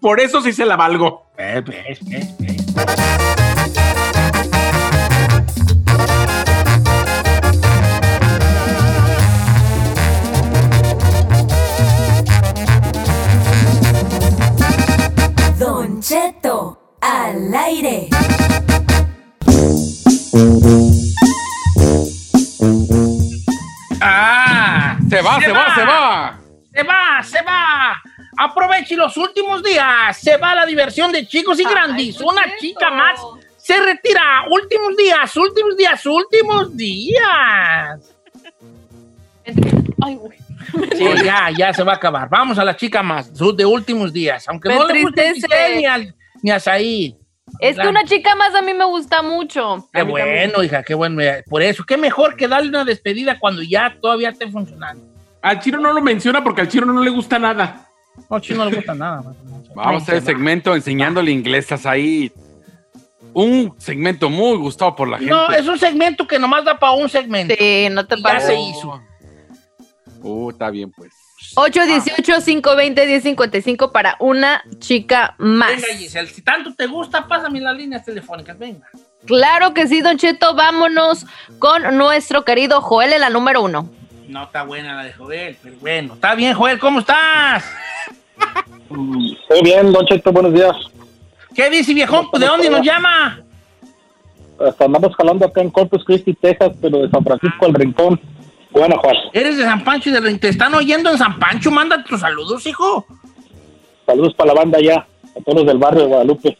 Por 0.00 0.20
eso 0.20 0.40
sí 0.40 0.52
se 0.52 0.64
la 0.64 0.76
valgo. 0.76 1.30
Ves, 1.36 1.64
ves, 1.64 2.08
ves, 2.08 3.59
Don 16.00 16.08
Cheto, 16.08 16.96
al 17.02 17.54
aire. 17.54 18.08
¡Ah! 24.00 24.98
Se 25.10 25.20
va, 25.20 25.40
se 25.40 25.52
va, 25.52 25.74
se 25.74 25.84
va. 25.84 26.40
¡Se 26.72 26.82
va, 26.84 27.22
se 27.22 27.42
va! 27.42 28.02
Aproveche 28.38 28.96
los 28.96 29.14
últimos 29.18 29.62
días. 29.62 30.16
Se 30.16 30.38
va 30.38 30.54
la 30.54 30.64
diversión 30.64 31.12
de 31.12 31.26
chicos 31.26 31.60
y 31.60 31.64
grandes. 31.64 32.16
Ay, 32.18 32.26
Una 32.26 32.44
¿qué 32.44 32.50
es 32.50 32.60
chica 32.60 32.90
más 32.90 33.20
se 33.58 33.78
retira. 33.78 34.44
Últimos 34.50 34.96
días, 34.96 35.36
últimos 35.36 35.76
días, 35.76 36.06
últimos 36.06 36.76
días. 36.78 38.00
Ay, 40.02 40.14
güey. 40.16 40.39
Sí, 40.96 41.04
ya, 41.24 41.50
ya 41.56 41.72
se 41.72 41.82
va 41.82 41.92
a 41.92 41.96
acabar. 41.96 42.28
Vamos 42.28 42.58
a 42.58 42.64
la 42.64 42.76
chica 42.76 43.02
más, 43.02 43.32
de 43.34 43.64
últimos 43.64 44.12
días. 44.12 44.48
Aunque 44.48 44.68
Me 44.68 44.74
no 44.76 44.86
le 44.86 45.02
guste 45.02 45.32
ni, 45.76 45.86
al- 45.86 46.14
ni 46.42 46.50
a 46.50 46.60
Saí. 46.60 47.16
Es 47.58 47.76
que 47.76 47.88
una 47.88 48.04
chica 48.04 48.34
más 48.36 48.54
a 48.54 48.62
mí 48.62 48.72
me 48.74 48.84
gusta 48.84 49.22
mucho. 49.22 49.88
Qué 49.92 50.02
bueno, 50.02 50.62
hija, 50.62 50.82
qué 50.82 50.94
bueno. 50.94 51.22
Por 51.48 51.62
eso, 51.62 51.84
qué 51.84 51.96
mejor 51.96 52.36
que 52.36 52.46
darle 52.46 52.68
una 52.68 52.84
despedida 52.84 53.38
cuando 53.38 53.62
ya 53.62 53.96
todavía 54.00 54.30
esté 54.30 54.48
funcionando. 54.48 55.04
Al 55.42 55.58
chino 55.58 55.78
no 55.78 55.92
lo 55.92 56.00
menciona 56.00 56.44
porque 56.44 56.60
al 56.60 56.68
chino 56.68 56.86
no 56.86 57.02
le 57.02 57.10
gusta 57.10 57.38
nada. 57.38 57.88
No, 58.28 58.38
chino 58.40 58.64
no 58.64 58.70
le 58.70 58.76
gusta 58.76 58.94
nada. 58.94 59.22
Vamos 59.74 60.02
a 60.02 60.04
hacer 60.04 60.14
el 60.16 60.22
segmento 60.22 60.74
enseñándole 60.74 61.30
inglés 61.30 61.70
a 61.72 61.76
Said. 61.78 62.32
Un 63.32 63.74
segmento 63.78 64.28
muy 64.28 64.56
gustado 64.58 64.96
por 64.96 65.08
la 65.08 65.18
gente. 65.18 65.32
No, 65.32 65.50
es 65.50 65.66
un 65.66 65.78
segmento 65.78 66.26
que 66.26 66.38
nomás 66.38 66.64
da 66.64 66.78
para 66.78 66.92
un 66.92 67.08
segmento. 67.08 67.54
Sí, 67.56 67.88
no 67.90 68.04
te 68.06 68.16
Y 68.18 68.22
ya 68.22 68.40
se 68.40 68.58
hizo. 68.58 69.00
Uh, 70.22 70.50
está 70.50 70.70
bien, 70.70 70.90
pues. 70.92 71.12
más. 71.56 71.70
818-520-1055 71.70 73.92
para 73.92 74.16
una 74.20 74.62
chica 74.78 75.34
más. 75.38 75.76
Venga, 75.76 75.94
Giselle, 75.96 76.28
si 76.28 76.42
tanto 76.42 76.74
te 76.74 76.86
gusta, 76.86 77.26
pásame 77.26 77.60
las 77.60 77.76
líneas 77.76 78.04
telefónicas, 78.04 78.58
venga. 78.58 78.86
Claro 79.26 79.74
que 79.74 79.86
sí, 79.86 80.00
Don 80.00 80.16
Cheto. 80.16 80.54
Vámonos 80.54 81.26
con 81.58 81.96
nuestro 81.96 82.44
querido 82.44 82.80
Joel 82.80 83.12
en 83.12 83.20
la 83.20 83.30
número 83.30 83.62
uno. 83.62 83.88
No 84.28 84.44
está 84.44 84.62
buena 84.62 84.94
la 84.94 85.04
de 85.04 85.12
Joel, 85.12 85.56
pero 85.62 85.76
bueno. 85.80 86.14
Está 86.14 86.34
bien, 86.34 86.54
Joel, 86.54 86.78
¿cómo 86.78 87.00
estás? 87.00 87.64
Muy 88.88 89.36
bien, 89.62 89.92
Don 89.92 90.06
Cheto, 90.06 90.32
buenos 90.32 90.54
días. 90.54 90.74
¿Qué 91.54 91.68
dice, 91.68 91.92
viejón? 91.92 92.28
¿De 92.38 92.46
dónde 92.46 92.70
nos 92.70 92.82
llama? 92.82 93.40
Hasta 94.58 94.84
andamos 94.84 95.14
jalando 95.16 95.46
acá 95.46 95.62
en 95.62 95.70
Corpus 95.70 96.04
Christi, 96.04 96.34
Texas, 96.34 96.72
pero 96.80 96.98
de 96.98 97.10
San 97.10 97.24
Francisco 97.24 97.66
al 97.66 97.74
Rincón, 97.74 98.20
Guanajuato. 98.72 99.30
Eres 99.32 99.56
de 99.56 99.64
San 99.64 99.84
Pancho 99.84 100.10
y 100.10 100.12
de 100.12 100.38
te 100.38 100.48
están 100.48 100.74
oyendo 100.74 101.10
en 101.10 101.18
San 101.18 101.38
Pancho. 101.38 101.70
Manda 101.70 102.02
tus 102.04 102.20
saludos, 102.20 102.66
hijo. 102.66 103.06
Saludos 104.06 104.34
para 104.34 104.54
la 104.54 104.60
banda 104.60 104.78
allá, 104.78 105.06
a 105.36 105.40
todos 105.44 105.58
los 105.58 105.66
del 105.66 105.78
barrio 105.78 106.02
de 106.02 106.08
Guadalupe. 106.08 106.58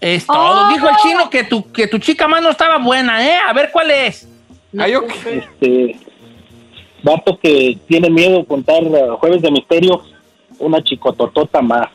Es 0.00 0.26
todo. 0.26 0.68
Dijo 0.68 0.88
el 0.88 0.96
chino 0.96 1.30
que 1.30 1.44
tu, 1.44 1.72
que 1.72 1.88
tu 1.88 1.98
chica 1.98 2.28
más 2.28 2.42
no 2.42 2.50
estaba 2.50 2.78
buena, 2.78 3.26
¿eh? 3.26 3.38
A 3.48 3.52
ver 3.52 3.70
cuál 3.72 3.90
es. 3.90 4.28
Este, 4.72 5.98
vato 7.02 7.38
que 7.38 7.78
tiene 7.88 8.10
miedo 8.10 8.38
de 8.38 8.44
contar 8.44 8.82
uh, 8.82 9.16
Jueves 9.16 9.42
de 9.42 9.50
Misterio, 9.50 10.02
una 10.58 10.82
chicototota 10.82 11.62
más. 11.62 11.88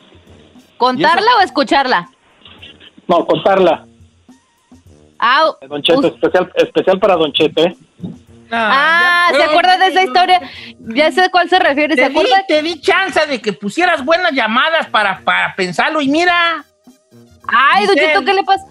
¿Contarla 0.76 1.36
o 1.38 1.40
escucharla? 1.40 2.10
No, 3.06 3.24
contarla. 3.26 3.86
Ah, 5.18 5.52
Don 5.68 5.82
Cheto, 5.82 6.08
especial, 6.08 6.52
especial 6.56 6.98
para 6.98 7.16
Don 7.16 7.32
Cheto, 7.32 7.62
¿eh? 7.62 7.76
Ah, 8.52 9.28
¿se 9.30 9.38
Pero- 9.38 9.50
acuerda 9.50 9.76
de 9.78 9.86
esa 9.88 10.02
historia? 10.02 10.40
Ya 10.80 11.10
sé 11.12 11.22
a 11.22 11.28
cuál 11.30 11.48
se 11.48 11.58
refiere. 11.58 11.94
¿Se 11.96 12.02
Te 12.02 12.08
di, 12.10 12.26
te 12.48 12.62
di 12.62 12.80
chance 12.80 13.26
de 13.26 13.40
que 13.40 13.52
pusieras 13.52 14.04
buenas 14.04 14.32
llamadas 14.32 14.86
para, 14.88 15.20
para 15.20 15.54
pensarlo 15.54 16.00
y 16.00 16.08
mira. 16.08 16.64
Ay. 17.46 17.86
Cheto, 17.94 18.24
¿qué 18.24 18.32
le 18.34 18.44
pasa? 18.44 18.64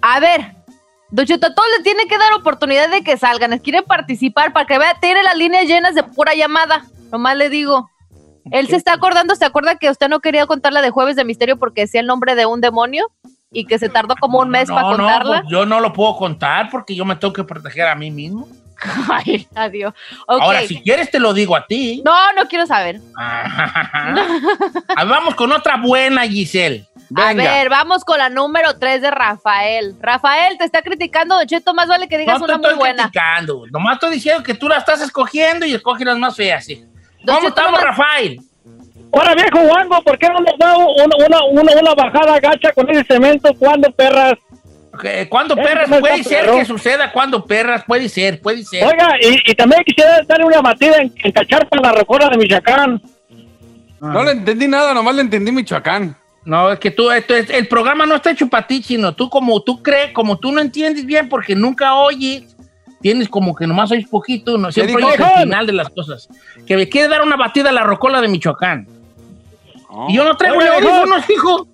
A 0.00 0.20
ver, 0.20 0.52
Don 1.10 1.26
Cheto, 1.26 1.46
a 1.48 1.54
todos 1.54 1.68
le 1.76 1.84
tiene 1.84 2.06
que 2.06 2.16
dar 2.18 2.32
oportunidad 2.34 2.88
de 2.90 3.02
que 3.02 3.16
salgan. 3.16 3.58
Quieren 3.58 3.84
participar 3.84 4.52
para 4.52 4.66
que 4.66 4.78
vea, 4.78 4.94
tiene 5.00 5.22
las 5.22 5.36
líneas 5.36 5.64
llenas 5.64 5.94
de 5.94 6.02
pura 6.02 6.34
llamada. 6.34 6.84
Nomás 7.10 7.36
le 7.36 7.48
digo. 7.50 7.88
Él 8.50 8.66
se 8.66 8.74
está 8.74 8.92
acordando, 8.94 9.36
¿se 9.36 9.44
acuerda 9.44 9.76
que 9.76 9.88
usted 9.88 10.08
no 10.08 10.18
quería 10.18 10.46
contar 10.46 10.72
la 10.72 10.82
de 10.82 10.90
Jueves 10.90 11.14
de 11.14 11.24
Misterio 11.24 11.58
porque 11.58 11.82
decía 11.82 12.00
el 12.00 12.08
nombre 12.08 12.34
de 12.34 12.44
un 12.46 12.60
demonio? 12.60 13.06
Y 13.52 13.66
que 13.66 13.78
se 13.78 13.88
tardó 13.88 14.16
como 14.18 14.40
un 14.40 14.48
mes 14.48 14.68
No, 14.68 14.74
para 14.74 14.88
no, 14.88 14.96
contarla. 14.96 15.40
pues 15.42 15.50
yo 15.52 15.64
no 15.66 15.78
lo 15.78 15.92
puedo 15.92 16.16
contar 16.16 16.68
porque 16.70 16.96
yo 16.96 17.04
me 17.04 17.14
tengo 17.14 17.32
que 17.34 17.44
proteger 17.44 17.86
a 17.86 17.94
mí 17.94 18.10
mismo. 18.10 18.48
Ay, 19.10 19.46
adiós. 19.54 19.94
Ahora, 20.26 20.62
si 20.66 20.80
quieres, 20.82 21.10
te 21.10 21.18
lo 21.20 21.32
digo 21.34 21.54
a 21.56 21.66
ti. 21.66 22.02
No, 22.04 22.32
no 22.32 22.46
quiero 22.48 22.66
saber. 22.66 23.00
Ah, 23.18 25.04
vamos 25.06 25.34
con 25.34 25.52
otra 25.52 25.76
buena, 25.76 26.22
Giselle. 26.26 26.86
A 27.14 27.34
ver, 27.34 27.68
vamos 27.68 28.04
con 28.04 28.18
la 28.18 28.28
número 28.30 28.78
3 28.78 29.02
de 29.02 29.10
Rafael. 29.10 29.94
Rafael, 30.00 30.56
te 30.58 30.64
está 30.64 30.82
criticando, 30.82 31.36
Don 31.36 31.46
Cheto, 31.46 31.74
más 31.74 31.86
vale 31.88 32.08
que 32.08 32.16
digas 32.18 32.38
No 32.38 32.44
una 32.46 32.56
muy 32.56 32.66
estoy 32.66 32.78
buena. 32.78 33.02
criticando. 33.04 33.64
Nomás 33.70 33.94
estoy 33.94 34.14
diciendo 34.14 34.42
que 34.42 34.54
tú 34.54 34.68
la 34.68 34.78
estás 34.78 35.00
escogiendo 35.02 35.66
y 35.66 35.74
escoges 35.74 36.06
las 36.06 36.16
más 36.18 36.34
feas, 36.34 36.64
sí. 36.64 36.84
¿Cómo 37.26 37.38
Cheto, 37.38 37.48
estamos, 37.48 37.80
nomás- 37.80 37.84
Rafael? 37.98 38.40
Ahora, 39.14 39.34
viejo 39.34 39.58
Wango, 39.58 40.02
¿por 40.02 40.18
qué 40.18 40.28
no 40.28 40.40
nos 40.40 40.56
da 40.58 40.74
una, 40.74 41.16
una, 41.26 41.44
una, 41.50 41.80
una 41.82 41.94
bajada 41.94 42.40
gacha 42.40 42.72
con 42.72 42.88
ese 42.88 43.04
cemento? 43.04 43.52
cuando 43.58 43.90
perras? 43.92 44.38
Eh, 45.04 45.26
¿Cuándo 45.28 45.54
Eh, 45.56 45.62
perras? 45.62 45.88
no 45.88 46.00
Puede 46.00 46.22
ser 46.22 46.50
que 46.50 46.64
suceda 46.64 47.10
cuando 47.12 47.44
perras, 47.44 47.82
puede 47.86 48.08
ser, 48.08 48.40
puede 48.40 48.62
ser. 48.64 48.84
Oiga, 48.84 49.14
y, 49.20 49.50
y 49.50 49.54
también 49.54 49.82
quisiera 49.84 50.20
darle 50.26 50.44
una 50.44 50.60
batida 50.60 50.98
en, 50.98 51.12
en 51.24 51.32
Cacharpa, 51.32 51.78
la 51.82 51.92
rocola 51.92 52.28
de 52.28 52.36
Michoacán. 52.36 53.00
No 54.00 54.22
le 54.24 54.32
entendí 54.32 54.68
nada, 54.68 54.92
nomás 54.92 55.14
le 55.14 55.22
entendí 55.22 55.50
Michoacán. 55.52 56.16
No, 56.44 56.72
es 56.72 56.78
que 56.80 56.90
tú, 56.90 57.10
esto 57.10 57.34
es- 57.36 57.48
el 57.50 57.68
programa 57.68 58.04
no 58.04 58.16
está 58.16 58.32
hecho 58.32 58.48
para 58.48 58.66
ti, 58.66 58.82
chino. 58.82 59.14
Tú 59.14 59.30
como 59.30 59.62
tú 59.62 59.82
crees, 59.82 60.12
como 60.12 60.38
tú 60.38 60.50
no 60.52 60.60
entiendes 60.60 61.06
bien 61.06 61.28
porque 61.28 61.54
nunca 61.54 61.94
oyes, 61.94 62.56
tienes 63.00 63.28
como 63.28 63.54
que 63.54 63.66
nomás 63.66 63.92
oyes 63.92 64.08
poquito, 64.08 64.58
no 64.58 64.70
siempre 64.72 64.96
oyes 65.04 65.20
el 65.20 65.42
final 65.44 65.66
de 65.66 65.72
las 65.72 65.88
cosas. 65.88 66.28
Que 66.66 66.76
me 66.76 66.88
quiere 66.88 67.08
dar 67.08 67.22
una 67.22 67.36
batida 67.36 67.70
a 67.70 67.72
la 67.72 67.84
rocola 67.84 68.20
de 68.20 68.28
Michoacán. 68.28 68.88
Y 70.08 70.16
yo 70.16 70.24
no 70.24 70.36
traigo 70.36 70.58
viejón. 70.58 70.84
audífonos, 70.84 71.30
hijo. 71.30 71.68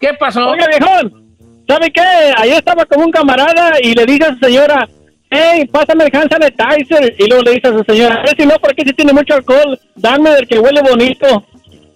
¿Qué 0.00 0.14
pasó? 0.14 0.48
Oiga, 0.50 0.66
viejón, 0.68 1.27
¿sabe 1.68 1.90
qué? 1.92 2.00
Ayer 2.36 2.56
estaba 2.58 2.84
con 2.86 3.00
un 3.02 3.10
camarada 3.10 3.74
y 3.82 3.94
le 3.94 4.06
dice 4.06 4.24
a 4.24 4.32
su 4.32 4.38
señora, 4.38 4.88
hey, 5.30 5.66
pásame 5.70 6.04
el 6.04 6.16
hand 6.16 6.30
sanitizer. 6.32 7.14
Y 7.18 7.26
luego 7.28 7.42
le 7.44 7.52
dice 7.52 7.68
a 7.68 7.72
su 7.72 7.84
señora, 7.84 8.22
"Eh, 8.24 8.34
si 8.36 8.46
no, 8.46 8.56
porque 8.60 8.82
si 8.84 8.92
tiene 8.94 9.12
mucho 9.12 9.34
alcohol, 9.34 9.78
dame 9.94 10.30
del 10.30 10.48
que 10.48 10.58
huele 10.58 10.80
bonito. 10.82 11.44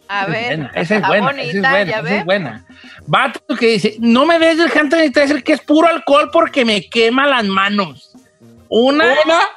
A 0.09 0.27
ver, 0.27 0.57
Buena, 0.59 0.71
esa 0.75 0.97
es 0.97 1.07
buena, 1.07 1.27
bonita, 1.27 1.43
esa 1.49 1.57
es 1.57 1.63
buena, 1.63 1.85
ya 1.85 1.93
esa 1.93 2.03
ve. 2.03 2.17
es 2.19 2.25
buena. 2.27 2.65
Vato 3.07 3.57
que 3.57 3.67
dice, 3.67 3.97
no 3.99 4.27
me 4.27 4.39
des 4.39 4.59
el 4.59 4.71
hand 4.79 4.91
sanitizer 4.91 5.43
que 5.43 5.55
es 5.55 5.61
puro 5.63 5.89
alcohol 5.89 6.29
porque 6.31 6.65
me 6.67 6.83
quema 6.89 7.27
las 7.27 7.45
manos. 7.45 8.13
Una, 8.69 9.15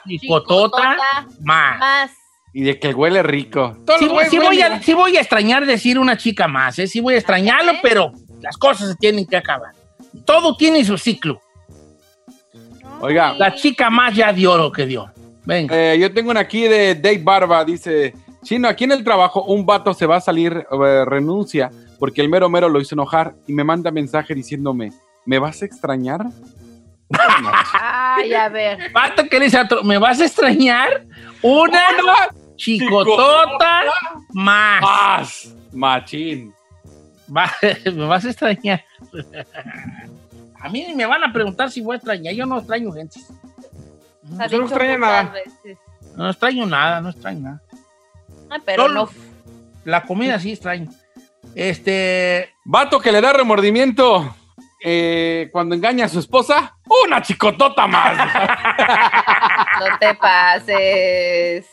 chicotota 0.07 0.95
más. 1.41 1.77
Más. 1.77 2.11
Y 2.53 2.63
de 2.63 2.79
que 2.79 2.93
huele 2.93 3.21
rico. 3.21 3.77
Sí, 3.99 4.07
voy 4.07 4.61
a, 4.61 4.81
sí 4.81 4.93
voy 4.93 5.17
a 5.17 5.19
extrañar 5.19 5.65
decir 5.65 5.99
una 5.99 6.15
chica 6.15 6.47
más, 6.47 6.79
¿eh? 6.79 6.87
sí 6.87 7.01
voy 7.01 7.15
a 7.15 7.17
extrañarlo, 7.17 7.73
pero 7.81 8.13
las 8.41 8.55
cosas 8.55 8.87
se 8.89 8.95
tienen 8.95 9.25
que 9.25 9.35
acabar. 9.35 9.71
Todo 10.23 10.55
tiene 10.55 10.83
su 10.85 10.97
ciclo. 10.97 11.41
Oiga, 13.01 13.33
La 13.33 13.53
chica 13.53 13.89
más 13.89 14.15
ya 14.15 14.31
dio 14.31 14.55
lo 14.57 14.71
que 14.71 14.85
dio. 14.85 15.11
Venga. 15.43 15.75
eh, 15.93 15.99
yo 15.99 16.11
tengo 16.13 16.31
una 16.31 16.39
aquí 16.41 16.63
de 16.67 16.95
Dave 16.95 17.19
Barba, 17.21 17.63
dice, 17.65 18.13
Chino, 18.43 18.67
aquí 18.67 18.85
en 18.85 18.93
el 18.93 19.03
trabajo 19.03 19.43
un 19.43 19.65
vato 19.65 19.93
se 19.93 20.05
va 20.05 20.15
a 20.17 20.21
salir, 20.21 20.65
eh, 20.71 21.05
renuncia, 21.05 21.69
porque 21.99 22.21
el 22.21 22.29
mero 22.29 22.49
mero 22.49 22.67
lo 22.69 22.79
hizo 22.81 22.95
enojar 22.95 23.35
y 23.47 23.53
me 23.53 23.63
manda 23.63 23.91
mensaje 23.91 24.33
diciéndome, 24.33 24.91
¿me 25.25 25.37
vas 25.37 25.61
a 25.61 25.65
extrañar? 25.65 26.25
Ay, 27.79 28.33
a 28.33 28.49
ver. 28.49 28.91
Vato 28.91 29.25
que 29.29 29.37
le 29.37 29.45
dice 29.45 29.57
a 29.59 29.63
otro, 29.63 29.83
¿me 29.83 29.97
vas 29.99 30.19
a 30.19 30.25
extrañar? 30.25 31.05
Una 31.43 31.81
chicotota 32.55 33.81
más. 34.33 34.81
Más. 34.81 35.55
Machín. 35.73 36.53
Va- 37.35 37.51
me 37.85 38.05
vas 38.05 38.25
a 38.25 38.29
extrañar. 38.29 38.83
A 40.65 40.69
mí 40.69 40.83
ni 40.83 40.95
me 40.95 41.05
van 41.05 41.23
a 41.23 41.31
preguntar 41.31 41.69
si 41.69 41.79
voy 41.79 41.93
a 41.93 41.97
extrañar. 41.97 42.33
Yo 42.33 42.47
no 42.47 42.57
extraño 42.57 42.91
gente. 42.91 43.19
Yo 44.49 44.57
no 44.57 44.65
extraño 44.65 44.97
nada. 44.97 45.29
veces. 45.29 45.77
No 46.15 46.27
extraño 46.27 46.65
nada, 46.65 47.01
no 47.01 47.09
extraño 47.11 47.39
nada. 47.41 47.61
Ay, 48.49 48.61
pero 48.65 48.87
Solo 48.87 49.05
no. 49.05 49.09
La 49.83 50.01
comida 50.01 50.39
sí 50.39 50.53
extraño. 50.53 50.89
Este. 51.53 52.49
Vato 52.63 52.99
que 52.99 53.11
le 53.11 53.21
da 53.21 53.31
remordimiento 53.33 54.35
eh, 54.83 55.49
cuando 55.51 55.75
engaña 55.75 56.05
a 56.05 56.09
su 56.09 56.17
esposa, 56.17 56.75
una 57.05 57.21
chicotota 57.21 57.85
más. 57.85 58.17
No 59.77 59.99
te 59.99 60.15
pases. 60.15 61.67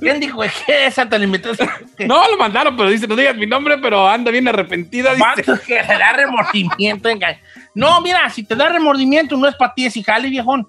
¿Quién 0.00 0.20
dijo 0.20 0.40
que 0.66 0.86
esa 0.86 1.08
te 1.08 1.18
la 1.18 1.24
inventaste? 1.24 1.68
no, 2.06 2.28
lo 2.30 2.36
mandaron, 2.38 2.76
pero 2.76 2.88
dice, 2.88 3.06
no 3.06 3.16
digas 3.16 3.36
mi 3.36 3.46
nombre, 3.46 3.78
pero 3.78 4.08
anda 4.08 4.30
bien 4.30 4.48
arrepentida. 4.48 5.14
Dice. 5.14 5.44
Que 5.66 5.74
le 5.74 5.98
da 5.98 6.12
remordimiento. 6.14 7.08
No, 7.74 8.00
mira, 8.00 8.28
si 8.30 8.44
te 8.44 8.56
da 8.56 8.68
remordimiento, 8.68 9.36
no 9.36 9.46
es 9.48 9.54
para 9.54 9.74
ti 9.74 9.86
ese 9.86 10.02
jale, 10.02 10.28
viejón. 10.28 10.66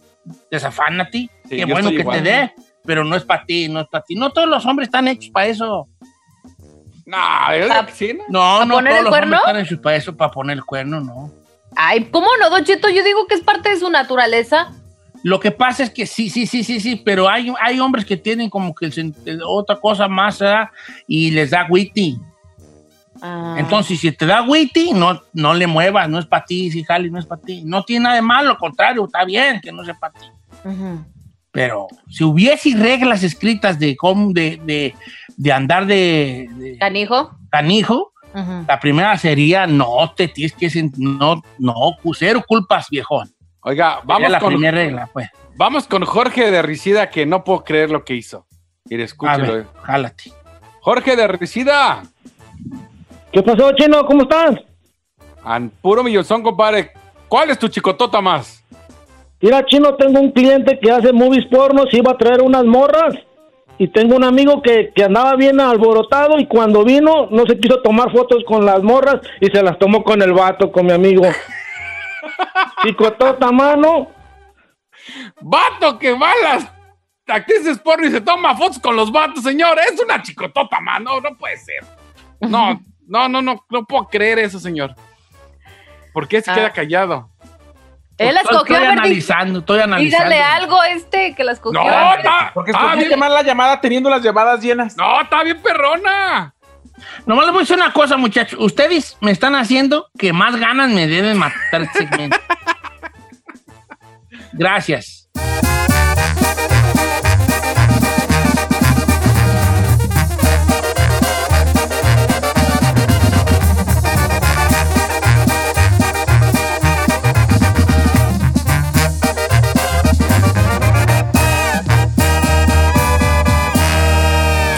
Desafana 0.52 1.04
a 1.04 1.10
ti. 1.10 1.30
Sí, 1.50 1.58
Qué 1.58 1.66
bueno 1.66 1.90
que 1.90 1.96
igual. 1.96 2.22
te 2.24 2.30
dé, 2.30 2.54
pero 2.86 3.04
no 3.04 3.16
es 3.16 3.24
para 3.24 3.46
ti, 3.46 3.68
no 3.70 3.82
es 3.82 3.88
para 3.88 4.04
ti. 4.04 4.16
No 4.16 4.32
todos 4.32 4.48
los 4.48 4.66
hombres 4.66 4.88
están 4.88 5.08
hechos 5.08 5.30
para 5.32 5.48
eso. 5.48 5.88
No, 7.06 7.18
sí, 7.94 8.14
¿no? 8.14 8.24
No, 8.30 8.60
¿Pa 8.60 8.66
no 8.66 8.74
poner 8.76 8.92
todos 8.94 8.98
el 9.00 9.04
los 9.04 9.12
cuerno? 9.12 9.38
hombres 9.38 9.42
están 9.48 9.58
hechos 9.66 9.80
para 9.80 9.96
eso, 9.98 10.16
para 10.16 10.32
poner 10.32 10.58
el 10.58 10.64
cuerno, 10.64 11.02
no. 11.02 11.32
Ay, 11.76 12.06
¿cómo 12.06 12.28
no, 12.40 12.50
Don 12.50 12.64
Cheto? 12.64 12.90
Yo 12.90 13.04
digo 13.04 13.28
que 13.28 13.36
es 13.36 13.42
parte 13.42 13.70
de 13.70 13.78
su 13.80 13.90
naturaleza. 13.90 14.72
Lo 15.24 15.40
que 15.40 15.52
pasa 15.52 15.84
es 15.84 15.90
que 15.90 16.06
sí, 16.06 16.30
sí, 16.30 16.46
sí, 16.46 16.64
sí, 16.64 16.82
sí, 16.82 16.98
pero 16.98 17.30
hay, 17.30 17.52
hay 17.62 17.80
hombres 17.80 18.06
que 18.06 18.18
tienen 18.18 18.50
como 18.50 18.76
que 18.76 18.86
el 18.86 19.42
otra 19.48 19.78
cosa 19.78 20.08
más 20.10 20.40
¿verdad? 20.40 20.70
y 21.08 21.32
les 21.32 21.52
da 21.52 21.66
witty. 21.70 22.20
Ah. 23.22 23.56
Entonces, 23.58 24.02
si 24.02 24.12
te 24.12 24.26
da 24.26 24.42
witty, 24.42 24.92
no, 24.92 25.22
no 25.32 25.54
le 25.54 25.66
muevas, 25.66 26.10
no 26.10 26.20
es 26.20 26.26
para 26.26 26.44
ti, 26.44 26.70
si 26.70 26.84
jale, 26.84 27.10
no 27.10 27.20
es 27.20 27.26
para 27.26 27.42
ti. 27.42 27.64
No 27.64 27.84
tiene 27.84 28.04
nada 28.04 28.16
de 28.16 28.22
malo, 28.22 28.52
al 28.52 28.58
contrario, 28.58 29.06
está 29.06 29.24
bien 29.24 29.62
que 29.62 29.72
no 29.72 29.86
sea 29.86 29.94
para 29.94 30.14
ti. 30.14 30.26
Pero 31.52 31.88
si 32.10 32.26
hubiese 32.26 32.76
reglas 32.76 33.24
escritas 33.24 33.80
de 33.80 33.96
cómo, 33.96 34.34
de, 34.34 34.60
de, 34.66 34.94
de 35.38 35.52
andar 35.54 35.86
de, 35.86 36.50
de 36.58 36.78
¿Canijo? 36.80 37.38
canijo, 37.50 38.12
la 38.68 38.80
primera 38.80 39.16
sería 39.18 39.68
no 39.68 40.12
te 40.18 40.28
tienes 40.28 40.54
que 40.54 40.92
no, 40.98 41.42
no, 41.60 41.74
cero 42.18 42.44
culpas, 42.46 42.88
viejón. 42.90 43.32
Oiga, 43.64 44.02
vamos 44.04 44.30
la 44.30 44.40
con, 44.40 44.50
primera 44.50 44.78
regla, 44.78 45.10
pues. 45.12 45.30
vamos 45.56 45.88
con 45.88 46.04
Jorge 46.06 46.52
de 46.52 46.62
Ricida, 46.62 47.10
que 47.10 47.26
no 47.26 47.44
puedo 47.44 47.64
creer 47.64 47.92
lo 47.92 48.04
que 48.04 48.14
hizo. 48.14 48.46
Mire, 48.90 49.04
escúchelo. 49.04 49.54
ver, 49.54 49.66
jálate. 49.84 50.32
Jorge 50.82 51.16
de 51.16 51.28
Ricida, 51.28 52.04
¿Qué 53.32 53.42
pasó, 53.42 53.72
chino? 53.74 54.06
¿Cómo 54.06 54.24
estás? 54.24 54.56
an 55.44 55.72
puro 55.82 56.04
millonzón, 56.04 56.44
compadre. 56.44 56.92
¿Cuál 57.28 57.50
es 57.50 57.58
tu 57.60 57.68
chicotota 57.68 58.22
más? 58.22 58.64
Mira, 59.42 59.66
chino, 59.66 59.96
tengo 59.96 60.20
un 60.20 60.32
cliente 60.32 60.80
que 60.80 60.92
hace 60.92 61.12
movies 61.12 61.46
pornos 61.48 61.88
y 61.92 61.98
iba 61.98 62.12
a 62.12 62.18
traer 62.18 62.42
unas 62.42 62.64
morras. 62.64 63.16
y 63.80 63.88
tengo 63.88 64.16
un 64.16 64.24
amigo 64.24 64.62
que, 64.62 64.92
que 64.94 65.04
andaba 65.04 65.36
bien 65.36 65.60
alborotado 65.60 66.38
y 66.38 66.46
cuando 66.46 66.84
vino 66.84 67.28
no 67.32 67.44
se 67.48 67.58
quiso 67.60 67.82
tomar 67.82 68.12
fotos 68.12 68.44
con 68.46 68.66
las 68.66 68.84
morras 68.84 69.20
y 69.42 69.48
se 69.48 69.64
las 69.64 69.80
tomó 69.80 70.04
con 70.04 70.22
el 70.22 70.32
vato, 70.32 70.72
con 70.72 70.86
mi 70.86 70.92
amigo. 70.94 71.24
Chicotota 72.84 73.52
mano. 73.52 74.12
Vato 75.42 75.98
que 76.00 76.14
va 76.14 76.32
a 76.32 76.44
las 76.56 76.68
actrices 77.28 77.80
porno 77.80 78.08
y 78.08 78.12
se 78.12 78.22
toma 78.22 78.56
fotos 78.56 78.80
con 78.80 78.96
los 78.96 79.12
vatos, 79.12 79.44
señor. 79.44 79.78
Es 79.80 80.00
una 80.02 80.22
chicotota, 80.22 80.80
mano. 80.80 81.20
No 81.22 81.36
puede 81.38 81.58
ser. 81.58 81.84
No, 82.40 82.80
no, 83.08 83.28
no, 83.30 83.42
no, 83.42 83.66
no 83.70 83.86
puedo 83.86 84.08
creer 84.08 84.40
eso, 84.40 84.60
señor. 84.60 84.96
¿Por 86.14 86.28
qué 86.28 86.42
se 86.42 86.52
Ah. 86.52 86.56
queda 86.56 86.70
callado? 86.72 87.30
Él 88.20 88.34
la 88.36 88.42
Estoy- 88.42 88.56
escogió, 88.58 88.76
estoy 88.76 88.76
a 88.76 88.80
ver, 88.92 88.92
di- 89.00 89.00
analizando, 89.00 89.60
estoy 89.60 89.80
analizando. 89.80 90.26
Dígale 90.30 90.44
algo 90.44 90.84
este 90.84 91.34
que 91.34 91.44
la 91.44 91.54
escogió. 91.54 91.84
No, 91.84 92.14
está, 92.14 92.52
Porque 92.54 92.70
está 92.72 92.84
escogiste 92.84 93.08
bien, 93.08 93.20
mal 93.20 93.34
la 93.34 93.42
llamada 93.42 93.82
teniendo 93.82 94.08
las 94.10 94.22
llamadas 94.22 94.62
llenas. 94.62 94.96
no, 94.96 95.22
está 95.22 95.44
bien 95.44 95.60
perrona. 95.62 96.54
Nomás 97.26 97.46
les 97.46 97.54
voy 97.54 97.62
a 97.62 97.64
decir 97.64 97.78
una 97.78 97.94
cosa, 97.94 98.18
muchachos. 98.18 98.60
Ustedes 98.60 99.18
me 99.22 99.32
están 99.32 99.56
haciendo 99.56 100.08
que 100.18 100.34
más 100.34 100.58
ganas 100.58 100.90
me 100.90 101.08
deben 101.08 101.38
matar 101.38 101.84
este 101.84 102.00
segmento. 102.00 102.38
Gracias. 104.54 105.30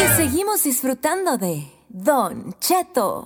Y 0.01 0.07
seguimos 0.15 0.63
disfrutando 0.63 1.38
de 1.38 1.67
Don 1.97 2.53
Cheto 2.59 3.25